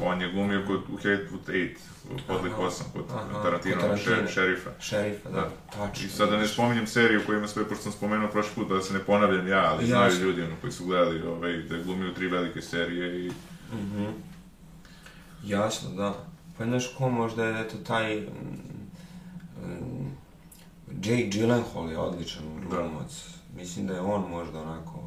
On 0.03 0.21
je 0.21 0.31
glumio 0.31 0.63
kod, 0.67 0.79
u 0.89 0.95
Hateful 0.95 1.39
Eight, 1.49 1.77
u 2.05 2.17
Podlih 2.27 2.53
Aha, 2.53 2.61
8, 2.61 2.81
kod 2.93 3.03
aha, 3.09 3.43
Tarantino, 3.43 3.75
kod 3.75 3.81
Tarantina. 3.83 4.15
šer, 4.15 4.27
šerifa. 4.29 4.69
Šerifa, 4.79 5.29
da, 5.29 5.35
Da. 5.35 5.49
tačno. 5.71 6.05
I 6.05 6.09
sad 6.09 6.29
da 6.29 6.37
ne 6.37 6.47
spominjem 6.47 6.87
seriju 6.87 7.21
koju 7.25 7.37
ima 7.37 7.47
sve, 7.47 7.63
pošto 7.63 7.83
sam 7.83 7.91
spomenuo 7.91 8.27
prošli 8.27 8.51
put, 8.55 8.69
da 8.69 8.81
se 8.81 8.93
ne 8.93 8.99
ponavljam 8.99 9.47
ja, 9.47 9.71
ali 9.71 9.85
znaju 9.85 10.03
Jasno. 10.05 10.25
ljudi 10.25 10.41
ono, 10.41 10.55
koji 10.61 10.73
su 10.73 10.85
gledali 10.85 11.21
ovaj, 11.21 11.57
da 11.57 11.75
je 11.75 11.83
glumio 11.83 12.13
tri 12.13 12.27
velike 12.27 12.61
serije 12.61 13.25
i... 13.25 13.31
Mhm. 13.73 14.05
Jasno, 15.43 15.89
da. 15.91 16.25
Pa 16.57 16.63
znaš 16.65 16.93
ko 16.97 17.09
možda 17.09 17.45
je, 17.45 17.61
eto, 17.61 17.77
taj... 17.77 18.19
Mm, 18.21 18.27
mm, 19.67 20.11
Jake 20.91 21.29
Gyllenhaal 21.29 21.89
je 21.89 21.97
odličan 21.97 22.43
glumac. 22.69 23.25
Mislim 23.55 23.87
da 23.87 23.93
je 23.93 24.01
on 24.01 24.29
možda 24.29 24.61
onako 24.61 24.99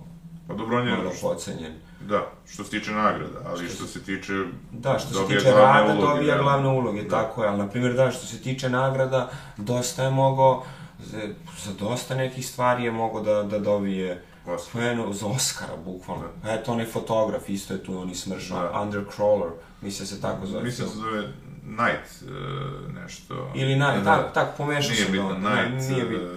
Pa 0.49 0.55
dobro, 0.55 0.79
on 0.79 0.89
je, 0.89 0.97
malo 0.97 1.11
pocenjen. 1.23 1.73
da, 2.01 2.27
što 2.47 2.65
se 2.65 2.71
tiče 2.71 2.91
nagrada, 2.91 3.39
ali 3.47 3.69
što 3.69 3.87
se 3.87 4.03
tiče... 4.03 4.33
Da, 4.73 4.99
što 4.99 5.15
se 5.15 5.35
tiče 5.35 5.51
rada, 5.51 5.85
uloge, 5.85 6.01
dobija 6.01 6.37
da. 6.37 6.43
glavne 6.43 6.69
uloge, 6.69 7.03
Da. 7.03 7.09
tako 7.09 7.43
je, 7.43 7.49
ali 7.49 7.59
na 7.59 7.69
primjer 7.69 7.95
da, 7.95 8.11
što 8.11 8.27
se 8.27 8.43
tiče 8.43 8.69
nagrada, 8.71 9.31
dosta 9.57 10.05
je 10.05 10.11
mogao, 10.11 10.65
za, 10.99 11.19
za 11.65 11.73
dosta 11.81 12.15
nekih 12.15 12.47
stvari 12.47 12.85
je 12.85 12.91
mogao 12.91 13.21
da, 13.21 13.43
da 13.43 13.59
dobije 13.59 14.25
Oscar. 14.47 15.13
za 15.13 15.27
Oscara, 15.27 15.77
bukvalno. 15.77 16.25
Eto, 16.47 16.73
onaj 16.73 16.87
fotograf, 16.87 17.49
isto 17.49 17.75
je 17.75 17.85
tu, 17.85 17.99
on 17.99 18.15
smršao, 18.15 18.63
Da. 18.63 18.81
Undercrawler, 18.81 19.51
mislim 19.81 20.07
se 20.07 20.21
tako 20.21 20.47
zove. 20.47 20.63
Mislim 20.63 20.89
se 20.89 20.95
zove 20.95 21.29
Night, 21.63 22.23
e, 22.23 22.93
nešto... 23.01 23.53
Ili 23.55 23.75
Night, 23.75 24.05
Da, 24.05 24.17
tak, 24.17 24.35
tak, 24.35 24.57
pomešao 24.57 24.91
Nije 24.91 25.03
sam 25.05 25.13
bitno, 25.13 25.29
ga 25.29 25.35
onda, 25.35 25.63
Night... 25.63 25.89
nije 25.91 26.03
e, 26.03 26.07
bitno. 26.09 26.29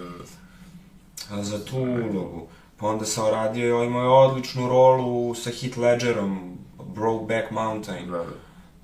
A 1.30 1.42
za 1.42 1.64
tu 1.64 1.76
ulogu. 1.78 2.48
Pa 2.76 2.86
onda 2.86 3.04
sam 3.04 3.30
radio, 3.30 3.82
imao 3.84 4.02
je 4.02 4.08
odličnu 4.08 4.68
rolu 4.68 5.34
sa 5.34 5.50
Heath 5.50 5.78
Ledgerom, 5.78 6.58
Brokeback 6.84 7.50
Mountain. 7.50 8.10
Da, 8.10 8.18
da. 8.18 8.24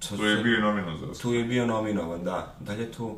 To- 0.08 0.16
Tu 0.16 0.24
je 0.24 0.36
bio 0.36 0.60
nominovan 0.60 0.98
za 0.98 1.06
Oscar. 1.06 1.22
Tu 1.22 1.34
je 1.34 1.44
bio 1.44 1.66
nominovan, 1.66 2.24
da. 2.24 2.54
Da 2.60 2.72
li 2.72 2.80
je 2.80 2.92
tu... 2.92 3.16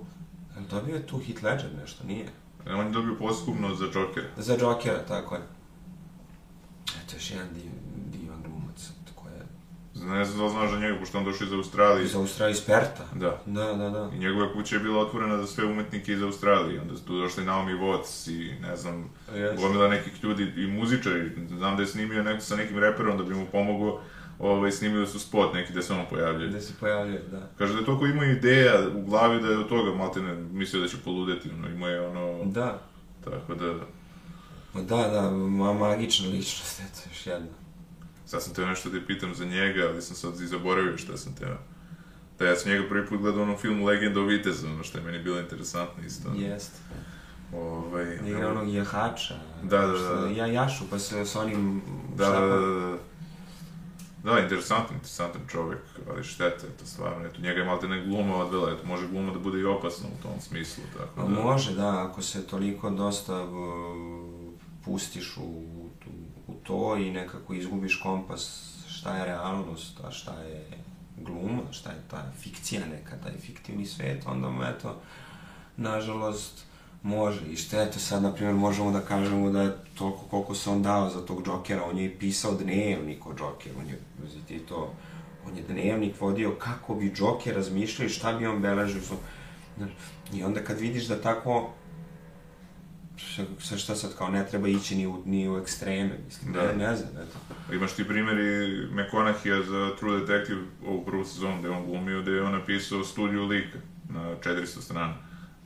Je 0.54 0.60
li 0.60 0.66
dobio 0.70 0.94
je 0.96 1.06
tu 1.06 1.18
Heath 1.18 1.44
Ledger 1.44 1.70
nešto? 1.82 2.04
Nije. 2.04 2.26
E, 2.66 2.74
On 2.74 2.86
je 2.86 2.92
dobio 2.92 3.14
posthumno 3.18 3.74
za 3.74 3.84
Jokera. 3.84 4.26
Za 4.36 4.56
Jokera, 4.60 4.98
tako 5.08 5.34
je. 5.34 5.40
Eto, 7.04 7.16
još 7.16 7.30
jedan 7.30 7.48
div, 7.54 7.70
divan 8.20 8.42
glumac. 8.42 8.90
Tako 9.06 9.28
je... 9.28 9.42
Ne 10.04 10.24
znam 10.24 10.38
da 10.38 10.48
znaš 10.48 10.70
za 10.70 10.78
njega, 10.78 10.98
pošto 10.98 11.18
on 11.18 11.24
došao 11.24 11.46
iz 11.46 11.52
Australije. 11.52 12.04
Iz 12.04 12.14
Australije, 12.16 12.52
iz 12.52 12.64
Perta. 12.66 13.04
Da. 13.14 13.40
Da, 13.46 13.72
da, 13.72 13.90
da. 13.90 14.10
I 14.14 14.18
njegova 14.18 14.52
kuća 14.52 14.76
je 14.76 14.80
bila 14.80 15.00
otvorena 15.00 15.38
za 15.38 15.46
sve 15.46 15.64
umetnike 15.64 16.12
iz 16.12 16.22
Australije. 16.22 16.80
Onda 16.80 16.96
su 16.96 17.04
tu 17.04 17.18
došli 17.18 17.44
Naomi 17.44 17.72
Watts 17.72 18.30
i 18.30 18.60
ne 18.60 18.76
znam, 18.76 19.10
Jeste. 19.34 19.56
gomila 19.56 19.88
nekih 19.88 20.24
ljudi 20.24 20.52
i 20.56 20.66
muzičari. 20.66 21.30
Znam 21.56 21.76
da 21.76 21.82
je 21.82 21.86
snimio 21.86 22.22
neko 22.22 22.40
sa 22.40 22.56
nekim 22.56 22.78
reperom 22.78 23.18
da 23.18 23.24
bi 23.24 23.34
mu 23.34 23.46
pomogao. 23.52 24.00
Ovaj, 24.38 24.72
snimili 24.72 25.06
su 25.06 25.18
spot 25.18 25.54
neki 25.54 25.72
da 25.72 25.82
se 25.82 25.92
on 25.92 26.04
pojavljuje. 26.10 26.48
Gde 26.48 26.60
se 26.60 26.72
pojavljuje, 26.80 27.22
da. 27.30 27.48
Kaže 27.58 27.72
da 27.72 27.78
je 27.78 27.84
toliko 27.84 28.06
imao 28.06 28.24
ideja 28.24 28.74
u 28.94 29.02
glavi 29.02 29.40
da 29.42 29.48
je 29.48 29.58
od 29.58 29.68
toga 29.68 29.94
maltene 29.94 30.34
mislio 30.34 30.82
da 30.82 30.88
će 30.88 30.96
poludeti. 31.04 31.50
Ono, 31.50 31.68
imao 31.68 31.88
je 31.88 32.06
ono... 32.06 32.44
Da. 32.44 32.78
Tako 33.24 33.54
da... 33.54 33.74
Ma 34.74 34.82
da, 34.82 34.96
da, 34.96 35.30
ma, 35.30 35.72
magična 35.72 36.28
ličnost, 36.28 36.80
eto, 36.80 37.00
još 37.10 37.26
jedna. 37.26 37.63
Sad 38.26 38.42
sam 38.42 38.54
teo 38.54 38.66
nešto 38.66 38.90
da 38.90 38.98
te 39.00 39.06
pitam 39.06 39.34
za 39.34 39.44
njega, 39.44 39.88
ali 39.88 40.02
sam 40.02 40.16
sad 40.16 40.40
i 40.40 40.46
zaboravio 40.46 40.98
šta 40.98 41.16
sam 41.16 41.34
teo. 41.34 41.56
Da, 42.38 42.44
ja 42.46 42.56
sam 42.56 42.72
njega 42.72 42.88
prvi 42.88 43.06
put 43.06 43.20
gledao 43.20 43.40
u 43.40 43.44
onom 43.44 43.56
filmu 43.58 43.84
Legenda 43.86 44.20
o 44.20 44.24
Vitezu, 44.24 44.66
ono 44.66 44.84
što 44.84 44.98
je 44.98 45.04
meni 45.04 45.22
bilo 45.22 45.40
interesantno 45.40 46.04
isto. 46.06 46.28
Jest. 46.36 46.72
Ovaj, 47.54 48.18
Igra 48.26 48.50
onog 48.50 48.68
jahača. 48.68 49.34
Da, 49.62 49.78
da, 49.78 49.96
što- 49.98 50.14
da. 50.20 50.26
Ja, 50.28 50.46
jašu, 50.46 50.84
pa 50.90 50.98
se 50.98 51.26
s 51.26 51.36
onim 51.36 51.82
Da, 52.16 52.28
da, 52.30 52.40
da, 52.40 52.46
da, 52.46 52.70
da. 52.70 52.96
Da, 54.24 54.38
interesantan, 54.40 54.94
interesantan 54.94 55.40
čovek, 55.48 55.78
ali 56.10 56.24
šteta, 56.24 56.66
eto, 56.66 56.86
stvarno, 56.86 57.26
eto, 57.26 57.40
njega 57.40 57.60
je 57.60 57.64
malte 57.66 57.88
ne 57.88 58.04
gluma 58.06 58.36
odvela, 58.36 58.72
eto, 58.72 58.86
može 58.86 59.08
gluma 59.08 59.32
da 59.32 59.38
bude 59.38 59.60
i 59.60 59.64
opasna 59.64 60.08
u 60.18 60.22
tom 60.22 60.40
smislu, 60.40 60.84
tako 60.98 61.08
Pa 61.16 61.22
da... 61.22 61.28
može, 61.28 61.74
da, 61.74 62.06
ako 62.08 62.22
se 62.22 62.46
toliko 62.46 62.90
dosta 62.90 63.46
pustiš 64.84 65.36
u, 65.36 65.62
u, 66.48 66.54
to 66.54 66.96
i 66.96 67.10
nekako 67.10 67.54
izgubiš 67.54 67.96
kompas 67.96 68.74
šta 68.88 69.16
je 69.16 69.24
realnost, 69.24 70.00
a 70.04 70.10
šta 70.10 70.40
je 70.40 70.64
gluma, 71.16 71.62
šta 71.70 71.90
je 71.90 72.02
ta 72.10 72.32
fikcija 72.38 72.86
neka, 72.86 73.16
taj 73.22 73.32
fiktivni 73.40 73.86
svet, 73.86 74.22
onda 74.26 74.50
mu 74.50 74.62
eto, 74.62 74.96
nažalost, 75.76 76.64
može. 77.02 77.40
I 77.46 77.56
što 77.56 77.82
eto 77.82 77.98
sad, 77.98 78.22
na 78.22 78.32
primjer, 78.32 78.56
možemo 78.56 78.90
da 78.90 79.00
kažemo 79.00 79.50
da 79.50 79.62
je 79.62 79.76
toliko 79.94 80.18
koliko 80.30 80.54
se 80.54 80.70
on 80.70 80.82
dao 80.82 81.10
za 81.10 81.26
tog 81.26 81.44
Džokera, 81.44 81.84
on 81.84 81.98
je 81.98 82.04
i 82.04 82.18
pisao 82.18 82.54
dnevnik 82.54 83.26
o 83.26 83.34
Džokeru, 83.34 83.78
on 83.78 83.88
je, 83.88 83.98
ti 84.48 84.58
to, 84.58 84.92
on 85.46 85.56
je 85.56 85.62
dnevnik 85.62 86.20
vodio 86.20 86.54
kako 86.58 86.94
bi 86.94 87.12
Džoker 87.14 87.54
razmišljao 87.54 88.06
i 88.06 88.08
šta 88.08 88.32
bi 88.32 88.46
on 88.46 88.62
beležio. 88.62 89.00
I 90.32 90.44
onda 90.44 90.64
kad 90.64 90.80
vidiš 90.80 91.06
da 91.06 91.20
tako 91.22 91.70
šta, 93.58 93.76
šta, 93.78 93.94
sad 93.96 94.16
kao 94.18 94.28
ne 94.28 94.46
treba 94.46 94.68
ići 94.68 94.96
ni 94.96 95.06
u, 95.06 95.22
ni 95.26 95.48
u 95.48 95.58
ekstreme, 95.58 96.18
mislim, 96.26 96.52
Da. 96.52 96.62
ne, 96.62 96.74
ne 96.76 96.96
znam, 96.96 97.10
eto. 97.12 97.38
Imaš 97.74 97.92
ti 97.92 98.04
primjeri 98.08 98.42
McConaughey 98.88 99.66
za 99.66 99.96
True 99.96 100.20
Detective, 100.20 100.60
ovu 100.86 101.04
prvu 101.04 101.24
sezonu 101.24 101.58
gde 101.58 101.68
on 101.68 101.86
glumio, 101.86 102.22
gde 102.22 102.30
je 102.30 102.42
on 102.42 102.52
napisao 102.52 103.04
studiju 103.04 103.44
lika 103.46 103.78
na 104.08 104.20
400 104.44 104.64
strana. 104.80 105.14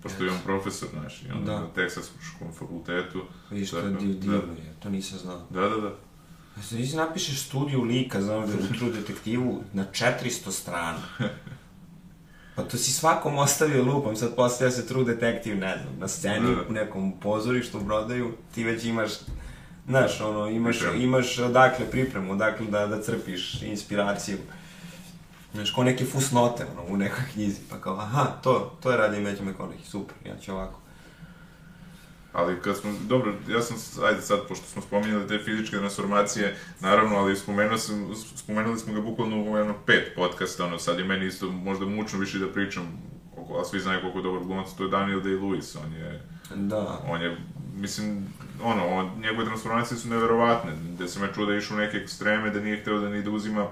Pošto 0.02 0.24
je 0.24 0.30
on 0.30 0.38
profesor, 0.44 0.88
znaš, 0.92 1.22
i 1.22 1.30
on 1.30 1.44
Da. 1.44 1.60
na 1.60 1.66
Teksaškom 1.74 2.52
fakultetu. 2.58 3.22
Vidiš, 3.50 3.70
to 3.70 3.78
je 3.78 3.90
da. 3.90 3.98
divno 3.98 4.36
je, 4.36 4.74
to 4.82 4.88
nisam 4.90 5.18
znao. 5.18 5.46
Da, 5.50 5.60
da, 5.60 5.76
da. 5.76 5.94
Znači, 6.62 6.96
napišeš 6.96 7.46
studiju 7.46 7.82
lika 7.82 8.22
za 8.22 8.38
u 8.38 8.46
True 8.78 8.92
Detektivu 8.92 9.62
na 9.72 9.84
400 9.92 10.50
strana. 10.50 10.98
Pa 12.58 12.64
to 12.64 12.76
si 12.76 12.92
svakom 12.92 13.38
ostavio 13.38 13.84
lupom, 13.84 14.16
sad 14.16 14.34
postavlja 14.34 14.70
se 14.70 14.86
True 14.86 15.04
Detective, 15.04 15.56
ne 15.56 15.78
znam, 15.82 15.98
na 15.98 16.08
sceni, 16.08 16.54
Da, 16.56 16.62
u 16.68 16.72
nekom 16.72 17.12
pozorištu, 17.20 17.78
u 17.78 17.80
brodaju, 17.80 18.32
ti 18.54 18.64
već 18.64 18.84
imaš, 18.84 19.10
znaš, 19.86 20.20
ono, 20.20 20.48
imaš, 20.48 20.78
Pripremu. 20.78 21.02
imaš 21.02 21.38
odakle 21.38 21.90
pripremu, 21.90 22.32
odakle 22.32 22.66
da, 22.66 22.86
da 22.86 23.02
crpiš 23.02 23.62
inspiraciju. 23.62 24.38
Znaš, 25.54 25.70
ko 25.70 25.84
neke 25.84 26.04
fusnote, 26.04 26.66
ono, 26.72 26.94
u 26.94 26.96
nekoj 26.96 27.24
knjizi, 27.32 27.60
pa 27.70 27.80
kao, 27.80 27.96
aha, 27.98 28.26
to, 28.42 28.76
to 28.82 28.90
je 28.90 28.96
radi 28.96 29.16
Matthew 29.16 29.42
McConaughey, 29.42 29.84
super, 29.84 30.16
ja 30.26 30.36
ću 30.38 30.52
ovako. 30.52 30.80
Ali 32.32 32.60
kad 32.60 32.76
smo, 32.76 32.92
dobro, 33.08 33.34
ja 33.48 33.62
sam, 33.62 34.04
ajde 34.04 34.22
sad, 34.22 34.48
pošto 34.48 34.66
smo 34.66 34.82
spominjali 34.82 35.28
te 35.28 35.38
fizičke 35.38 35.76
transformacije, 35.76 36.56
naravno, 36.80 37.16
ali 37.16 37.36
spomenuo 37.36 37.78
sam, 37.78 38.14
spomenuli 38.36 38.78
smo 38.78 38.92
ga 38.92 39.00
bukvalno 39.00 39.42
u 39.42 39.56
jedno 39.56 39.74
pet 39.86 40.12
podcasta, 40.16 40.64
ono, 40.64 40.78
sad 40.78 40.98
je 40.98 41.04
meni 41.04 41.26
isto 41.26 41.50
možda 41.50 41.86
mučno 41.86 42.18
više 42.18 42.38
da 42.38 42.48
pričam, 42.52 42.82
a 43.60 43.64
svi 43.64 43.80
znaju 43.80 44.00
koliko 44.00 44.18
je 44.18 44.22
dobar 44.22 44.42
glumac, 44.42 44.68
to 44.76 44.84
je 44.84 44.90
Daniel 44.90 45.20
Day-Lewis, 45.20 45.76
on 45.84 45.92
je, 45.92 46.22
Da, 46.54 47.02
on 47.08 47.22
je, 47.22 47.36
mislim, 47.76 48.26
ono, 48.62 48.86
on, 48.86 49.10
njegove 49.20 49.44
transformacije 49.44 49.98
su 49.98 50.08
neverovatne, 50.08 50.72
gde 50.94 51.08
sam 51.08 51.22
ja 51.22 51.32
čuo 51.32 51.46
da 51.46 51.52
je 51.52 51.58
išao 51.58 51.76
u 51.76 51.80
neke 51.80 51.96
ekstreme, 51.96 52.50
da 52.50 52.60
nije 52.60 52.80
hteo 52.80 52.98
da 52.98 53.08
ni 53.08 53.22
da 53.22 53.30
uzima, 53.30 53.66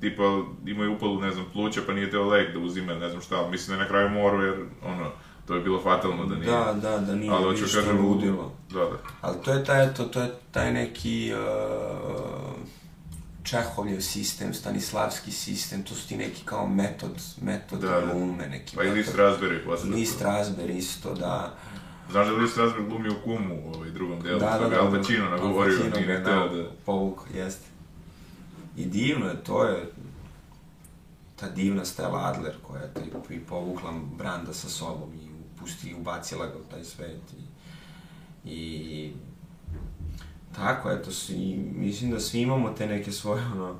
tipa, 0.00 0.22
imao 0.66 0.84
je 0.84 0.90
upalu, 0.90 1.20
ne 1.20 1.30
znam, 1.32 1.44
pluća, 1.52 1.80
pa 1.86 1.92
nije 1.92 2.10
teo 2.10 2.28
lek 2.28 2.52
da 2.52 2.58
uzima, 2.58 2.94
ne 2.94 3.08
znam 3.08 3.22
šta, 3.22 3.48
mislim 3.50 3.68
da 3.68 3.74
je 3.74 3.82
na 3.82 3.88
kraju 3.88 4.08
morao, 4.08 4.42
jer, 4.42 4.54
ono, 4.84 5.10
to 5.46 5.54
je 5.54 5.60
bilo 5.60 5.82
fatalno 5.82 6.26
da 6.26 6.34
nije. 6.34 6.50
da, 6.50 6.74
da, 6.82 6.98
da 6.98 7.14
nije 7.14 7.32
ali 7.32 7.44
hoću 7.44 7.64
kažem, 7.74 8.06
ludilo. 8.06 8.52
Da, 8.70 8.80
da. 8.80 8.98
Ali 9.20 9.36
to 9.44 9.52
je 9.52 9.64
taj, 9.64 9.86
eto, 9.86 10.04
to 10.04 10.20
je 10.20 10.30
taj 10.50 10.72
neki 10.72 11.32
uh, 11.34 12.52
Čehovljev 13.42 14.00
sistem, 14.00 14.54
Stanislavski 14.54 15.30
sistem, 15.32 15.82
to 15.82 15.94
su 15.94 16.08
ti 16.08 16.16
neki 16.16 16.42
kao 16.44 16.68
metod, 16.68 17.22
metod 17.40 17.80
Da, 17.80 17.88
da. 17.88 18.12
glume, 18.12 18.48
neki 18.48 18.76
Pa 18.76 18.84
i. 18.84 18.90
Lee 18.90 19.04
Strasberg 19.04 19.64
posle. 19.64 19.90
Lee 19.90 20.06
Strasberg 20.06 20.76
isto, 20.76 21.14
da. 21.14 21.54
Znaš 22.10 22.26
da 22.26 22.32
je 22.32 22.38
Lee 22.38 22.48
Strasberg 22.48 22.88
glumi 22.88 23.08
u 23.08 23.14
Kumu 23.24 23.54
u 23.64 23.74
ovaj 23.74 23.90
drugom 23.90 24.20
delu, 24.20 24.38
Da, 24.38 24.58
da, 24.58 24.68
da. 24.68 24.80
Al 24.80 24.90
Pacino 24.90 25.30
nagovorio, 25.30 25.78
nije 25.78 26.06
ne 26.06 26.24
teo 26.24 26.34
dao, 26.34 26.48
da... 26.48 26.64
Povukao, 26.86 27.26
jeste. 27.34 27.66
I 28.76 28.84
divno 28.84 29.26
je, 29.26 29.44
to 29.44 29.64
je 29.64 29.92
ta 31.36 31.48
divna 31.48 31.84
Stella 31.84 32.18
Adler 32.18 32.54
koja 32.62 32.82
je 32.82 32.90
i 33.30 33.40
povukla 33.40 33.92
Branda 34.18 34.54
sa 34.54 34.68
sobom 34.68 35.10
i 35.62 35.64
upusti 35.64 35.90
i 35.90 35.94
ubacila 35.94 36.46
ga 36.46 36.54
u 36.54 36.70
taj 36.70 36.84
svet 36.84 37.20
i, 37.38 38.50
i 38.50 39.12
tako, 40.54 40.90
eto, 40.90 41.10
svi, 41.10 41.72
mislim 41.74 42.10
da 42.10 42.20
svi 42.20 42.40
imamo 42.40 42.70
te 42.70 42.86
neke 42.86 43.12
svoje, 43.12 43.46
ono, 43.46 43.78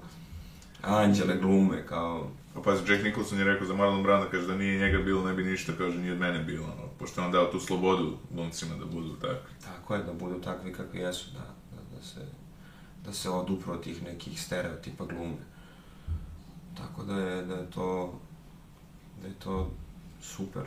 anđele 0.82 1.36
glume, 1.36 1.86
kao, 1.86 2.30
Pa 2.54 2.60
pazi, 2.60 2.92
Jack 2.92 3.04
Nicholson 3.04 3.38
je 3.38 3.44
rekao 3.44 3.66
za 3.66 3.74
Marlon 3.74 4.02
Branda, 4.02 4.30
kaže 4.30 4.46
da 4.46 4.56
nije 4.56 4.78
njega 4.78 4.98
bilo, 4.98 5.24
ne 5.24 5.34
bi 5.34 5.44
ništa, 5.44 5.72
kaže, 5.78 5.98
nije 5.98 6.12
od 6.12 6.18
mene 6.18 6.38
bilo, 6.38 6.64
ono, 6.64 6.88
pošto 6.98 7.20
je 7.20 7.26
on 7.26 7.32
dao 7.32 7.46
tu 7.46 7.60
slobodu 7.60 8.16
glumcima 8.30 8.76
da 8.76 8.84
budu 8.84 9.16
takvi. 9.16 9.54
tako 9.64 9.94
je, 9.94 10.02
da 10.02 10.12
budu 10.12 10.40
takvi 10.40 10.72
kakvi 10.72 11.00
jesu, 11.00 11.30
da, 11.32 11.38
da, 11.76 11.96
da 11.96 12.02
se, 12.04 12.20
da 13.04 13.12
se 13.12 13.30
odupro 13.30 13.72
od 13.72 13.82
tih 13.82 14.02
nekih 14.02 14.42
stereotipa 14.42 15.04
glume. 15.04 15.36
Tako 16.76 17.04
da 17.04 17.14
je, 17.14 17.42
da 17.42 17.54
je 17.54 17.70
to, 17.70 18.20
da 19.22 19.28
je 19.28 19.34
to 19.34 19.70
super. 20.22 20.62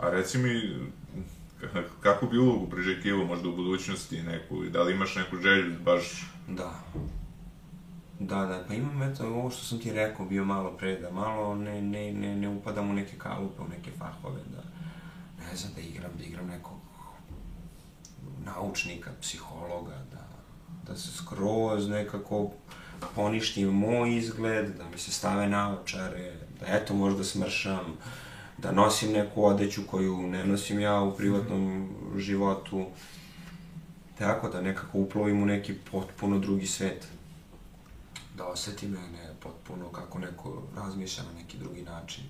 A 0.00 0.10
reci 0.10 0.38
mi, 0.38 0.76
k- 1.60 2.00
kakvu 2.00 2.28
bi 2.28 2.38
ulogu 2.38 2.70
priželjkivao 2.70 3.24
možda 3.24 3.48
u 3.48 3.56
budućnosti 3.56 4.22
neku, 4.22 4.64
i 4.64 4.70
da 4.70 4.82
li 4.82 4.92
imaš 4.92 5.16
neku 5.16 5.36
želju 5.36 5.76
baš... 5.84 6.26
Da. 6.48 6.80
Da, 8.20 8.36
da, 8.46 8.64
pa 8.68 8.74
imam 8.74 9.02
eto 9.02 9.26
ovo 9.26 9.50
što 9.50 9.64
sam 9.64 9.78
ti 9.78 9.92
rekao 9.92 10.26
bio 10.26 10.44
malo 10.44 10.70
pre, 10.76 10.96
da 11.00 11.10
malo 11.10 11.54
ne, 11.54 11.82
ne, 11.82 12.12
ne, 12.12 12.36
ne 12.36 12.48
upadam 12.48 12.90
u 12.90 12.92
neke 12.92 13.18
kalupe, 13.18 13.62
u 13.62 13.68
neke 13.68 13.90
fahove, 13.98 14.40
da 14.56 14.62
ne 15.50 15.56
znam, 15.56 15.72
da 15.74 15.80
igram, 15.80 16.10
da 16.18 16.24
igram 16.24 16.46
nekog 16.46 16.78
naučnika, 18.44 19.10
psihologa, 19.20 20.04
da, 20.12 20.28
da 20.86 20.96
se 20.96 21.12
skroz 21.12 21.88
nekako 21.88 22.50
poništi 23.14 23.64
moj 23.64 24.16
izgled, 24.16 24.76
da 24.76 24.84
mi 24.88 24.98
se 24.98 25.12
stave 25.12 25.48
naočare, 25.48 26.32
da 26.60 26.66
eto 26.66 26.94
možda 26.94 27.24
smršam, 27.24 27.96
da 28.62 28.72
nosim 28.72 29.12
neku 29.12 29.44
odeću 29.44 29.82
koju 29.90 30.16
ne 30.16 30.44
nosim 30.44 30.80
ja 30.80 31.00
u 31.00 31.16
privatnom 31.16 31.88
životu, 32.16 32.86
tako 34.18 34.48
da 34.48 34.60
nekako 34.60 34.98
uplovim 34.98 35.42
u 35.42 35.46
neki 35.46 35.74
potpuno 35.92 36.38
drugi 36.38 36.66
svet. 36.66 37.06
Da 38.36 38.46
osetim 38.46 38.90
mene 38.90 39.34
potpuno 39.40 39.88
kako 39.92 40.18
neko 40.18 40.62
razmišlja 40.76 41.24
na 41.24 41.40
neki 41.40 41.58
drugi 41.58 41.82
način. 41.82 42.24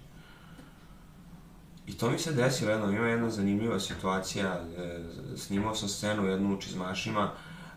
I 1.87 1.93
to 1.93 2.11
mi 2.11 2.19
se 2.19 2.33
desilo 2.33 2.71
jednom, 2.71 2.97
ima 2.97 3.07
jedna 3.07 3.31
zanimljiva 3.31 3.81
situacija, 3.81 4.61
e, 4.79 5.01
snimao 5.37 5.75
sam 5.75 5.89
scenu 5.89 6.27
jednu 6.27 6.55
u 6.55 6.61
čizmašima, 6.61 7.33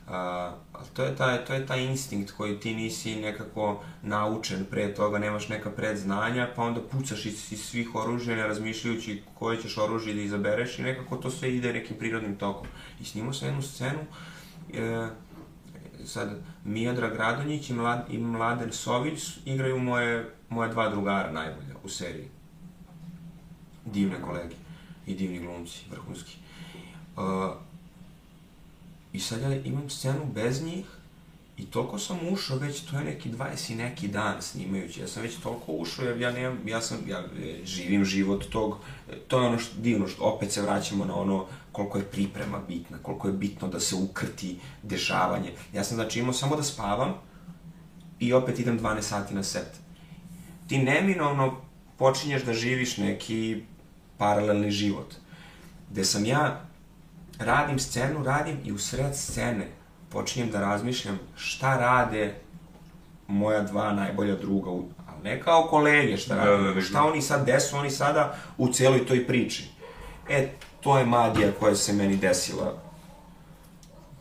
ali 0.08 0.88
to 0.93 1.04
je, 1.04 1.16
taj, 1.16 1.45
to 1.45 1.54
je 1.54 1.66
taj 1.66 1.84
instinkt 1.86 2.32
koji 2.32 2.60
ti 2.60 2.76
nisi 2.76 3.16
nekako 3.16 3.84
naučen 4.01 4.66
pre 4.72 4.93
toga, 4.93 5.20
nemaš 5.20 5.49
neka 5.49 5.72
predznanja, 5.72 6.49
pa 6.56 6.64
onda 6.64 6.82
pucaš 6.82 7.26
iz, 7.26 7.51
iz 7.51 7.66
svih 7.66 7.95
oružja, 7.95 8.36
ne 8.36 8.47
razmišljajući 8.47 9.24
koje 9.34 9.62
ćeš 9.62 9.78
oružje 9.78 10.14
da 10.14 10.22
izabereš 10.22 10.80
i 10.80 10.84
nekako 10.84 11.18
to 11.18 11.30
sve 11.30 11.56
ide 11.56 11.74
nekim 11.74 11.97
prirodnim 11.97 12.36
tokom. 12.36 12.68
I 13.01 13.06
snimao 13.06 13.34
sam 13.34 13.47
jednu 13.47 13.62
scenu, 13.62 13.99
e, 14.74 15.08
sad 16.06 16.39
Miodrag 16.66 17.16
Radonjić 17.16 17.70
i, 17.70 17.74
Mlad, 17.74 18.06
i 18.10 18.18
Mladen 18.18 18.72
Sović 18.72 19.38
igraju 19.45 19.80
moje, 19.80 20.36
moje 20.49 20.70
dva 20.70 20.89
drugara 20.89 21.32
najbolja 21.32 21.76
u 21.84 21.89
seriji. 21.89 22.30
Divne 23.86 24.22
kolege 24.22 24.56
i 25.06 25.16
divni 25.16 25.39
glumci, 25.39 25.86
vrhunski. 25.91 26.38
Uh, 27.18 27.24
I 29.14 29.20
sad 29.20 29.41
ja 29.41 29.55
imam 29.55 29.89
scenu 29.89 30.26
bez 30.34 30.64
njih 30.64 30.86
i 31.57 31.66
toliko 31.66 31.99
sam 31.99 32.18
ušao 32.32 32.57
već, 32.57 32.82
to 32.82 32.97
je 32.97 33.03
neki 33.03 33.32
20 33.32 33.72
i 33.72 33.76
neki 33.76 34.07
dan 34.07 34.41
snimajući, 34.41 35.01
ja 35.01 35.07
sam 35.07 35.24
već 35.24 35.36
toliko 35.36 35.72
ušao 35.72 36.05
jer 36.05 36.22
ja 36.22 36.32
nemam, 36.32 36.68
ja 36.68 36.82
sam, 36.82 36.97
ja 37.07 37.20
e, 37.20 37.66
živim 37.66 38.05
život 38.05 38.45
tog, 38.49 38.78
to 39.28 39.39
je 39.39 39.47
ono 39.47 39.59
što, 39.59 39.82
divno, 39.82 40.07
što 40.07 40.24
opet 40.24 40.51
se 40.51 40.61
vraćamo 40.61 41.05
na 41.05 41.16
ono 41.16 41.45
koliko 41.72 41.97
je 41.97 42.03
priprema 42.03 42.59
bitna, 42.68 42.97
koliko 42.97 43.28
je 43.28 43.34
bitno 43.34 43.68
da 43.68 43.80
se 43.80 43.95
ukrti 43.95 44.59
dešavanje. 44.84 45.51
Ja 45.74 45.84
sam 45.84 45.95
znači 45.95 46.20
imao 46.20 46.34
samo 46.34 46.55
da 46.55 46.64
spavam 46.64 47.14
i 48.20 48.34
opet 48.34 48.59
idem 48.59 48.80
12 48.80 49.01
sati 49.01 49.34
na 49.34 49.43
set. 49.43 49.68
Ti 50.68 50.78
neminovno 50.78 51.61
počinješ 51.97 52.43
da 52.43 52.53
živiš 52.53 52.97
neki 52.97 53.64
paralelni 54.18 54.72
život. 54.72 55.16
Gde 55.91 56.05
sam 56.05 56.26
ja 56.26 56.66
radim 57.44 57.80
scenu, 57.80 58.24
radim 58.24 58.58
i 58.64 58.72
u 58.72 58.78
sred 58.78 59.16
scene 59.16 59.68
počinjem 60.10 60.52
da 60.52 60.60
razmišljam 60.62 61.20
šta 61.36 61.78
rade 61.78 62.36
moja 63.28 63.62
dva 63.62 63.94
najbolja 63.94 64.36
druga, 64.36 64.70
ali 64.70 64.88
ne 65.24 65.41
kao 65.41 65.64
kolege 65.64 66.18
šta 66.18 66.36
Da, 66.36 66.39
rade, 66.39 66.52
da, 66.52 66.58
nego 66.58 66.70
nego- 66.70 66.82
šta 66.82 67.04
oni 67.04 67.22
sad, 67.22 67.44
gde 67.44 67.60
su 67.60 67.78
oni 67.78 67.89
sada 67.91 68.36
u 68.58 68.68
cijeloj 68.68 69.06
toj 69.06 69.28
priči. 69.28 69.70
E, 70.30 70.50
to 70.82 70.98
je 70.98 71.06
magija 71.06 71.52
koja 71.60 71.76
se 71.76 71.94
meni 71.94 72.16
desila 72.18 72.74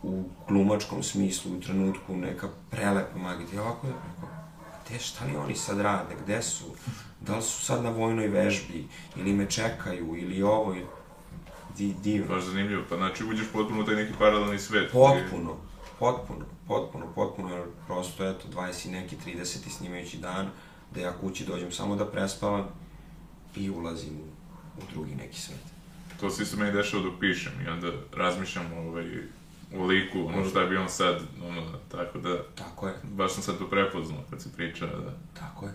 u 0.02 0.22
glumačkom 0.48 1.02
smislu, 1.02 1.52
u 1.52 1.60
trenutku, 1.60 2.16
neka 2.16 2.48
prelepa 2.70 3.18
magija. 3.18 3.48
Ja 3.54 3.62
ovako, 3.62 3.86
rekao, 3.86 4.28
gde, 4.86 4.98
šta 4.98 5.24
li 5.24 5.36
oni 5.36 5.54
sad 5.54 5.80
rade, 5.80 6.14
gde 6.24 6.42
su? 6.42 6.64
Da 7.20 7.36
li 7.36 7.42
su 7.42 7.64
sad 7.64 7.84
na 7.84 7.90
vojnoj 7.90 8.26
vežbi, 8.28 8.86
ili 9.16 9.32
me 9.32 9.50
čekaju, 9.50 10.16
ili 10.16 10.42
ovo, 10.42 10.74
ili... 10.74 10.86
Di, 11.76 11.94
divno. 12.02 12.34
Baš 12.34 12.44
zanimljivo, 12.44 12.82
pa 12.88 12.96
znači 12.96 13.24
uđeš 13.24 13.46
potpuno 13.52 13.82
u 13.82 13.84
taj 13.84 13.94
neki 13.94 14.12
paralelni 14.18 14.58
svet. 14.58 14.92
Potpuno, 14.92 15.56
potpuno, 15.98 16.44
potpuno, 16.68 17.06
potpuno, 17.14 17.54
jer 17.54 17.64
prosto, 17.86 18.28
eto, 18.28 18.48
20 18.54 18.88
i 18.88 18.90
neki, 18.90 19.16
30 19.26 19.70
snimajući 19.70 20.18
dan, 20.18 20.48
da 20.94 21.00
ja 21.00 21.12
kući 21.20 21.44
dođem 21.44 21.72
samo 21.72 21.96
da 21.96 22.06
prespavam 22.06 22.68
i 23.56 23.70
ulazim 23.70 24.12
u, 24.12 24.24
u 24.78 24.82
drugi 24.92 25.14
neki 25.14 25.40
svet. 25.40 25.60
To 26.20 26.30
se 26.30 26.42
isto 26.42 26.56
meni 26.56 26.72
dešava 26.72 27.02
dok 27.02 27.20
pišem 27.20 27.52
i 27.66 27.68
onda 27.68 27.92
razmišljam 28.12 28.72
ovaj, 28.72 29.06
o 29.76 29.86
liku, 29.86 30.26
ono 30.26 30.48
šta 30.48 30.64
bi 30.64 30.76
on 30.76 30.88
sad, 30.88 31.20
ono, 31.48 31.62
tako 31.88 32.18
da, 32.18 32.42
Tako 32.54 32.88
je, 32.88 32.94
baš 33.02 33.32
sam 33.32 33.42
sad 33.42 33.58
to 33.58 33.70
prepoznao 33.70 34.20
kad 34.30 34.42
se 34.42 34.52
priča, 34.52 34.86
da. 34.86 35.14
tako 35.40 35.66
je. 35.66 35.72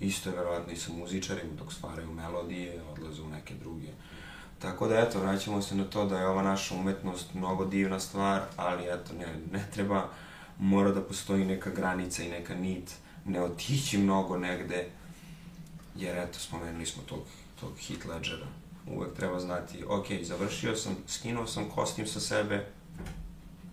Isto 0.00 0.30
je 0.30 0.36
verovatno 0.36 0.72
i 0.72 0.76
sa 0.76 0.92
muzičarima, 0.92 1.52
dok 1.58 1.72
stvaraju 1.72 2.12
melodije, 2.12 2.82
odlaze 2.92 3.22
u 3.22 3.28
neke 3.28 3.54
druge. 3.54 3.88
Tako 4.62 4.88
da, 4.88 4.98
eto, 4.98 5.20
vraćamo 5.20 5.62
se 5.62 5.74
na 5.74 5.84
to 5.84 6.06
da 6.06 6.18
je 6.18 6.26
ova 6.26 6.42
naša 6.42 6.74
umetnost 6.74 7.34
mnogo 7.34 7.64
divna 7.64 8.00
stvar, 8.00 8.42
ali 8.56 8.84
eto, 8.84 9.12
ne, 9.18 9.26
ne 9.52 9.64
treba, 9.74 10.08
mora 10.58 10.92
da 10.92 11.02
postoji 11.02 11.44
neka 11.44 11.70
granica 11.70 12.22
i 12.22 12.28
neka 12.28 12.54
nit, 12.54 12.94
ne 13.24 13.42
otići 13.42 13.98
mnogo 13.98 14.38
negde, 14.38 14.88
jer 15.96 16.18
eto, 16.18 16.38
spomenuli 16.38 16.86
smo 16.86 17.02
tog, 17.02 17.18
tog 17.60 17.70
hit 17.78 18.04
ledgera. 18.04 18.46
Uvek 18.86 19.14
treba 19.14 19.40
znati, 19.40 19.84
ok, 19.88 20.06
završio 20.22 20.76
sam, 20.76 20.96
skinuo 21.06 21.46
sam 21.46 21.70
kostim 21.70 22.06
sa 22.06 22.20
sebe, 22.20 22.66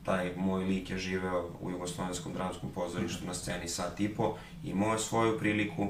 taj 0.06 0.36
moj 0.36 0.64
lik 0.64 0.90
je 0.90 0.98
živeo 0.98 1.50
u 1.62 1.72
Jugoslovenskom 1.72 2.34
dramskom 2.34 2.70
pozorištu 2.72 3.26
na 3.26 3.34
sceni 3.34 3.68
sat 3.68 4.00
i 4.00 4.10
po, 4.10 4.36
imao 4.64 4.94
je 4.94 5.00
svoju 5.00 5.40
priliku, 5.40 5.88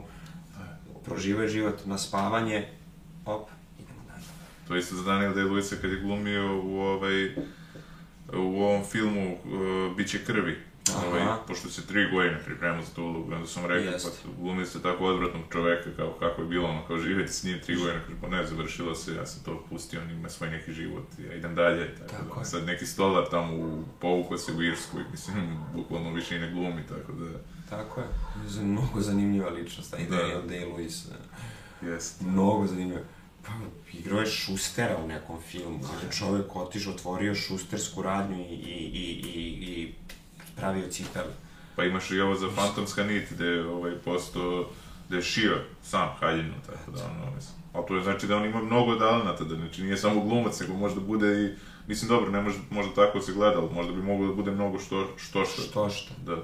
proživao 1.06 1.44
je 1.44 1.50
život 1.50 1.86
na 1.86 1.98
spavanje, 1.98 2.68
op. 3.26 3.50
To 4.70 4.76
je 4.76 4.80
isto 4.80 4.96
za 4.96 5.04
Daniel 5.04 5.34
Day-Lewisa 5.34 5.76
kad 5.82 5.92
je 5.92 6.00
glumio 6.00 6.62
u 6.64 6.80
ovaj, 6.80 7.36
u 8.34 8.64
ovom 8.64 8.86
filmu 8.86 9.34
uh, 9.34 9.98
Biće 9.98 10.20
krvi. 10.26 10.58
Aha. 10.96 11.08
Ovaj, 11.08 11.24
pošto 11.48 11.70
se 11.70 11.88
tri 11.88 12.12
godine 12.12 12.40
pripremao 12.46 12.82
za 12.82 12.94
tu 12.96 13.04
ulogu, 13.04 13.34
onda 13.34 13.48
sam 13.48 13.66
rekao, 13.66 13.94
pa 14.04 14.42
glumili 14.42 14.66
ste 14.66 14.82
tako 14.82 15.06
odvratnog 15.06 15.44
čoveka, 15.52 15.90
kao 15.96 16.12
kako 16.20 16.42
je 16.42 16.48
bilo 16.48 16.70
ono, 16.70 16.88
kao 16.88 16.98
živjeti 16.98 17.34
s 17.34 17.44
njim 17.44 17.60
tri 17.66 17.76
godine, 17.76 18.02
pa 18.22 18.28
ne, 18.28 18.46
završilo 18.46 18.96
se, 18.96 19.16
ja 19.16 19.26
sam 19.26 19.44
to 19.44 19.66
pustio, 19.70 20.02
on 20.02 20.10
ima 20.10 20.30
svoj 20.30 20.50
neki 20.50 20.74
život, 20.74 21.06
ja 21.28 21.34
idem 21.34 21.56
dalje, 21.56 21.96
tako, 21.96 22.12
Tako 22.12 22.40
da, 22.40 22.46
sad 22.46 22.66
neki 22.66 22.86
stolar 22.86 23.30
tamo 23.32 23.56
u, 23.56 23.84
povukao 24.02 24.38
se 24.38 24.54
u 24.54 24.64
Irsku, 24.64 25.00
i 25.00 25.12
mislim, 25.12 25.58
bukvalno 25.76 26.14
više 26.14 26.36
i 26.36 26.40
ne 26.40 26.52
glumi, 26.52 26.84
tako 26.90 27.12
da, 27.12 27.26
Tako 27.70 28.02
je. 28.02 28.08
Mnogo 28.64 29.02
zanimljiva 29.02 29.50
ličnost, 29.50 29.92
taj 29.92 30.06
Da. 30.06 30.16
Daniel 30.16 30.42
Day-Lewis. 30.42 31.08
e, 31.82 31.86
jest. 31.86 32.22
Mnogo 32.22 32.68
zanimljiva. 32.68 33.02
Pa, 33.46 33.52
igrao 33.94 34.20
je 34.20 34.26
Šustera 34.26 34.98
u 35.04 35.08
nekom 35.08 35.42
filmu. 35.42 35.80
On 35.84 36.06
je 36.06 36.12
čovek 36.18 36.56
otišao, 36.56 36.94
otvorio 36.94 37.36
šustersku 37.36 38.02
radnju 38.02 38.40
i, 38.40 38.54
i, 38.54 38.90
i, 38.94 39.22
i, 39.36 39.72
i 39.72 39.94
pravio 40.56 40.88
cipele. 40.88 41.34
Pa 41.76 41.84
imaš 41.84 42.12
i 42.12 42.20
ovo 42.20 42.36
za 42.36 42.50
Fantomska 42.56 43.04
nit, 43.04 43.32
gde 43.32 43.46
je 43.46 43.66
ovaj, 43.66 43.92
postao, 44.06 44.70
gde 45.08 45.18
je 45.18 45.22
šio 45.22 45.58
sam 45.84 46.10
haljinu, 46.20 46.54
tako 46.66 46.92
da 46.92 47.06
ono, 47.06 47.36
mislim. 47.36 47.56
Ali 47.74 47.86
to 47.88 47.96
je 47.96 48.04
znači 48.04 48.28
da 48.28 48.38
on 48.38 48.46
ima 48.46 48.64
mnogo 48.64 48.96
talenata, 48.96 49.44
da 49.44 49.56
znači 49.56 49.84
nije 49.84 49.98
samo 49.98 50.22
glumac, 50.22 50.60
nego 50.60 50.74
možda 50.74 51.02
bude 51.02 51.44
i, 51.44 51.50
mislim 51.88 52.10
dobro, 52.10 52.32
ne 52.32 52.42
može, 52.42 52.58
možda 52.70 52.94
tako 52.94 53.22
se 53.22 53.34
gleda, 53.34 53.60
ali 53.60 53.74
možda 53.74 53.94
bi 53.94 54.02
moglo 54.02 54.28
da 54.28 54.34
bude 54.34 54.52
mnogo 54.52 54.80
što, 54.80 55.08
što 55.18 55.46
što. 55.46 55.62
Što 55.62 55.90
što. 55.90 56.14
Da, 56.26 56.36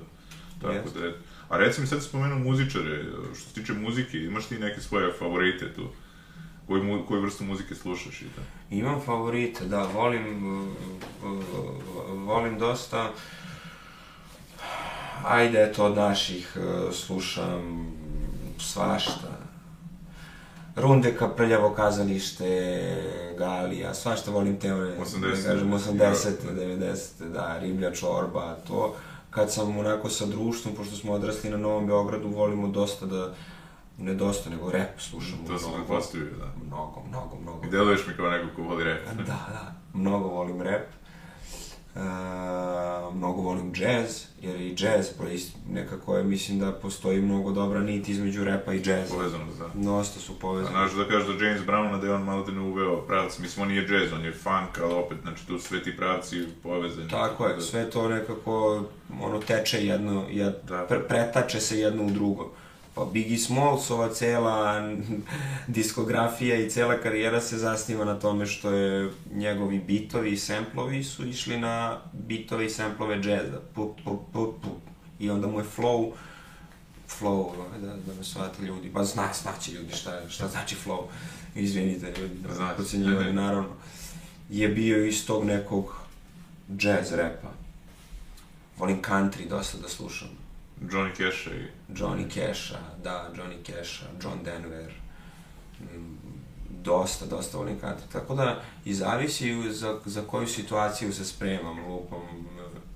tako 0.61 0.73
Jeste. 0.73 0.99
da 0.99 1.05
je. 1.05 1.13
A 1.49 1.57
reci 1.57 1.81
mi 1.81 1.87
sad 1.87 2.01
si 2.01 2.09
spomenuo 2.09 2.39
muzičare, 2.39 3.03
što 3.35 3.49
se 3.49 3.53
tiče 3.53 3.73
muzike, 3.73 4.17
imaš 4.17 4.45
ti 4.45 4.59
neke 4.59 4.81
svoje 4.81 5.13
favorite 5.19 5.73
tu? 5.73 5.89
Koju, 6.67 6.83
mu, 6.83 7.05
koju 7.07 7.21
vrstu 7.21 7.43
muzike 7.43 7.75
slušaš 7.75 8.21
i 8.21 8.29
tako? 8.29 8.47
Imam 8.69 9.01
favorite, 9.01 9.65
da, 9.65 9.83
volim, 9.83 10.65
volim 12.25 12.59
dosta, 12.59 13.11
ajde, 15.23 15.63
eto, 15.63 15.85
od 15.85 15.95
naših 15.95 16.57
uh, 16.57 16.93
slušam 16.93 17.91
svašta. 18.59 19.45
Rundeka, 20.75 21.29
Prljavo 21.29 21.69
kazalište, 21.69 22.47
Galija, 23.37 23.93
svašta 23.93 24.31
volim 24.31 24.59
teore, 24.59 24.97
80, 24.99 25.19
da 25.19 25.49
kažem, 25.49 25.71
80, 25.71 25.97
da. 25.97 26.61
90, 26.61 27.29
da, 27.33 27.59
Riblja 27.59 27.91
čorba, 27.91 28.55
to. 28.67 28.95
Kad 29.29 29.51
sam 29.53 29.77
onako 29.77 30.09
sa 30.09 30.25
društvom, 30.25 30.75
pošto 30.75 30.95
smo 30.95 31.13
odrasli 31.13 31.49
na 31.49 31.57
Novom 31.57 31.87
Beogradu, 31.87 32.27
volimo 32.27 32.67
dosta 32.67 33.05
da, 33.05 33.33
ne 33.97 34.13
dosta, 34.13 34.49
nego 34.49 34.71
rap 34.71 34.99
slušamo. 35.01 35.47
To 35.47 35.57
sam 35.59 35.71
pretpostavio, 35.73 36.27
da. 36.39 36.65
Mnogo, 36.67 37.03
mnogo, 37.09 37.37
mnogo. 37.41 37.65
I 37.67 37.69
deluješ 37.69 38.07
mi 38.07 38.13
kao 38.13 38.29
neko 38.29 38.47
ko 38.55 38.61
voli 38.61 38.83
rap. 38.83 38.99
Da, 39.17 39.23
da, 39.23 39.73
mnogo 39.93 40.27
volim 40.27 40.61
rap. 40.61 40.81
Uh, 41.95 42.01
mnogo 43.15 43.41
volim 43.41 43.73
jazz, 43.75 44.23
jer 44.41 44.61
i 44.61 44.75
jazz 44.79 45.09
proist, 45.17 45.55
nekako 45.69 46.17
je, 46.17 46.23
mislim 46.23 46.59
da 46.59 46.71
postoji 46.71 47.21
mnogo 47.21 47.51
dobra 47.51 47.79
nit 47.79 48.09
između 48.09 48.43
repa 48.43 48.73
i 48.73 48.77
jazza. 48.85 49.13
Povezano, 49.15 49.43
da. 49.59 49.81
Dosta 49.81 50.19
su 50.19 50.39
povezani. 50.39 50.71
znaš 50.75 50.91
da 50.93 51.07
kažeš 51.07 51.27
da 51.27 51.45
James 51.45 51.61
Browna 51.61 51.99
da 52.01 52.07
je 52.07 52.13
on 52.13 52.23
malo 52.23 52.43
da 52.43 52.51
ne 52.51 52.59
uveo 52.61 53.01
pravac, 53.01 53.39
mislim 53.39 53.63
on 53.63 53.67
nije 53.73 53.87
jazz, 53.89 54.13
on 54.13 54.25
je 54.25 54.31
funk, 54.33 54.79
ali 54.83 54.93
opet, 54.93 55.17
znači 55.21 55.47
tu 55.47 55.59
sve 55.59 55.83
ti 55.83 55.97
pravci 55.97 56.47
povezani. 56.63 57.09
Tako 57.09 57.47
je, 57.47 57.55
da- 57.55 57.61
sve 57.61 57.89
to 57.89 58.09
nekako, 58.09 58.83
ono, 59.21 59.39
teče 59.39 59.85
jedno, 59.85 60.25
jed, 60.29 60.53
Da. 60.67 60.85
pre, 60.89 61.07
pretače 61.07 61.59
se 61.59 61.79
jedno 61.79 62.03
u 62.03 62.11
drugo. 62.11 62.51
Pa 62.95 63.05
Biggie 63.05 63.37
Smallsova 63.37 64.13
cela 64.13 64.91
diskografija 65.67 66.55
i 66.55 66.69
cela 66.69 66.97
karijera 66.97 67.41
se 67.41 67.57
zasniva 67.57 68.05
na 68.05 68.19
tome 68.19 68.45
što 68.45 68.71
je 68.71 69.11
njegovi 69.33 69.79
bitovi 69.79 70.31
i 70.31 70.37
semplovi 70.37 71.03
su 71.03 71.27
išli 71.27 71.59
na 71.59 72.01
bitove 72.13 72.65
i 72.65 72.69
semplove 72.69 73.21
džeza. 73.21 73.59
Pup, 73.73 73.97
pup, 74.05 74.21
pup, 74.33 74.55
pup. 74.61 74.79
I 75.19 75.29
onda 75.29 75.47
mu 75.47 75.59
je 75.59 75.65
flow 75.77 76.11
flow, 77.19 77.51
ovaj, 77.57 77.79
da, 77.79 77.87
da 77.87 78.13
me 78.17 78.23
shvate 78.23 78.61
ljudi, 78.61 78.91
pa 78.93 79.03
zna, 79.03 79.29
znaće 79.41 79.71
ljudi 79.71 79.95
šta, 79.95 80.29
šta 80.29 80.47
znači 80.47 80.75
flow, 80.85 81.03
izvinite 81.55 82.13
ljudi, 82.21 82.35
da 82.47 82.53
Znaće. 82.53 82.75
procenjivali, 82.75 83.33
naravno, 83.33 83.69
je 84.49 84.67
bio 84.67 85.05
iz 85.05 85.25
tog 85.25 85.45
nekog 85.45 85.95
jazz 86.79 87.11
repa. 87.11 87.47
Volim 88.77 89.01
country 89.01 89.49
dosta 89.49 89.77
da 89.77 89.89
slušam. 89.89 90.44
Johnny 90.81 91.11
Cash 91.17 91.47
i... 91.47 91.67
Johnny 91.89 92.29
Casha, 92.29 92.79
da, 93.03 93.29
Johnny 93.35 93.63
Casha, 93.63 94.05
John 94.23 94.43
Denver, 94.43 94.91
mm, 95.81 96.17
dosta, 96.69 97.25
dosta 97.25 97.57
volim 97.57 97.79
country. 97.81 98.11
Tako 98.11 98.35
da, 98.35 98.61
i 98.85 98.93
zavisi 98.93 99.71
za, 99.71 99.99
za 100.05 100.21
koju 100.21 100.47
situaciju 100.47 101.13
se 101.13 101.25
spremam, 101.25 101.87
lupam, 101.87 102.19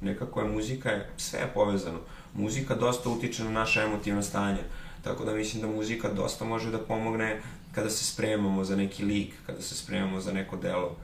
nekako 0.02 0.42
je 0.42 0.48
muzika, 0.48 0.90
je, 0.90 1.10
sve 1.18 1.40
je 1.40 1.48
povezano. 1.54 2.00
Muzika 2.34 2.76
dosta 2.76 3.10
utiče 3.10 3.44
na 3.44 3.52
naše 3.52 3.82
emotivno 3.82 4.22
stanje, 4.22 4.64
tako 5.04 5.26
da 5.26 5.34
mislim 5.34 5.62
da 5.62 5.68
muzika 5.68 6.14
dosta 6.14 6.46
može 6.46 6.72
da 6.72 6.78
pomogne 6.78 7.42
kada 7.72 7.90
se 7.90 8.06
spremamo 8.06 8.64
za 8.64 8.76
neki 8.76 9.06
lik, 9.06 9.34
kada 9.46 9.62
se 9.62 9.76
spremamo 9.76 10.22
za 10.22 10.32
neko 10.32 10.58
delo. 10.58 10.96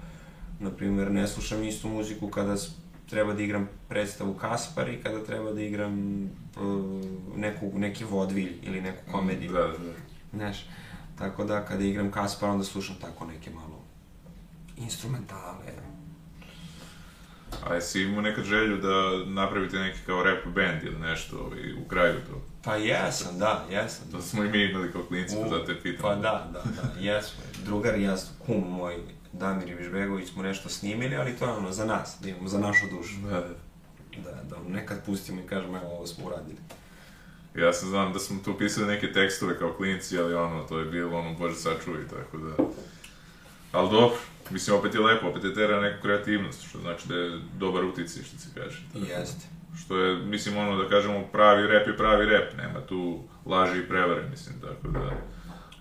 Naprimer, 0.59 1.11
ne 1.11 1.28
slušam 1.28 1.63
istu 1.63 1.89
muziku 1.89 2.30
kada 2.30 2.57
treba 3.09 3.33
da 3.33 3.43
igram 3.43 3.69
predstavu 3.89 4.33
Kaspar 4.33 4.89
i 4.89 5.01
kada 5.03 5.23
treba 5.23 5.51
da 5.51 5.61
igram 5.61 6.23
uh, 6.23 7.05
neku, 7.35 7.71
neki 7.75 8.03
vodvilj 8.03 8.53
ili 8.63 8.81
neku 8.81 9.11
komediju. 9.11 9.51
Da, 9.51 9.59
da. 9.59 9.73
Znaš, 10.33 10.65
tako 11.17 11.43
da 11.43 11.65
kada 11.65 11.83
igram 11.83 12.11
Kaspar 12.11 12.49
onda 12.49 12.63
slušam 12.63 12.95
tako 13.01 13.25
neke 13.25 13.49
malo 13.49 13.83
instrumentale. 14.77 15.85
A 17.63 17.73
jesi 17.73 18.01
imao 18.01 18.21
nekad 18.21 18.43
želju 18.43 18.77
da 18.77 19.25
napravite 19.25 19.77
neki 19.77 19.99
kao 20.05 20.23
rap 20.23 20.45
band 20.45 20.83
ili 20.83 20.99
nešto 20.99 21.37
ovaj, 21.37 21.73
u 21.73 21.87
kraju 21.87 22.15
to? 22.29 22.41
Pa 22.63 22.75
jesam, 22.75 23.39
da, 23.39 23.65
jesam. 23.71 24.11
To 24.11 24.21
smo 24.21 24.43
i 24.43 24.49
mi 24.49 24.63
imali 24.63 24.91
kao 24.91 25.03
klinci, 25.03 25.35
pa 25.41 25.49
zato 25.49 25.71
je 25.71 25.81
pitam. 25.81 26.01
Pa 26.01 26.15
da, 26.15 26.49
da, 26.53 26.63
da, 26.81 26.99
jesmo. 26.99 27.43
Drugar 27.65 27.99
i 27.99 28.03
ja, 28.03 28.15
kum 28.45 28.63
moj, 28.69 28.95
Damir 29.39 29.69
Ivišbegović, 29.69 30.29
smo 30.29 30.43
nešto 30.43 30.69
snimili, 30.69 31.15
ali 31.15 31.36
to 31.36 31.45
je 31.45 31.51
ono, 31.51 31.71
za 31.71 31.86
nas, 31.86 32.17
da 32.21 32.29
imamo, 32.29 32.47
za 32.47 32.59
našu 32.59 32.86
dušu. 32.91 33.15
Da, 33.21 33.29
da. 33.29 33.55
Da, 34.23 34.31
da 34.49 34.55
nekad 34.69 35.05
pustimo 35.05 35.41
i 35.41 35.47
kažemo, 35.47 35.77
evo, 35.77 35.88
ovo 35.88 36.07
smo 36.07 36.25
uradili. 36.25 36.57
Ja 37.55 37.73
sam 37.73 37.89
znam 37.89 38.13
da 38.13 38.19
smo 38.19 38.39
tu 38.45 38.57
pisali 38.57 38.88
neke 38.88 39.11
tekstove 39.11 39.59
kao 39.59 39.73
klinci, 39.73 40.19
ali 40.19 40.33
ono, 40.33 40.63
to 40.63 40.79
je 40.79 40.86
bilo 40.86 41.19
ono, 41.19 41.33
bože 41.33 41.55
sačuvaj, 41.55 42.07
tako 42.07 42.38
da... 42.38 42.55
Ali 43.71 43.89
dobro, 43.89 44.17
mislim, 44.49 44.77
opet 44.77 44.93
je 44.93 44.99
lepo, 44.99 45.27
opet 45.27 45.43
je 45.43 45.53
tera 45.53 45.81
neku 45.81 46.01
kreativnost, 46.01 46.67
što 46.69 46.79
znači 46.79 47.07
da 47.07 47.15
je 47.15 47.39
dobar 47.57 47.83
uticaj, 47.83 48.23
što 48.23 48.38
se 48.38 48.49
kaže. 48.55 48.81
Jeste. 48.93 49.45
Što 49.86 49.97
je, 49.97 50.15
mislim, 50.17 50.57
ono 50.57 50.83
da 50.83 50.89
kažemo, 50.89 51.27
pravi 51.31 51.67
rep 51.67 51.88
je 51.88 51.97
pravi 51.97 52.25
rep, 52.25 52.57
nema 52.57 52.81
tu 52.81 53.23
laži 53.45 53.79
i 53.79 53.88
prevare, 53.88 54.29
mislim, 54.29 54.55
tako 54.61 54.88
da... 54.88 55.11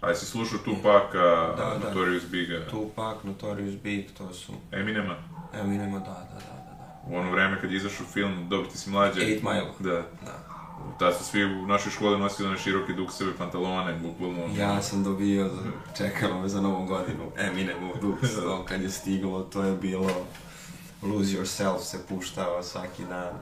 A 0.06 0.14
si 0.14 0.26
slušao 0.26 0.58
Tupaka, 0.58 1.54
Da, 1.56 1.78
da. 1.82 1.88
Notorious 1.88 2.24
Biga, 2.30 2.66
Tupac, 2.70 3.24
Notorious 3.24 3.74
Big, 3.82 4.06
to 4.18 4.32
su... 4.32 4.52
Eminema? 4.72 5.16
Eminema, 5.54 5.98
da, 5.98 6.04
da, 6.04 6.38
da, 6.38 6.54
da. 6.66 6.74
da. 6.78 7.02
U 7.06 7.16
ono 7.16 7.30
vreme 7.30 7.60
kad 7.60 7.70
je 7.70 7.76
izašao 7.76 8.06
film, 8.06 8.48
dobro 8.48 8.70
ti 8.70 8.78
si 8.78 8.90
mlađe. 8.90 9.20
Eight 9.20 9.42
Mile. 9.42 9.70
Da. 9.78 10.02
Da. 10.24 10.54
Tad 10.98 11.16
su 11.16 11.24
svi 11.24 11.44
u 11.44 11.66
našoj 11.66 11.92
školi 11.92 12.18
nosili 12.18 12.48
one 12.48 12.58
široke 12.58 12.92
dukseve 12.92 13.36
pantalone, 13.36 13.94
bukvalno. 14.02 14.48
Ja 14.58 14.82
sam 14.82 15.04
dobio, 15.04 15.50
čekalo 15.96 16.40
me 16.40 16.48
za 16.48 16.60
novu 16.60 16.86
godinu, 16.86 17.30
Eminem 17.38 17.90
u 17.90 17.94
Dux, 18.02 18.34
to 18.42 18.64
kad 18.64 18.82
je 18.82 18.90
stiglo, 18.90 19.42
to 19.42 19.62
je 19.62 19.76
bilo 19.76 20.10
Lose 21.02 21.38
Yourself 21.38 21.78
se 21.78 22.06
puštao 22.08 22.62
svaki 22.62 23.04
dan. 23.04 23.32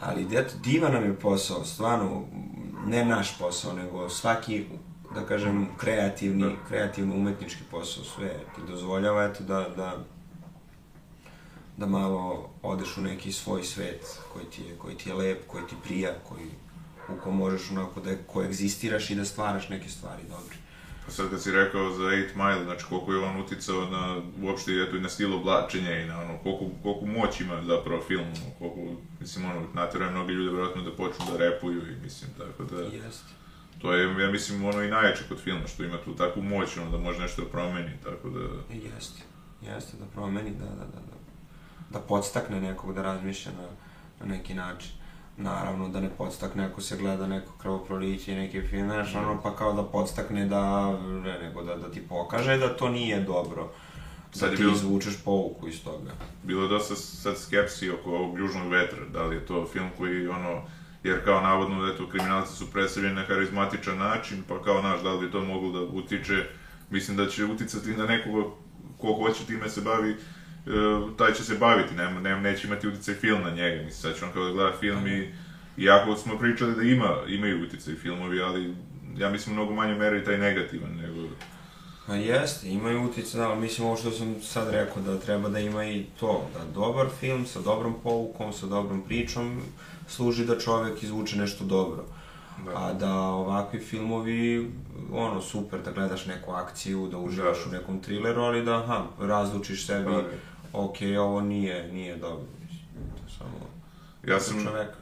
Ali 0.00 0.38
eto, 0.38 0.54
divan 0.64 0.92
nam 0.92 1.04
je 1.04 1.18
posao, 1.18 1.64
stvarno, 1.64 2.24
ne 2.86 3.04
naš 3.04 3.38
posao, 3.38 3.72
nego 3.72 4.08
svaki, 4.08 4.66
da 5.16 5.26
kažem, 5.26 5.68
kreativni, 5.76 6.56
kreativno 6.68 7.14
umetnički 7.14 7.62
posao, 7.70 8.04
sve 8.04 8.28
ti 8.28 8.60
dozvoljava, 8.68 9.24
eto, 9.24 9.44
da, 9.44 9.68
da, 9.76 10.04
da 11.76 11.86
malo 11.86 12.50
odeš 12.62 12.96
u 12.96 13.00
neki 13.00 13.32
svoj 13.32 13.62
svet 13.64 14.18
koji 14.32 14.44
ti 14.44 14.62
je, 14.62 14.76
koji 14.78 14.96
ti 14.96 15.08
je 15.08 15.14
lep, 15.14 15.46
koji 15.46 15.66
ti 15.66 15.74
prija, 15.84 16.14
koji, 16.28 16.50
u 17.08 17.20
kom 17.22 17.36
možeš 17.36 17.70
onako 17.70 18.00
da 18.00 18.16
koegzistiraš 18.26 19.10
i 19.10 19.14
da 19.14 19.24
stvaraš 19.24 19.68
neke 19.68 19.88
stvari 19.88 20.22
dobre. 20.22 20.56
Pa 21.06 21.12
sad 21.12 21.30
kad 21.30 21.42
si 21.42 21.52
rekao 21.52 21.90
za 21.90 22.02
8 22.02 22.36
Mile, 22.36 22.64
znači 22.64 22.84
koliko 22.88 23.12
je 23.12 23.18
on 23.18 23.40
uticao 23.40 23.84
na, 23.84 24.22
uopšte, 24.42 24.72
eto, 24.72 24.96
i 24.96 25.00
na 25.00 25.08
stil 25.08 25.34
oblačenja 25.34 26.00
i 26.00 26.06
na 26.06 26.20
ono, 26.20 26.38
koliko, 26.42 26.64
koliko 26.82 27.06
moć 27.06 27.40
ima 27.40 27.62
zapravo 27.62 28.02
film, 28.02 28.26
koliko, 28.58 29.00
mislim, 29.20 29.50
ono, 29.50 29.66
natjeruje 29.74 30.10
mnogi 30.10 30.32
ljude 30.32 30.50
vjerojatno 30.50 30.82
da 30.82 30.96
počnu 30.96 31.24
da 31.32 31.36
repuju 31.36 31.82
i 31.92 32.02
mislim, 32.02 32.30
tako 32.38 32.64
da, 32.64 32.82
Jeste. 32.82 33.35
To 33.78 33.92
je, 33.92 34.22
ja 34.24 34.30
mislim, 34.30 34.64
ono 34.64 34.82
i 34.82 34.88
najjače 34.90 35.24
kod 35.28 35.40
filma, 35.40 35.66
što 35.66 35.84
ima 35.84 35.96
tu 36.04 36.14
takvu 36.16 36.42
moć, 36.42 36.76
ono, 36.76 36.90
da 36.90 36.98
može 36.98 37.18
nešto 37.20 37.42
da 37.42 37.48
promeni, 37.48 37.90
tako 38.04 38.28
da, 38.30 38.40
Jeste. 38.74 39.22
Jeste 39.62 39.96
da 39.96 40.04
promeni, 40.14 40.50
da, 40.50 40.64
da, 40.64 40.84
da, 40.84 41.00
da. 41.10 41.16
Da 41.90 41.98
podstakne 41.98 42.60
nekog 42.60 42.94
da 42.94 43.02
razmišlja 43.02 43.52
na, 43.52 43.68
na 44.20 44.34
neki 44.34 44.54
način. 44.54 44.90
Naravno 45.38 45.88
da 45.88 46.00
ne 46.00 46.10
podstakne 46.18 46.64
ako 46.64 46.80
se 46.80 46.96
gleda 46.96 47.26
neko 47.26 47.52
krvoproliće 47.58 48.32
i 48.32 48.36
neki 48.36 48.62
film, 48.62 48.88
znaš, 48.88 49.14
ono 49.14 49.40
pa 49.42 49.56
kao 49.56 49.72
da 49.72 49.82
podstakne 49.84 50.46
da, 50.46 50.92
ne, 50.98 51.38
nego 51.42 51.62
da, 51.62 51.76
da 51.76 51.90
ti 51.90 52.08
pokaže 52.08 52.56
da 52.56 52.76
to 52.76 52.88
nije 52.88 53.20
dobro. 53.20 53.72
Sad 54.32 54.40
da 54.48 54.52
je 54.52 54.56
ti 54.56 54.62
bilo- 54.62 54.74
izvučeš 54.74 55.22
pouku 55.24 55.68
iz 55.68 55.84
toga. 55.84 56.10
bilo 56.42 56.62
je 56.62 56.68
dosta 56.68 56.94
sad 56.96 57.38
skepsi 57.38 57.90
oko 57.90 58.10
ovog 58.10 58.38
južnog 58.38 58.68
vetra, 58.68 58.98
da 59.12 59.22
li 59.26 59.36
je 59.36 59.46
to 59.46 59.66
film 59.72 59.88
koji, 59.98 60.28
ono, 60.28 60.62
jer 61.06 61.24
kao 61.24 61.40
navodno, 61.40 61.88
eto, 61.88 62.08
kriminalci 62.08 62.56
su 62.56 62.70
predstavljeni 62.72 63.14
na 63.14 63.26
karizmatičan 63.26 63.98
način, 63.98 64.42
pa 64.48 64.62
kao, 64.62 64.82
naš, 64.82 65.02
da 65.02 65.12
li 65.12 65.26
bi 65.26 65.32
to 65.32 65.44
moglo 65.44 65.72
da 65.72 65.80
utiče, 65.80 66.44
mislim 66.90 67.16
da 67.16 67.26
će 67.26 67.44
uticati 67.44 67.90
na 67.90 68.06
nekoga 68.06 68.48
ko 68.98 69.12
hoće 69.12 69.46
time 69.46 69.68
se 69.68 69.80
bavi, 69.80 70.10
e, 70.10 70.16
taj 71.18 71.32
će 71.32 71.44
se 71.44 71.54
baviti, 71.58 71.94
nema, 71.94 72.20
nema, 72.20 72.40
neće 72.40 72.66
imati 72.66 72.88
uticaj 72.88 73.14
film 73.14 73.42
na 73.42 73.50
njega, 73.50 73.76
mislim, 73.76 73.92
sad 73.92 74.18
će 74.18 74.24
on 74.24 74.32
kao 74.32 74.44
da 74.44 74.52
gleda 74.52 74.72
film 74.80 75.06
i, 75.06 75.32
iako 75.76 76.16
smo 76.16 76.38
pričali 76.38 76.74
da 76.74 76.82
ima, 76.82 77.16
imaju 77.28 77.62
uticaj 77.62 77.94
filmovi, 77.94 78.40
ali 78.40 78.74
ja 79.16 79.30
mislim 79.30 79.54
mnogo 79.54 79.74
manje 79.74 79.94
meri 79.94 80.24
taj 80.24 80.38
negativan, 80.38 80.96
nego, 80.96 81.28
Pa 82.06 82.14
jeste, 82.14 82.68
imaju 82.68 83.04
utjecaj, 83.04 83.44
ali 83.44 83.60
mislim 83.60 83.86
ovo 83.86 83.96
što 83.96 84.10
sam 84.10 84.36
sad 84.42 84.70
rekao, 84.70 85.02
da 85.02 85.18
treba 85.18 85.48
da 85.48 85.58
ima 85.58 85.84
i 85.84 86.04
to, 86.20 86.48
da 86.54 86.64
dobar 86.74 87.06
film 87.20 87.46
sa 87.46 87.60
dobrom 87.60 87.94
poukom, 88.02 88.52
sa 88.52 88.66
dobrom 88.66 89.02
pričom, 89.02 89.62
služi 90.08 90.44
da 90.44 90.58
čovek 90.58 91.02
izvuče 91.02 91.36
nešto 91.36 91.64
dobro. 91.64 92.04
Da. 92.64 92.70
A 92.76 92.92
da 92.94 93.14
ovakvi 93.14 93.80
filmovi, 93.80 94.70
ono, 95.12 95.40
super, 95.42 95.82
da 95.82 95.92
gledaš 95.92 96.26
neku 96.26 96.52
akciju, 96.52 97.08
da 97.08 97.18
uživaš 97.18 97.58
Da. 97.58 97.68
u 97.68 97.72
nekom 97.72 98.00
trileru, 98.00 98.42
ali 98.42 98.64
da, 98.64 98.76
aha, 98.76 99.04
razlučiš 99.20 99.86
sebi, 99.86 100.04
Da. 100.06 100.22
ok, 100.74 100.96
ovo 101.20 101.40
nije, 101.40 101.92
nije 101.92 102.16
dobro. 102.16 102.44
Mislim, 102.62 102.80
to 103.10 103.22
je 103.24 103.38
samo 103.38 103.66
ja 104.26 104.40
sam... 104.40 104.64
čoveka. 104.64 104.94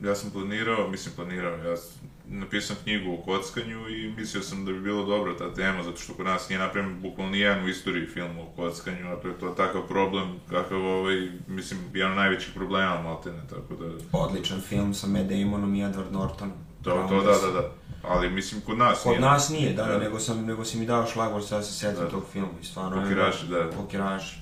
Ja 0.00 0.14
sam 0.14 0.30
planirao, 0.30 0.88
mislim 0.88 1.14
planirao, 1.14 1.56
ja 1.58 1.76
s- 1.76 1.92
napisao 2.30 2.76
knjigu 2.82 3.14
o 3.14 3.16
kockanju 3.16 3.88
i 3.88 4.12
mislio 4.16 4.42
sam 4.42 4.64
da 4.64 4.72
bi 4.72 4.80
bilo 4.80 5.04
dobro 5.04 5.34
ta 5.34 5.54
tema, 5.54 5.82
zato 5.82 5.96
što 5.96 6.14
kod 6.14 6.26
nas 6.26 6.48
nije 6.48 6.58
napravljen 6.58 7.00
bukvalno 7.02 7.32
nijedan 7.32 7.64
u 7.64 7.68
istoriji 7.68 8.06
film 8.06 8.38
o 8.38 8.46
kockanju, 8.56 9.12
a 9.12 9.16
to 9.16 9.28
je 9.28 9.38
to 9.38 9.48
takav 9.48 9.82
problem, 9.88 10.40
kakav 10.50 10.86
ovaj, 10.86 11.28
mislim, 11.46 11.80
jedan 11.94 12.12
od 12.12 12.18
najvećih 12.18 12.54
problema 12.54 13.02
maltene, 13.02 13.42
tako 13.50 13.74
da, 13.74 13.86
Odličan 14.12 14.60
film 14.60 14.94
sa 14.94 15.06
Matt 15.06 15.28
Damonom 15.28 15.74
i 15.74 15.82
Edward 15.84 16.12
Norton. 16.12 16.52
to, 16.82 17.06
to 17.08 17.22
da, 17.22 17.46
da, 17.46 17.60
da, 17.60 17.70
ali 18.02 18.30
mislim 18.30 18.60
kod 18.60 18.78
nas 18.78 19.02
Kod 19.02 19.10
nije. 19.10 19.20
nas 19.20 19.48
nije, 19.48 19.72
da, 19.72 19.84
da, 19.84 19.98
nego, 19.98 20.18
sam, 20.20 20.44
nego 20.46 20.64
si 20.64 20.78
mi 20.78 20.86
dao 20.86 21.06
šlagvor, 21.06 21.44
sad 21.44 21.66
se 21.66 21.72
sjetim 21.72 22.04
Da. 22.04 22.10
tog 22.10 22.24
filma 22.32 22.48
i 22.62 22.64
stvarno... 22.64 23.02
Pokeraši, 23.02 23.46
da. 23.46 23.70
Pokeraši. 23.76 24.36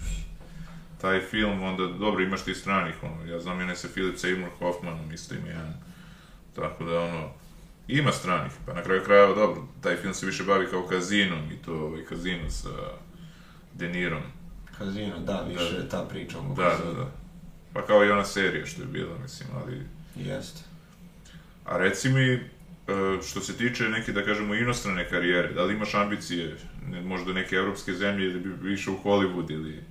Taj 1.01 1.20
film, 1.20 1.62
onda, 1.62 1.87
dobro, 1.87 2.22
imaš 2.22 2.43
ti 2.43 2.55
stranih, 2.55 2.95
ono, 3.03 3.24
ja 3.32 3.41
znam 3.41 3.68
je 3.68 3.76
sa 3.76 3.89
Philip 3.89 4.16
Seymour 4.16 4.49
Hoffmanom, 4.59 5.12
isto 5.12 5.34
ima 5.34 5.49
jedan, 5.49 5.74
tako 6.55 6.84
da, 6.84 7.01
ono, 7.01 7.28
ima 7.89 8.12
stranih, 8.12 8.53
pa 8.66 8.72
na 8.74 8.82
kraju 8.82 9.03
krajeva, 9.05 9.34
dobro, 9.34 9.62
taj 9.80 9.97
film 9.97 10.14
se 10.14 10.26
više 10.26 10.45
bavi 10.45 10.66
kao 10.70 10.82
kazinom 10.87 11.53
i 11.53 11.57
to, 11.64 11.72
ovaj, 11.74 12.05
kazino 12.05 12.51
sa 12.51 12.68
De 13.74 13.89
Nirom. 13.89 14.22
Kazino, 14.78 15.18
da, 15.18 15.41
više 15.49 15.72
Da. 15.72 15.78
je 15.78 15.89
ta 15.89 16.03
priča 16.11 16.39
o 16.39 16.43
Da, 16.43 16.62
da, 16.62 16.70
kazinu. 16.70 16.95
da. 16.95 17.11
Pa 17.72 17.87
kao 17.87 18.05
i 18.05 18.11
ona 18.11 18.24
serija 18.24 18.66
što 18.66 18.82
je 18.82 18.87
bila, 18.87 19.18
mislim, 19.22 19.49
ali... 19.62 19.82
Jeste. 20.16 20.61
A 21.64 21.78
reci 21.78 22.09
mi, 22.09 22.32
e, 22.32 22.41
što 23.28 23.41
se 23.41 23.57
tiče 23.57 23.84
neke, 23.89 24.12
da 24.12 24.24
kažemo, 24.24 24.55
inostrane 24.55 25.09
karijere, 25.09 25.53
da 25.53 25.62
li 25.64 25.74
imaš 25.74 25.95
ambicije, 25.95 26.57
ne, 26.89 27.01
možda 27.01 27.32
neke 27.32 27.57
evropske 27.57 27.93
zemlje 27.93 28.26
ili 28.26 28.41
bi 28.41 28.72
išao 28.72 28.95
u 28.95 29.09
Hollywood 29.09 29.51
ili... 29.53 29.82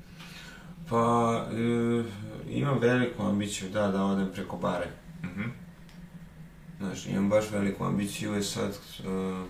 Pa, 0.89 1.45
e, 1.51 2.03
imam 2.49 2.79
veliku 2.79 3.23
ambiciju, 3.23 3.69
da, 3.69 3.87
da 3.87 4.03
odem 4.03 4.27
preko 4.33 4.57
bare. 4.57 4.87
Mhm. 5.23 5.41
Znaš, 6.77 7.05
imam 7.05 7.29
baš 7.29 7.45
veliku 7.51 7.83
ambiciju, 7.85 8.33
je 8.33 8.43
sad... 8.43 8.71
E, 8.99 9.45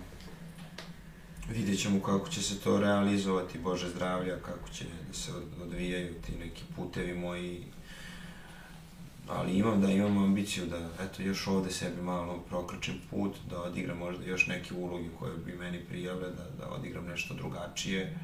vidjet 1.50 1.80
ćemo 1.80 2.00
kako 2.00 2.28
će 2.28 2.42
se 2.42 2.60
to 2.60 2.80
realizovati, 2.80 3.58
Bože 3.58 3.88
zdravlja, 3.88 4.36
kako 4.40 4.68
će 4.68 4.84
da 5.08 5.14
se 5.14 5.32
od- 5.32 5.62
odvijaju 5.62 6.14
ti 6.26 6.32
neki 6.38 6.62
putevi 6.76 7.14
moji. 7.18 7.64
Ali 9.28 9.52
imam 9.58 9.80
da 9.80 9.90
imam 9.90 10.18
ambiciju 10.18 10.66
da, 10.66 10.90
eto, 11.04 11.22
još 11.22 11.46
ovde 11.46 11.70
sebi 11.70 12.02
malo 12.02 12.38
prokrčim 12.48 12.94
put, 13.10 13.36
da 13.50 13.62
odigram 13.62 13.98
možda 13.98 14.24
još 14.24 14.46
neke 14.46 14.74
uloge 14.74 15.08
koje 15.18 15.36
bi 15.36 15.52
meni 15.52 15.80
prijale, 15.88 16.20
da, 16.30 16.46
da 16.58 16.70
odigram 16.70 17.06
nešto 17.06 17.34
drugačije. 17.34 18.18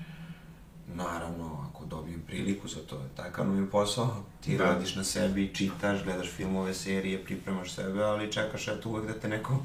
Naravno, 0.95 1.67
ako 1.71 1.85
dobijem 1.85 2.23
priliku 2.27 2.69
za 2.69 2.81
to, 2.87 3.03
takav 3.17 3.47
nam 3.47 3.65
je 3.65 3.71
posao. 3.71 4.25
Ti 4.41 4.57
Da. 4.57 4.65
radiš 4.65 4.95
na 4.95 5.05
sebi, 5.05 5.51
čitaš, 5.55 6.05
gledaš 6.05 6.29
filmove, 6.29 6.75
serije, 6.75 7.25
pripremaš 7.25 7.75
sebe, 7.75 8.03
ali 8.03 8.33
čekaš 8.33 8.69
eto 8.69 8.89
uvek 8.89 9.07
da 9.07 9.13
te 9.13 9.29
neko, 9.29 9.59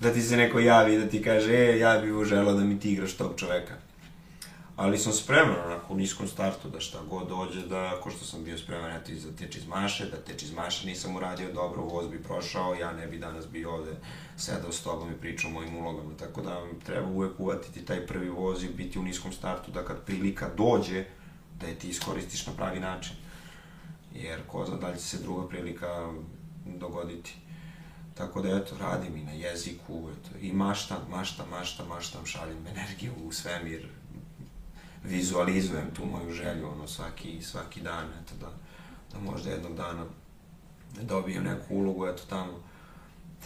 da 0.00 0.12
ti 0.12 0.22
se 0.22 0.36
neko 0.36 0.58
javi 0.60 0.98
da 0.98 1.08
ti 1.08 1.22
kaže, 1.22 1.54
e, 1.54 1.78
ja 1.78 1.98
bih 1.98 2.24
želeo 2.24 2.54
da 2.54 2.64
mi 2.64 2.80
ti 2.80 2.92
igraš 2.92 3.12
tog 3.12 3.32
čoveka. 3.36 3.74
Ali 4.78 4.98
sam 4.98 5.12
spreman, 5.12 5.56
onako, 5.66 5.94
u 5.94 5.96
niskom 5.96 6.28
startu, 6.28 6.68
da 6.68 6.80
šta 6.80 6.98
god 7.10 7.28
dođe, 7.28 7.66
da, 7.66 7.94
ako 7.98 8.10
što 8.10 8.24
sam 8.24 8.44
bio 8.44 8.58
spreman, 8.58 9.00
i 9.08 9.14
za 9.14 9.36
te 9.38 9.48
čizmaše, 9.50 10.04
da 10.04 10.16
te 10.16 10.38
čizmaše 10.38 10.86
nisam 10.86 11.16
uradio 11.16 11.52
dobro, 11.52 11.82
voz 11.82 12.08
bi 12.08 12.22
prošao, 12.22 12.74
ja 12.74 12.92
ne 12.92 13.06
bi 13.06 13.18
danas 13.18 13.48
bio 13.48 13.74
ovde 13.74 13.96
sedao 14.36 14.72
s 14.72 14.82
tobom 14.82 15.10
i 15.10 15.20
pričao 15.20 15.50
o 15.50 15.52
mojim 15.52 15.76
ulogama, 15.76 16.16
tako 16.18 16.42
da 16.42 16.62
treba 16.86 17.08
uvek 17.08 17.40
uvatiti 17.40 17.84
taj 17.84 18.06
prvi 18.06 18.28
voz 18.28 18.64
i 18.64 18.68
biti 18.68 18.98
u 18.98 19.02
niskom 19.02 19.32
startu, 19.32 19.70
da 19.70 19.84
kad 19.84 20.04
prilika 20.04 20.50
dođe, 20.56 21.04
da 21.60 21.66
je 21.66 21.78
ti 21.78 21.88
iskoristiš 21.88 22.46
na 22.46 22.52
pravi 22.52 22.80
način. 22.80 23.16
Jer 24.14 24.40
ko 24.46 24.64
zna 24.66 24.76
da 24.76 24.88
li 24.88 24.98
će 24.98 25.04
se 25.04 25.22
druga 25.22 25.48
prilika 25.48 26.12
dogoditi. 26.66 27.34
Tako 28.14 28.42
da, 28.42 28.56
eto, 28.56 28.76
radim 28.80 29.16
i 29.16 29.24
na 29.24 29.32
jeziku, 29.32 30.10
eto, 30.12 30.38
i 30.40 30.52
maštam, 30.52 30.98
maštam, 31.10 31.48
maštam, 31.50 31.88
maštam, 31.88 32.26
šaljem 32.26 32.66
energiju 32.66 33.12
u 33.24 33.32
svemir, 33.32 33.88
vizualizujem 35.04 35.90
tu 35.96 36.06
moju 36.06 36.32
želju, 36.32 36.68
ono, 36.68 36.88
svaki, 36.88 37.42
svaki 37.42 37.80
dan, 37.80 38.06
eto, 38.22 38.34
da, 38.40 38.50
da 39.12 39.30
možda 39.30 39.50
jednog 39.50 39.76
dana 39.76 40.04
dobijem 41.02 41.44
neku 41.44 41.74
ulogu, 41.74 42.06
eto, 42.06 42.22
tamo, 42.28 42.52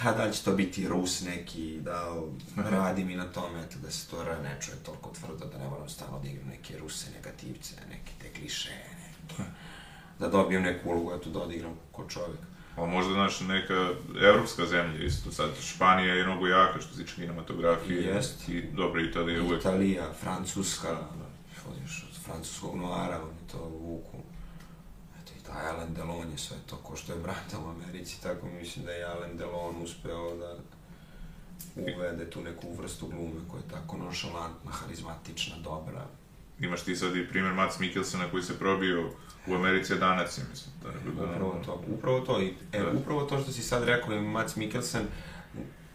da, 0.03 0.13
da 0.13 0.25
li 0.25 0.33
će 0.33 0.43
to 0.43 0.53
biti 0.53 0.89
Rus 0.89 1.21
neki, 1.21 1.79
da 1.81 2.15
radim 2.57 3.11
i 3.11 3.17
na 3.17 3.25
tome, 3.25 3.63
eto, 3.65 3.79
da 3.83 3.91
se 3.91 4.11
to 4.11 4.25
ne 4.25 4.59
čuje 4.61 4.77
toliko 4.77 5.11
tvrdo, 5.11 5.47
da 5.47 5.59
ne 5.59 5.69
moram 5.69 5.89
stalno 5.89 6.19
da 6.19 6.29
igram 6.29 6.49
neke 6.49 6.79
Ruse, 6.79 7.11
negativce, 7.11 7.75
neke 7.91 8.13
te 8.23 8.33
kliše, 8.33 8.71
ne, 9.39 9.45
da 10.19 10.29
dobijem 10.29 10.63
neku 10.63 10.89
ulogu, 10.89 11.13
eto, 11.13 11.31
da 11.31 11.39
odigram 11.39 11.75
ko 11.93 12.09
čovjek. 12.09 12.41
Ali 12.77 12.91
možda, 12.91 13.13
znaš, 13.13 13.41
neka 13.41 13.91
evropska 14.23 14.67
zemlja 14.67 15.05
isto, 15.05 15.33
sad 15.33 15.51
Španija 15.61 16.15
je 16.15 16.25
mnogo 16.25 16.47
jaka 16.47 16.81
što 16.81 16.95
se 16.95 17.03
tiče 17.03 17.15
kinematografije. 17.15 18.03
Jest. 18.03 18.49
I 18.49 18.63
dobro, 18.73 19.01
Italija 19.01 19.37
je 19.37 19.43
uvek. 19.43 19.61
Italija, 19.61 20.13
Francuska, 20.21 20.99
odeš 21.69 22.05
od 22.05 22.25
francuskog 22.25 22.77
noara, 22.77 23.23
oni 23.23 23.49
to 23.53 23.59
vuku. 23.59 24.17
Eto, 25.23 25.33
taj 25.47 25.69
Alan 25.69 25.95
Delon 25.95 26.31
je 26.31 26.39
sve 26.39 26.57
to, 26.67 26.77
ko 26.77 26.97
što 26.97 27.13
je 27.13 27.19
brata 27.19 27.59
u 27.59 27.71
Americi, 27.71 28.23
tako 28.23 28.47
mislim 28.49 28.85
da 28.85 28.93
je 28.93 29.05
Alan 29.05 29.37
Delon 29.37 29.83
uspeo 29.83 30.37
da 30.37 30.57
uvede 31.97 32.31
tu 32.31 32.41
neku 32.43 32.73
vrstu 32.73 33.07
glume 33.07 33.41
koja 33.49 33.61
je 33.61 33.69
tako 33.71 33.97
nonšalantna, 33.97 34.71
harizmatična, 34.71 35.57
dobra. 35.59 36.07
Imaš 36.61 36.83
ti 36.83 36.97
sad 36.97 37.17
i 37.17 37.29
primjer 37.29 37.55
Mats 37.55 37.79
Mikkelsena 37.79 38.31
koji 38.31 38.43
se 38.43 38.59
probio 38.59 39.11
u 39.47 39.55
Americi 39.55 39.95
danac, 39.97 40.39
je, 40.39 40.45
mislim. 40.51 40.75
Da 40.83 40.91
ne 40.91 41.01
bi 41.01 41.11
bilo- 41.11 41.27
Upravo 41.27 41.61
to, 41.65 41.83
upravo 41.89 42.21
to. 42.21 42.41
I, 42.41 42.55
e, 42.73 42.79
Da. 42.81 42.91
upravo 42.91 43.23
to 43.23 43.39
što 43.39 43.53
si 43.53 43.63
sad 43.63 43.85
rekao, 43.85 44.15
i 44.15 44.21
Mats 44.21 44.57
Mikkelsen, 44.57 45.03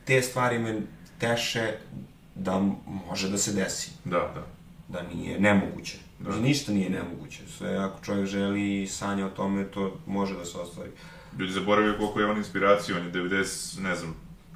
te 0.05 0.21
stvari 0.21 0.59
me 0.59 0.81
teše 1.19 1.77
da 2.35 2.59
može 3.07 3.29
da 3.29 3.37
se 3.37 3.53
desi. 3.53 3.91
Da, 4.05 4.19
da. 4.35 4.45
Da 4.87 5.01
nije 5.01 5.39
nemoguće. 5.39 5.97
Da. 6.19 6.35
Ništa 6.35 6.71
nije 6.71 6.89
nemoguće. 6.89 7.39
Sve 7.57 7.77
ako 7.77 8.05
čovjek 8.05 8.27
želi 8.27 8.81
i 8.81 8.87
sanja 8.87 9.25
o 9.25 9.29
tome, 9.29 9.63
to 9.71 9.97
može 10.05 10.33
da 10.35 10.45
se 10.45 10.57
ostvari. 10.57 10.89
Ljudi 11.39 11.51
zaboravio 11.51 11.95
koliko 11.97 12.19
je 12.19 12.25
on 12.25 12.37
inspiracija, 12.37 12.97
on 12.97 13.05
je 13.05 13.11
90, 13.11 13.79
ne 13.81 13.95
znam, 13.95 14.15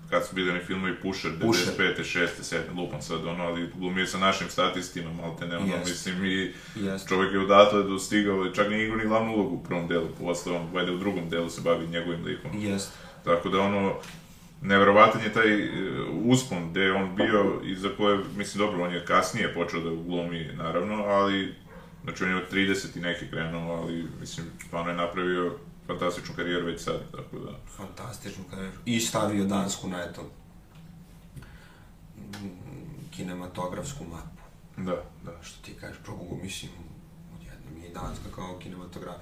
kad 0.09 0.27
su 0.27 0.35
bili 0.35 0.51
oni 0.51 0.59
filmovi 0.59 0.95
Pusher, 1.01 1.31
95. 1.31 1.47
Pusher. 1.47 2.05
6. 2.05 2.27
7. 2.41 2.77
lupam 2.77 3.01
sad, 3.01 3.25
ono, 3.25 3.43
ali 3.43 3.69
glumio 3.75 4.05
sa 4.07 4.17
našim 4.17 4.49
statistima, 4.49 5.13
malte 5.13 5.47
ne, 5.47 5.57
ono, 5.57 5.75
Jest. 5.75 5.89
mislim, 5.89 6.25
i 6.25 6.53
Jeste. 6.75 7.09
čovjek 7.09 7.33
je 7.33 7.39
odatle 7.39 7.83
dostigao, 7.83 8.49
čak 8.49 8.69
nije 8.69 8.83
igrao 8.83 8.97
ni 8.97 9.05
glavnu 9.07 9.33
ulogu 9.33 9.55
u 9.55 9.63
prvom 9.63 9.87
delu, 9.87 10.07
posle 10.19 10.53
on, 10.53 10.67
vajde 10.73 10.91
u 10.91 10.97
drugom 10.97 11.29
delu 11.29 11.49
se 11.49 11.61
bavi 11.61 11.87
njegovim 11.87 12.23
likom. 12.23 12.51
Jeste. 12.61 12.91
Tako 13.23 13.49
da 13.49 13.59
ono, 13.61 13.93
neverovatan 14.61 15.21
je 15.21 15.33
taj 15.33 15.53
e, 15.53 15.69
uspon 16.25 16.69
gde 16.69 16.81
je 16.81 16.93
on 16.93 17.15
bio 17.15 17.61
i 17.63 17.75
za 17.75 17.89
koje, 17.97 18.19
mislim, 18.35 18.65
dobro, 18.65 18.83
on 18.83 18.93
je 18.93 19.05
kasnije 19.05 19.53
počeo 19.53 19.79
da 19.79 20.03
glumi, 20.03 20.49
naravno, 20.53 21.03
ali, 21.03 21.55
znači 22.03 22.23
on 22.23 22.29
je 22.29 22.35
od 22.35 22.51
30 22.51 22.97
i 22.97 22.99
neki 22.99 23.27
krenuo, 23.29 23.75
ali, 23.75 24.07
mislim, 24.19 24.45
stvarno 24.65 24.91
je 24.91 24.97
napravio 24.97 25.55
fantastičnu 25.87 26.35
karijeru 26.35 26.65
već 26.65 26.81
sad, 26.81 26.99
tako 27.11 27.39
da... 27.39 27.51
Fantastičnu 27.77 28.43
karijeru. 28.49 28.77
I 28.85 28.99
stavio 28.99 29.45
Dansku 29.45 29.87
na 29.87 30.03
eto 30.03 30.29
kinematografsku 33.11 34.03
mapu. 34.03 34.41
Da, 34.77 35.03
da. 35.25 35.43
Što 35.43 35.65
ti 35.65 35.73
kažeš, 35.79 35.97
progugu, 36.03 36.39
mislim, 36.43 36.71
odjednom 37.35 37.83
je 37.83 37.89
i 37.89 37.93
Danska 37.93 38.29
kao 38.35 38.59
kinematograf. 38.59 39.15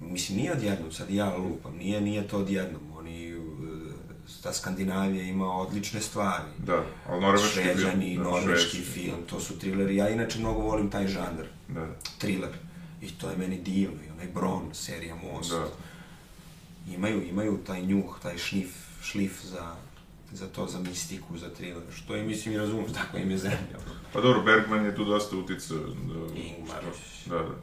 Mislim, 0.00 0.38
nije 0.38 0.52
odjednom, 0.52 0.92
sad 0.92 1.10
ja 1.10 1.36
lupam, 1.36 1.76
nije, 1.76 2.00
nije 2.00 2.28
to 2.28 2.38
odjednom. 2.38 2.89
Ta 4.42 4.52
Skandinavija 4.52 5.22
ima 5.24 5.56
odlične 5.56 6.00
stvari. 6.00 6.44
Da, 6.58 6.84
ali 7.08 7.20
norveški 7.20 7.48
film. 7.62 7.66
Šveđani, 7.78 8.16
da, 8.16 8.22
norveški 8.22 8.76
film, 8.82 9.16
to 9.26 9.40
su 9.40 9.58
trileri. 9.58 9.96
Ja 9.96 10.08
inače 10.08 10.38
mnogo 10.38 10.60
volim 10.60 10.90
taj 10.90 11.08
žanr, 11.08 11.44
Da, 11.68 11.86
thriller. 12.18 12.50
I 13.02 13.10
to 13.10 13.30
je 13.30 13.36
meni 13.36 13.60
divno, 13.60 13.96
i 14.06 14.10
onaj 14.10 14.26
Bron, 14.34 14.62
serija 14.72 15.14
Most. 15.14 15.50
da. 15.50 15.66
Imaju, 16.94 17.22
imaju 17.28 17.58
taj 17.66 17.82
njuh, 17.82 18.18
taj 18.22 18.38
šlif, 18.38 18.74
šlif 19.02 19.44
za, 19.44 19.74
za 20.32 20.46
to, 20.48 20.66
za 20.66 20.78
mistiku, 20.78 21.38
za 21.38 21.50
thriller, 21.50 21.82
što 21.94 22.16
i 22.16 22.22
mislim 22.22 22.54
i 22.54 22.58
razumem, 22.58 22.92
tako 23.02 23.16
im 23.16 23.30
je 23.30 23.38
zemlja. 23.38 23.78
Pa 24.12 24.20
dobro, 24.20 24.42
Bergman 24.42 24.84
je 24.84 24.96
tu 24.96 25.04
dosta 25.04 25.36
uticao. 25.36 25.78
Da, 25.78 26.40
Ingmar. 26.40 26.84
Da, 27.26 27.38
da. 27.38 27.54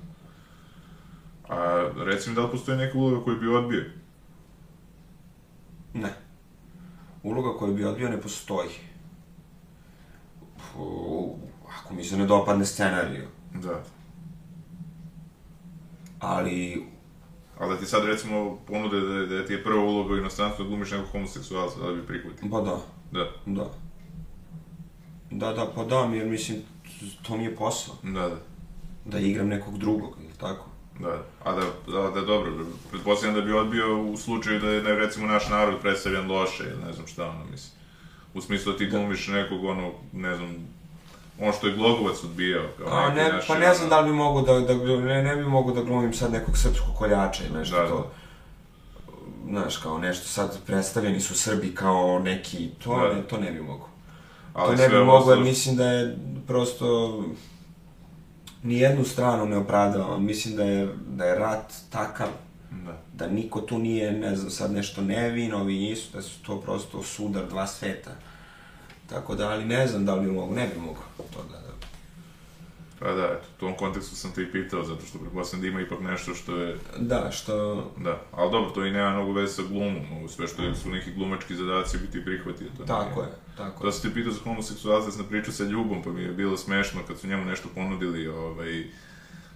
A 1.56 1.90
reci 2.06 2.30
mi 2.30 2.36
da 2.36 2.42
li 2.44 2.52
postoji 2.52 2.78
neka 2.78 2.98
uloga 2.98 3.24
koju 3.24 3.40
bi 3.40 3.48
odbio? 3.48 3.86
Ne. 5.94 6.14
Uloga 7.28 7.58
koju 7.60 7.74
bi 7.74 7.86
odbio 7.86 8.10
ne 8.10 8.22
postoji. 8.22 8.70
U, 10.78 11.36
ako 11.80 11.94
mi 11.94 12.04
se 12.04 12.18
ne 12.18 12.26
dopadne 12.26 12.66
scenariju. 12.66 13.28
Da. 13.54 13.84
Ali, 16.20 16.86
Ali 17.60 17.74
da 17.74 17.80
ti 17.80 17.86
sad 17.86 18.06
recimo 18.06 18.58
ponude 18.68 19.00
da, 19.00 19.26
da 19.26 19.46
ti 19.46 19.54
je 19.54 19.64
prva 19.64 19.84
uloga 19.84 20.14
u 20.14 20.18
inostranstvu 20.18 20.64
da 20.64 20.70
glumiš 20.70 20.92
nekog 20.92 21.08
homoseksualca, 21.12 21.80
da 21.80 21.94
bi 21.94 22.08
prihvatio? 22.08 22.50
pa 22.52 22.62
da, 22.62 22.78
Da, 23.12 23.26
da. 23.46 23.70
Da, 25.32 25.54
da, 25.54 25.72
pa 25.76 25.84
da, 25.84 26.00
jer 26.00 26.28
mislim, 26.28 26.58
to 27.24 27.38
mi 27.38 27.44
je 27.44 27.56
posao. 27.56 27.96
da, 28.04 28.30
da. 28.30 28.36
Da 29.06 29.20
igram 29.20 29.48
nekog 29.48 29.78
drugog, 29.78 30.18
ili 30.24 30.34
tako? 30.40 30.66
Da, 31.00 31.24
a 31.44 31.52
da, 31.52 31.62
da, 31.94 32.10
da 32.10 32.22
dobro, 32.22 32.52
pretpostavljam 32.92 33.36
da 33.36 33.42
bi 33.42 33.54
odbio 33.54 34.02
u 34.02 34.18
slučaju 34.18 34.60
da 34.60 34.70
je, 34.70 34.84
ne, 34.84 34.96
recimo, 34.96 35.28
naš 35.28 35.50
narod 35.50 35.76
predstavljan 35.82 36.32
loše, 36.32 36.64
ili 36.64 36.86
ne 36.88 36.94
znam 36.94 37.08
šta, 37.08 37.30
ono, 37.30 37.46
mislim. 37.52 37.72
U 38.34 38.42
smislu 38.42 38.72
da 38.72 38.78
ti 38.78 38.86
glumiš 38.86 39.28
nekog, 39.28 39.64
ono, 39.64 39.92
ne 40.14 40.36
znam, 40.36 40.56
ono 41.40 41.54
što 41.54 41.68
je 41.68 41.74
Glogovac 41.76 42.24
odbijao, 42.24 42.66
kao 42.78 42.88
A, 42.88 43.10
neki 43.10 43.16
ne, 43.22 43.34
naši, 43.34 43.48
pa 43.48 43.58
ne 43.58 43.74
znam 43.74 43.90
da 43.90 44.00
li 44.00 44.10
bi 44.12 44.16
mogu 44.16 44.42
da, 44.42 44.60
da 44.60 44.74
ne, 44.98 45.24
ne 45.24 45.36
bi 45.36 45.44
mogu 45.44 45.72
da 45.72 45.82
glumim 45.82 46.14
sad 46.14 46.32
nekog 46.32 46.58
srpskog 46.58 46.96
koljača 46.98 47.44
ili 47.44 47.60
nešto 47.60 47.76
Da, 47.76 47.82
da. 47.82 47.88
to. 47.88 48.12
Znaš, 49.50 49.78
kao 49.78 49.98
nešto 49.98 50.28
sad 50.28 50.58
predstavljeni 50.66 51.20
su 51.20 51.36
Srbi 51.36 51.76
kao 51.76 52.20
neki, 52.20 52.70
to, 52.84 53.00
Da. 53.00 53.14
ne, 53.14 53.22
to 53.22 53.38
ne 53.38 53.52
bi 53.52 53.62
mogu. 53.62 53.88
Ali 54.54 54.78
to 54.78 54.84
ne 54.84 54.90
bi 54.90 55.06
mogu 55.06 55.30
jer 55.30 55.40
mislim 55.40 55.76
da 55.76 55.86
je 55.86 56.18
prosto 56.48 57.24
nijednu 58.68 59.04
stranu 59.04 59.46
ne 59.46 59.58
opravdava. 59.58 60.18
Mislim 60.20 60.56
da 60.56 60.64
je, 60.64 60.88
da 61.08 61.26
je 61.26 61.40
rat 61.40 61.74
takav 61.90 62.28
Da. 62.86 62.98
da 63.14 63.28
niko 63.28 63.62
tu 63.62 63.78
nije, 63.80 64.12
ne 64.12 64.36
znam, 64.36 64.50
sad 64.52 64.72
nešto 64.72 65.02
nevin, 65.02 65.54
ovi 65.54 65.74
nisu, 65.74 66.10
da 66.14 66.22
su 66.22 66.44
to 66.44 66.62
prosto 66.62 67.04
sudar 67.04 67.48
dva 67.50 67.68
sveta. 67.68 68.12
Tako 69.10 69.36
da, 69.36 69.50
ali 69.50 69.66
ne 69.66 69.88
znam 69.88 70.06
da 70.06 70.16
li 70.16 70.26
bi 70.26 70.32
mogu, 70.32 70.56
ne 70.56 70.68
bi 70.68 70.80
mogu 70.80 71.00
to 71.34 71.44
da 71.52 71.67
Pa 73.00 73.06
da, 73.08 73.24
eto, 73.24 73.48
u 73.50 73.60
tom 73.60 73.76
kontekstu 73.76 74.16
sam 74.16 74.32
te 74.32 74.42
i 74.44 74.52
pitao, 74.52 74.84
zato 74.84 75.02
što 75.02 75.20
pretpostavljam 75.20 75.62
da 75.62 75.68
ima 75.70 75.82
ipak 75.82 76.00
nešto 76.02 76.34
što 76.34 76.56
je... 76.56 76.78
Da, 77.00 77.32
što... 77.32 77.54
Da, 77.98 78.22
ali 78.32 78.52
dobro, 78.52 78.70
to 78.70 78.86
i 78.86 78.92
nema 78.92 79.12
mnogo 79.12 79.32
veze 79.32 79.54
sa 79.54 79.62
glumom, 79.64 80.12
ovo 80.14 80.28
sve 80.28 80.48
što 80.48 80.64
je, 80.64 80.76
su 80.76 80.90
neki 80.90 81.12
glumački 81.12 81.56
zadaci 81.56 81.98
bi 81.98 82.08
ti 82.08 82.26
prihvatio. 82.26 82.68
To 82.78 82.84
Tako 82.86 83.10
nije- 83.12 83.24
je, 83.24 83.36
tako 83.58 83.82
Da 83.82 83.88
je. 83.88 83.92
sam 83.92 84.02
te 84.02 84.14
pitao 84.14 84.32
za 84.32 84.40
homoseksualca, 84.42 85.12
sam 85.12 85.26
pričao 85.26 85.54
sa 85.54 85.64
Ljubom, 85.64 86.04
pa 86.04 86.12
mi 86.12 86.22
je 86.22 86.32
bilo 86.32 86.58
smešno 86.58 87.02
kad 87.08 87.20
su 87.20 87.28
njemu 87.28 87.46
nešto 87.46 87.70
ponudili, 87.76 88.28
ovaj, 88.28 88.84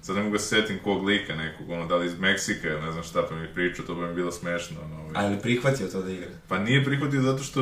sad 0.01 0.15
ne 0.15 0.21
mogu 0.21 0.33
da 0.33 0.39
se 0.39 0.47
setim 0.51 0.79
kog 0.79 1.03
lika 1.03 1.35
nekog, 1.35 1.69
ono, 1.69 1.87
da 1.87 1.95
li 1.95 2.05
iz 2.05 2.19
Meksika 2.19 2.67
ili 2.67 2.81
ne 2.81 2.91
znam 2.91 3.03
šta, 3.03 3.23
pa 3.29 3.35
mi 3.35 3.47
pričao, 3.47 3.85
to 3.85 3.95
bi 3.95 4.01
mi 4.01 4.13
bilo 4.13 4.31
smešno, 4.31 4.77
ono, 4.85 4.95
ovaj. 4.95 5.11
A 5.15 5.23
je 5.23 5.29
li 5.29 5.39
prihvatio 5.39 5.87
to 5.87 6.01
da 6.01 6.11
igra? 6.11 6.27
Pa 6.47 6.59
nije 6.59 6.85
prihvatio 6.85 7.21
zato 7.21 7.43
što, 7.43 7.61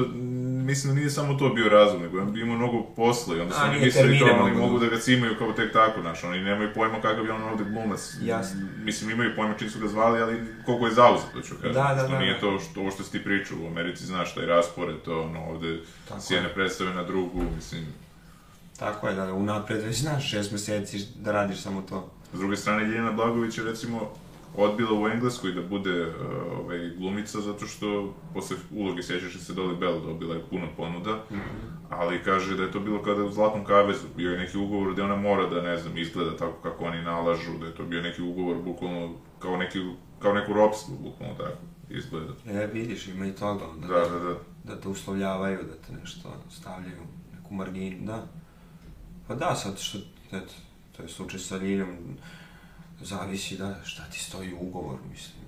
mislim 0.64 0.94
da 0.94 1.00
nije 1.00 1.10
samo 1.10 1.34
to 1.34 1.50
bio 1.50 1.70
razlog, 1.70 2.02
nego 2.02 2.22
on 2.22 2.38
imao 2.38 2.58
mnogo 2.58 2.84
posla 2.86 3.38
i 3.38 3.42
onda 3.42 3.54
su 3.54 3.62
oni 3.64 3.74
mislili 3.76 3.92
termine 3.94 4.32
kao 4.32 4.46
oni 4.46 4.56
mogu 4.56 4.80
da- 4.80 4.86
da 4.86 4.92
ga 4.92 5.00
cimaju 5.00 5.36
kao 5.38 5.54
tek 5.54 5.74
tako, 5.74 6.02
znaš, 6.02 6.24
oni 6.24 6.42
nemaju 6.42 6.70
pojma 6.76 6.96
kakav 6.96 7.26
je 7.26 7.32
on 7.32 7.44
ovde 7.44 7.64
glumac. 7.66 8.14
Jasno. 8.22 8.60
Mislim, 8.78 9.10
imaju 9.12 9.36
pojma 9.36 9.54
čim 9.54 9.70
su 9.70 9.80
ga 9.80 9.88
zvali, 9.88 10.22
ali 10.22 10.36
koliko 10.66 10.86
je 10.86 10.94
zauzet, 10.94 11.28
to 11.34 11.42
ću 11.42 11.56
kažem. 11.56 11.74
Da, 11.74 11.94
da, 11.94 12.04
To 12.04 12.08
da, 12.08 12.20
nije 12.20 12.34
da. 12.34 12.40
to 12.40 12.60
što, 12.62 12.80
ovo 12.80 12.92
što 12.92 13.04
si 13.04 13.12
ti 13.12 13.24
pričao, 13.24 13.58
u 13.60 13.68
Americi 13.68 14.06
znaš 14.06 14.36
taj 14.36 14.46
raspored, 14.46 14.96
to 14.98 15.22
ono, 15.22 15.46
ovde 15.46 15.80
Tako 16.08 16.22
s 16.22 16.32
jedne 16.32 16.50
je. 16.50 16.54
predstave 16.54 16.94
na 16.94 17.04
drugu, 17.04 17.44
mislim. 17.56 17.86
Tako 18.80 19.08
je, 19.08 19.16
da 19.16 19.34
unapred 19.34 19.82
već 19.82 19.98
znaš 19.98 20.30
šest 20.30 20.52
meseci 20.52 21.06
da 21.16 21.32
radiš 21.32 21.60
samo 21.60 21.82
to. 21.82 22.12
S 22.34 22.40
druge 22.40 22.56
strane, 22.56 22.84
Ljiljana 22.84 23.12
Blagović 23.12 23.58
je 23.58 23.64
recimo 23.64 24.12
odbila 24.58 25.02
u 25.02 25.08
Engleskoj 25.08 25.52
da 25.52 25.62
bude 25.62 26.02
uh, 26.02 26.14
ovaj, 26.60 26.90
glumica 26.98 27.42
zato 27.42 27.68
što 27.68 28.14
posle 28.34 28.58
uloge 28.72 29.04
sjećaš 29.04 29.38
se 29.38 29.54
Dolly 29.54 29.80
Bell 29.80 30.00
dobila 30.02 30.36
je 30.36 30.44
puno 30.50 30.68
ponuda, 30.78 31.24
ali 31.90 32.24
kaže 32.24 32.58
da 32.58 32.64
je 32.64 32.72
to 32.72 32.80
bilo 32.80 33.04
kada 33.04 33.24
u 33.24 33.32
Zlatnom 33.32 33.66
kavezu 33.66 34.08
bio 34.18 34.32
je 34.32 34.40
neki 34.40 34.58
ugovor 34.58 34.94
gde 34.94 35.04
ona 35.04 35.16
mora 35.16 35.50
da 35.50 35.62
ne 35.62 35.78
znam 35.78 35.98
izgleda 35.98 36.38
tako 36.38 36.58
kako 36.64 36.84
oni 36.84 37.02
nalažu, 37.02 37.58
da 37.60 37.66
je 37.66 37.76
to 37.76 37.84
bio 37.84 38.02
neki 38.02 38.22
ugovor 38.22 38.58
bukvalno 38.58 39.14
kao 39.40 39.58
neki 39.58 39.80
kao 40.20 40.34
neko 40.34 40.54
ropstvo 40.54 40.96
bukvalno 41.04 41.36
tako 41.36 41.58
izgleda. 41.90 42.34
E, 42.46 42.68
vidiš, 42.74 43.08
ima 43.08 43.26
i 43.26 43.32
toga, 43.32 43.66
onda, 43.74 43.88
Da, 43.88 44.00
da, 44.00 44.20
da. 44.20 44.36
da 44.64 44.82
te 44.82 44.90
uslovljavaju, 44.90 45.58
da 45.58 45.88
te 45.88 45.94
nešto 46.02 46.30
stavljaju, 46.50 47.02
neku 47.34 47.54
marginu, 47.54 48.06
da. 48.06 48.28
Pa 49.28 49.36
da, 49.36 49.56
sad 49.56 49.80
što, 49.80 49.98
eto, 50.32 50.54
to 51.00 51.04
je 51.04 51.10
slučaj 51.10 51.40
sa 51.40 51.58
Ljiljom, 51.58 52.18
zavisi 53.02 53.58
da, 53.58 53.84
šta 53.84 54.04
ti 54.12 54.20
stoji 54.20 54.54
u 54.54 54.60
ugovoru, 54.60 55.00
mislim. 55.12 55.44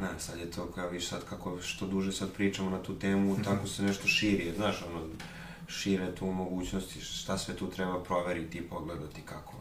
Ne, 0.00 0.08
sad 0.18 0.38
je 0.38 0.50
to, 0.50 0.66
kao 0.66 0.88
viš 0.88 1.08
sad 1.08 1.24
kako, 1.24 1.60
što 1.62 1.86
duže 1.86 2.12
sad 2.12 2.32
pričamo 2.32 2.70
na 2.70 2.82
tu 2.82 2.98
temu, 2.98 3.36
tako 3.44 3.66
se 3.66 3.82
nešto 3.82 4.08
širi, 4.08 4.52
znaš, 4.56 4.82
ono, 4.82 5.06
šire 5.68 6.14
tu 6.14 6.26
mogućnosti, 6.26 7.00
šta 7.00 7.38
sve 7.38 7.56
tu 7.56 7.70
treba 7.70 8.02
proveriti 8.02 8.58
i 8.58 8.68
pogledati 8.68 9.22
kako, 9.22 9.54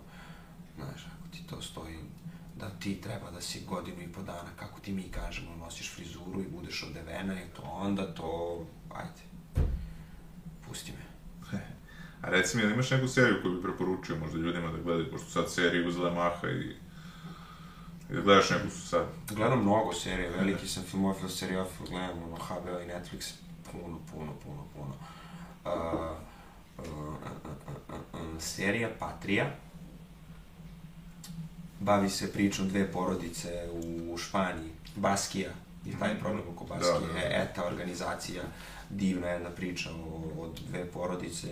znaš, 0.75 1.05
ako 1.05 1.27
ti 1.31 1.43
to 1.49 1.61
stoji, 1.61 1.97
da 2.59 2.69
ti 2.69 3.01
treba 3.01 3.31
da 3.31 3.41
si 3.41 3.65
godinu 3.65 4.01
i 4.01 4.11
po 4.11 4.21
dana, 4.21 4.49
kako 4.55 4.79
ti 4.79 4.91
mi 4.91 5.03
kažemo, 5.03 5.55
nosiš 5.55 5.95
frizuru 5.95 6.41
i 6.41 6.51
budeš 6.55 6.83
odevena 6.83 7.43
i 7.43 7.47
to 7.55 7.61
onda 7.61 8.13
to, 8.13 8.65
ajde, 8.95 9.21
pusti 10.67 10.91
me. 10.91 11.05
A 12.23 12.29
reci 12.29 12.57
mi, 12.57 12.63
imaš 12.63 12.91
neku 12.91 13.07
seriju 13.07 13.39
koju 13.41 13.53
bi 13.55 13.63
preporučio 13.63 14.15
možda 14.15 14.37
ljudima 14.37 14.71
da 14.71 14.77
gledaju, 14.77 15.11
pošto 15.11 15.29
sad 15.29 15.51
serije 15.51 15.87
uzele 15.87 16.11
maha 16.11 16.47
i... 16.47 16.75
I 18.09 18.15
da 18.15 18.21
gledaš 18.21 18.49
neku 18.49 18.69
su 18.69 18.87
sad. 18.87 19.05
Gledam 19.29 19.61
mnogo 19.61 19.93
serija, 19.93 20.31
veliki 20.31 20.67
sam 20.67 20.83
filmofil, 20.83 21.29
seriofil, 21.29 21.85
gledam 21.89 22.23
ono 22.23 22.35
HBO 22.35 22.79
i 22.79 22.87
Netflix, 22.87 23.33
puno, 23.71 23.99
puno, 24.11 24.33
puno, 24.43 24.65
puno. 24.75 24.93
Uh, 25.65 25.71
uh, 26.77 26.89
uh, 26.89 27.13
uh, 27.13 27.95
uh, 28.13 28.35
uh, 28.35 28.41
serija 28.41 28.89
Patrija, 28.99 29.55
bavi 31.79 32.09
se 32.09 32.33
pričom 32.33 32.69
dve 32.69 32.91
porodice 32.91 33.69
u 33.73 34.17
Španiji, 34.17 34.71
Baskija, 34.95 35.49
i 35.85 35.99
taj 35.99 36.19
problem 36.19 36.43
oko 36.55 36.65
Baskije, 36.65 36.93
Da, 36.93 37.07
da, 37.07 37.13
da. 37.13 37.43
ETA 37.43 37.65
organizacija, 37.65 38.43
divna 38.89 39.27
jedna 39.27 39.49
priča 39.49 39.89
o, 39.91 40.41
o 40.41 40.53
dve 40.69 40.85
porodice, 40.85 41.47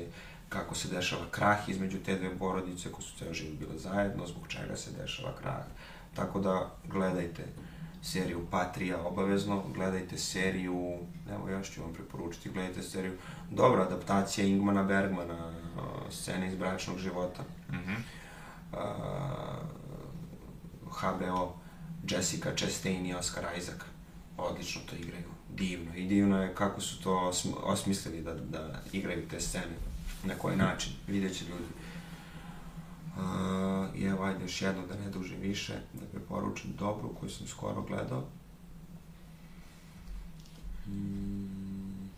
kako 0.52 0.76
se 0.76 0.88
dešava 0.88 1.26
krah 1.32 1.70
između 1.70 1.98
te 2.06 2.16
dve 2.16 2.38
porodice, 2.38 2.92
ko 2.92 3.02
su 3.02 3.18
ceo 3.18 3.34
život 3.34 3.60
bile 3.60 3.78
zajedno, 3.78 4.28
zbog 4.28 4.48
čega 4.48 4.76
se 4.76 4.92
dešava 4.92 5.34
krah. 5.42 5.66
Tako 6.16 6.40
da, 6.40 6.72
gledajte 6.88 7.46
seriju 8.02 8.48
Patrija 8.52 9.02
obavezno, 9.02 9.64
gledajte 9.74 10.18
seriju, 10.18 10.98
evo 11.32 11.50
još 11.50 11.72
ću 11.72 11.82
vam 11.82 11.94
preporučiti, 11.94 12.50
gledajte 12.50 12.84
seriju, 12.84 13.18
dobra 13.50 13.82
adaptacija 13.82 14.48
Ingmana 14.48 14.84
Bergmana, 14.84 15.54
scene 16.10 16.48
iz 16.48 16.56
bračnog 16.56 16.98
života. 16.98 17.44
Mhm. 17.70 17.94
Uh, 18.74 18.78
HBO, 20.92 21.54
Jessica 22.10 22.56
Chastain 22.56 23.06
i 23.06 23.14
Oscar 23.14 23.46
Isaac. 23.58 23.80
Odlično 24.38 24.82
to 24.90 24.96
igraju. 24.96 25.24
Divno. 25.50 25.96
I 25.96 26.06
divno 26.08 26.44
je 26.44 26.56
kako 26.56 26.82
su 26.82 27.04
to 27.04 27.12
osm- 27.12 27.56
osmislili 27.64 28.22
da, 28.22 28.34
da 28.34 28.82
igraju 28.94 29.28
te 29.30 29.40
scene. 29.40 29.91
Na 30.26 30.34
koji 30.36 30.56
način. 30.58 30.94
Vidjet 31.08 31.38
će 31.38 31.46
ljudi. 31.46 31.64
Uh, 33.18 33.96
I 33.96 34.04
evo, 34.06 34.24
ajde 34.24 34.44
još 34.44 34.62
jedno 34.62 34.88
da 34.88 34.96
ne 34.96 35.10
dužim 35.10 35.40
više, 35.42 35.74
da 35.94 36.06
preporučim 36.12 36.72
dobru 36.80 37.10
koju 37.20 37.30
sam 37.30 37.48
skoro 37.48 37.82
gledao. 37.82 38.24
Mm. 40.88 42.10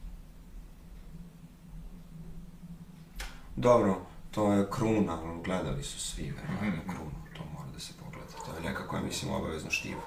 Dobro, 3.56 4.02
to 4.32 4.54
je 4.54 4.68
Kruna, 4.72 5.20
ali 5.22 5.44
gledali 5.44 5.84
su 5.84 6.00
svi, 6.00 6.24
verovatno, 6.32 6.84
Mhm. 6.84 6.90
Krunu, 6.92 7.12
to 7.38 7.44
mora 7.54 7.72
da 7.74 7.80
se 7.80 7.94
pogleda. 8.04 8.32
To 8.46 8.56
je 8.56 8.70
nekako, 8.70 9.00
mislim, 9.02 9.34
obavezno 9.34 9.72
štivo. 9.72 10.02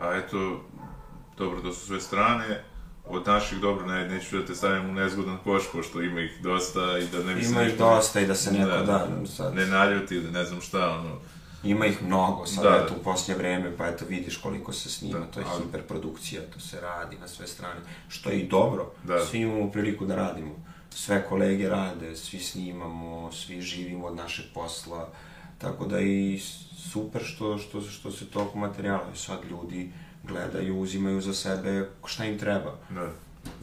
A 0.00 0.14
eto, 0.14 0.60
dobro, 1.38 1.60
to 1.62 1.72
su 1.72 1.86
sve 1.86 2.00
strane. 2.00 2.64
Od 3.10 3.26
naših, 3.26 3.58
dobro, 3.58 3.86
ne, 3.86 4.08
neću 4.08 4.38
da 4.38 4.46
te 4.46 4.54
stavim 4.54 4.90
u 4.90 4.94
nezgodan 4.94 5.38
koš, 5.44 5.62
pošto 5.72 6.02
ima 6.02 6.20
ih 6.20 6.38
dosta 6.42 6.98
i 6.98 7.06
da 7.06 7.24
ne 7.24 7.34
bi 7.34 7.44
se 7.44 7.50
Ima 7.50 7.62
ih 7.62 7.78
dosta 7.78 8.20
i 8.20 8.26
da 8.26 8.34
se 8.34 8.52
neko 8.52 8.68
da, 8.68 9.08
sad, 9.26 9.54
ne 9.54 9.66
naljuti, 9.66 10.20
da 10.20 10.30
ne 10.30 10.44
znam 10.44 10.60
šta, 10.60 10.90
ono. 10.90 11.16
ima 11.64 11.86
ih 11.86 12.02
mnogo, 12.02 12.46
sad 12.46 12.64
Da, 12.64 12.76
eto 12.76 12.94
da. 12.94 13.00
u 13.00 13.04
poslije 13.04 13.38
vreme, 13.38 13.76
pa 13.76 13.86
eto 13.86 14.04
vidiš 14.08 14.36
koliko 14.36 14.72
se 14.72 14.90
snima, 14.90 15.18
Da, 15.18 15.24
to 15.24 15.40
je 15.40 15.46
ali- 15.48 15.62
hiperprodukcija, 15.62 16.42
to 16.44 16.60
se 16.60 16.80
radi 16.80 17.16
na 17.18 17.28
sve 17.28 17.46
strane, 17.46 17.80
što 18.08 18.30
je 18.30 18.38
i 18.38 18.48
dobro, 18.48 18.90
Da. 19.04 19.20
svi 19.20 19.38
imamo 19.38 19.70
priliku 19.70 20.06
da 20.06 20.16
radimo, 20.16 20.54
sve 20.90 21.24
kolege 21.24 21.68
rade, 21.68 22.16
svi 22.16 22.38
snimamo, 22.40 23.32
svi 23.32 23.60
živimo 23.60 24.06
od 24.06 24.16
našeg 24.16 24.44
posla, 24.54 25.08
tako 25.58 25.84
da 25.84 26.00
i 26.00 26.40
super 26.92 27.22
što, 27.24 27.58
što, 27.58 27.80
što 27.80 28.10
se 28.10 28.26
tog 28.26 28.54
materijala, 28.54 29.14
sad 29.14 29.38
ljudi 29.50 29.92
gledaju, 30.22 30.80
uzimaju 30.80 31.20
za 31.20 31.34
sebe 31.34 31.88
šta 32.04 32.24
im 32.24 32.38
treba. 32.38 32.76
Da. 32.90 33.08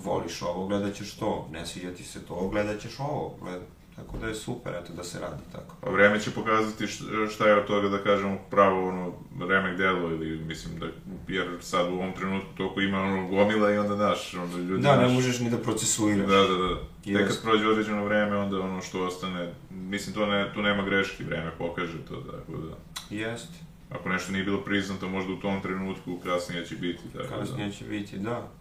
Voliš 0.04 0.42
ovo, 0.42 0.68
gledat 0.68 0.96
ćeš 0.96 1.14
to, 1.14 1.48
ne 1.52 1.66
sviđa 1.66 1.92
ti 1.92 2.04
se 2.04 2.26
to, 2.26 2.50
gledat 2.52 2.82
ćeš 2.82 3.00
ovo, 3.00 3.36
gled... 3.42 3.62
tako 3.96 4.18
da 4.18 4.28
je 4.28 4.36
super, 4.36 4.74
eto, 4.76 4.94
da 4.94 5.04
se 5.04 5.20
radi 5.20 5.44
tako. 5.52 5.76
Pa 5.82 5.90
vreme 5.90 6.20
će 6.20 6.32
pokazati 6.32 6.88
šta 7.34 7.48
je 7.48 7.56
od 7.56 7.68
toga, 7.68 7.90
da 7.90 8.04
kažemo, 8.04 8.38
pravo, 8.50 8.90
ono, 8.90 9.14
remek 9.48 9.78
delo 9.78 10.12
ili, 10.12 10.40
mislim, 10.46 10.80
da, 10.80 10.86
jer 11.28 11.48
sad 11.62 11.90
u 11.90 11.94
ovom 11.94 12.14
trenutku 12.14 12.50
toliko 12.58 12.82
ima, 12.82 13.02
ono, 13.02 13.28
gomila 13.28 13.72
i 13.72 13.78
onda, 13.78 13.96
daš, 13.96 14.34
onda 14.34 14.58
ljudi, 14.58 14.84
Da, 14.84 14.96
ne 14.96 14.98
znaš, 14.98 15.14
možeš 15.14 15.40
ni 15.40 15.50
da 15.50 15.58
procesuiraš. 15.58 16.28
Da, 16.28 16.38
da, 16.38 16.56
da. 16.56 16.76
Tek 17.04 17.16
Jest. 17.16 17.28
kad 17.28 17.42
prođe 17.42 17.68
određeno 17.68 18.06
vreme, 18.06 18.38
onda 18.38 18.60
ono 18.60 18.82
što 18.82 19.06
ostane, 19.06 19.54
mislim, 19.70 20.16
to 20.16 20.26
ne, 20.26 20.52
tu 20.54 20.62
nema 20.62 20.84
greški, 20.84 21.24
vreme 21.24 21.52
pokaže 21.58 21.98
to, 22.10 22.16
tako 22.16 22.52
da. 22.58 22.76
Jeste. 23.16 23.58
Ako 23.92 24.10
nešto 24.10 24.32
nije 24.32 24.44
bilo 24.44 24.62
priznato, 24.62 25.10
možda 25.10 25.34
u 25.34 25.40
tom 25.40 25.62
trenutku, 25.62 26.20
kasnije 26.24 26.66
će 26.66 26.76
biti, 26.76 27.04
tako 27.14 27.30
da. 27.30 27.40
Kasnije 27.40 27.72
će 27.72 27.86
biti, 27.86 28.18
da. 28.20 28.52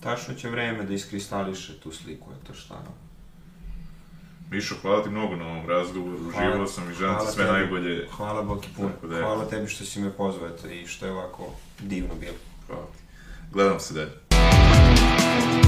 Tačno 0.00 0.34
će 0.34 0.50
vreme 0.50 0.84
da 0.84 0.94
iskristališe 0.94 1.80
tu 1.80 1.92
sliku, 1.92 2.30
eto 2.42 2.54
šta. 2.54 2.82
Mišo, 4.50 4.74
hvala 4.82 5.02
ti 5.02 5.10
mnogo 5.10 5.36
na 5.36 5.46
ovom 5.46 5.68
razgovoru, 5.68 6.28
uživao 6.28 6.66
sam 6.66 6.90
i 6.90 6.94
želim 6.94 7.16
ti 7.18 7.32
sve 7.32 7.44
tebi. 7.44 7.58
najbolje. 7.58 8.08
Hvala 8.16 8.42
Boki 8.42 8.68
puno. 8.76 8.90
Da 9.02 9.16
je. 9.16 9.22
Hvala 9.22 9.44
tebi 9.44 9.68
što 9.68 9.84
si 9.84 10.00
me 10.00 10.10
pozvao, 10.10 10.48
eto, 10.48 10.68
i 10.68 10.86
što 10.86 11.06
je 11.06 11.12
ovako 11.12 11.46
divno 11.80 12.14
bilo. 12.20 12.36
Hvala 12.66 12.86
ti. 12.86 13.02
Gledam 13.52 13.80
se 13.80 13.94
dalje. 13.94 15.61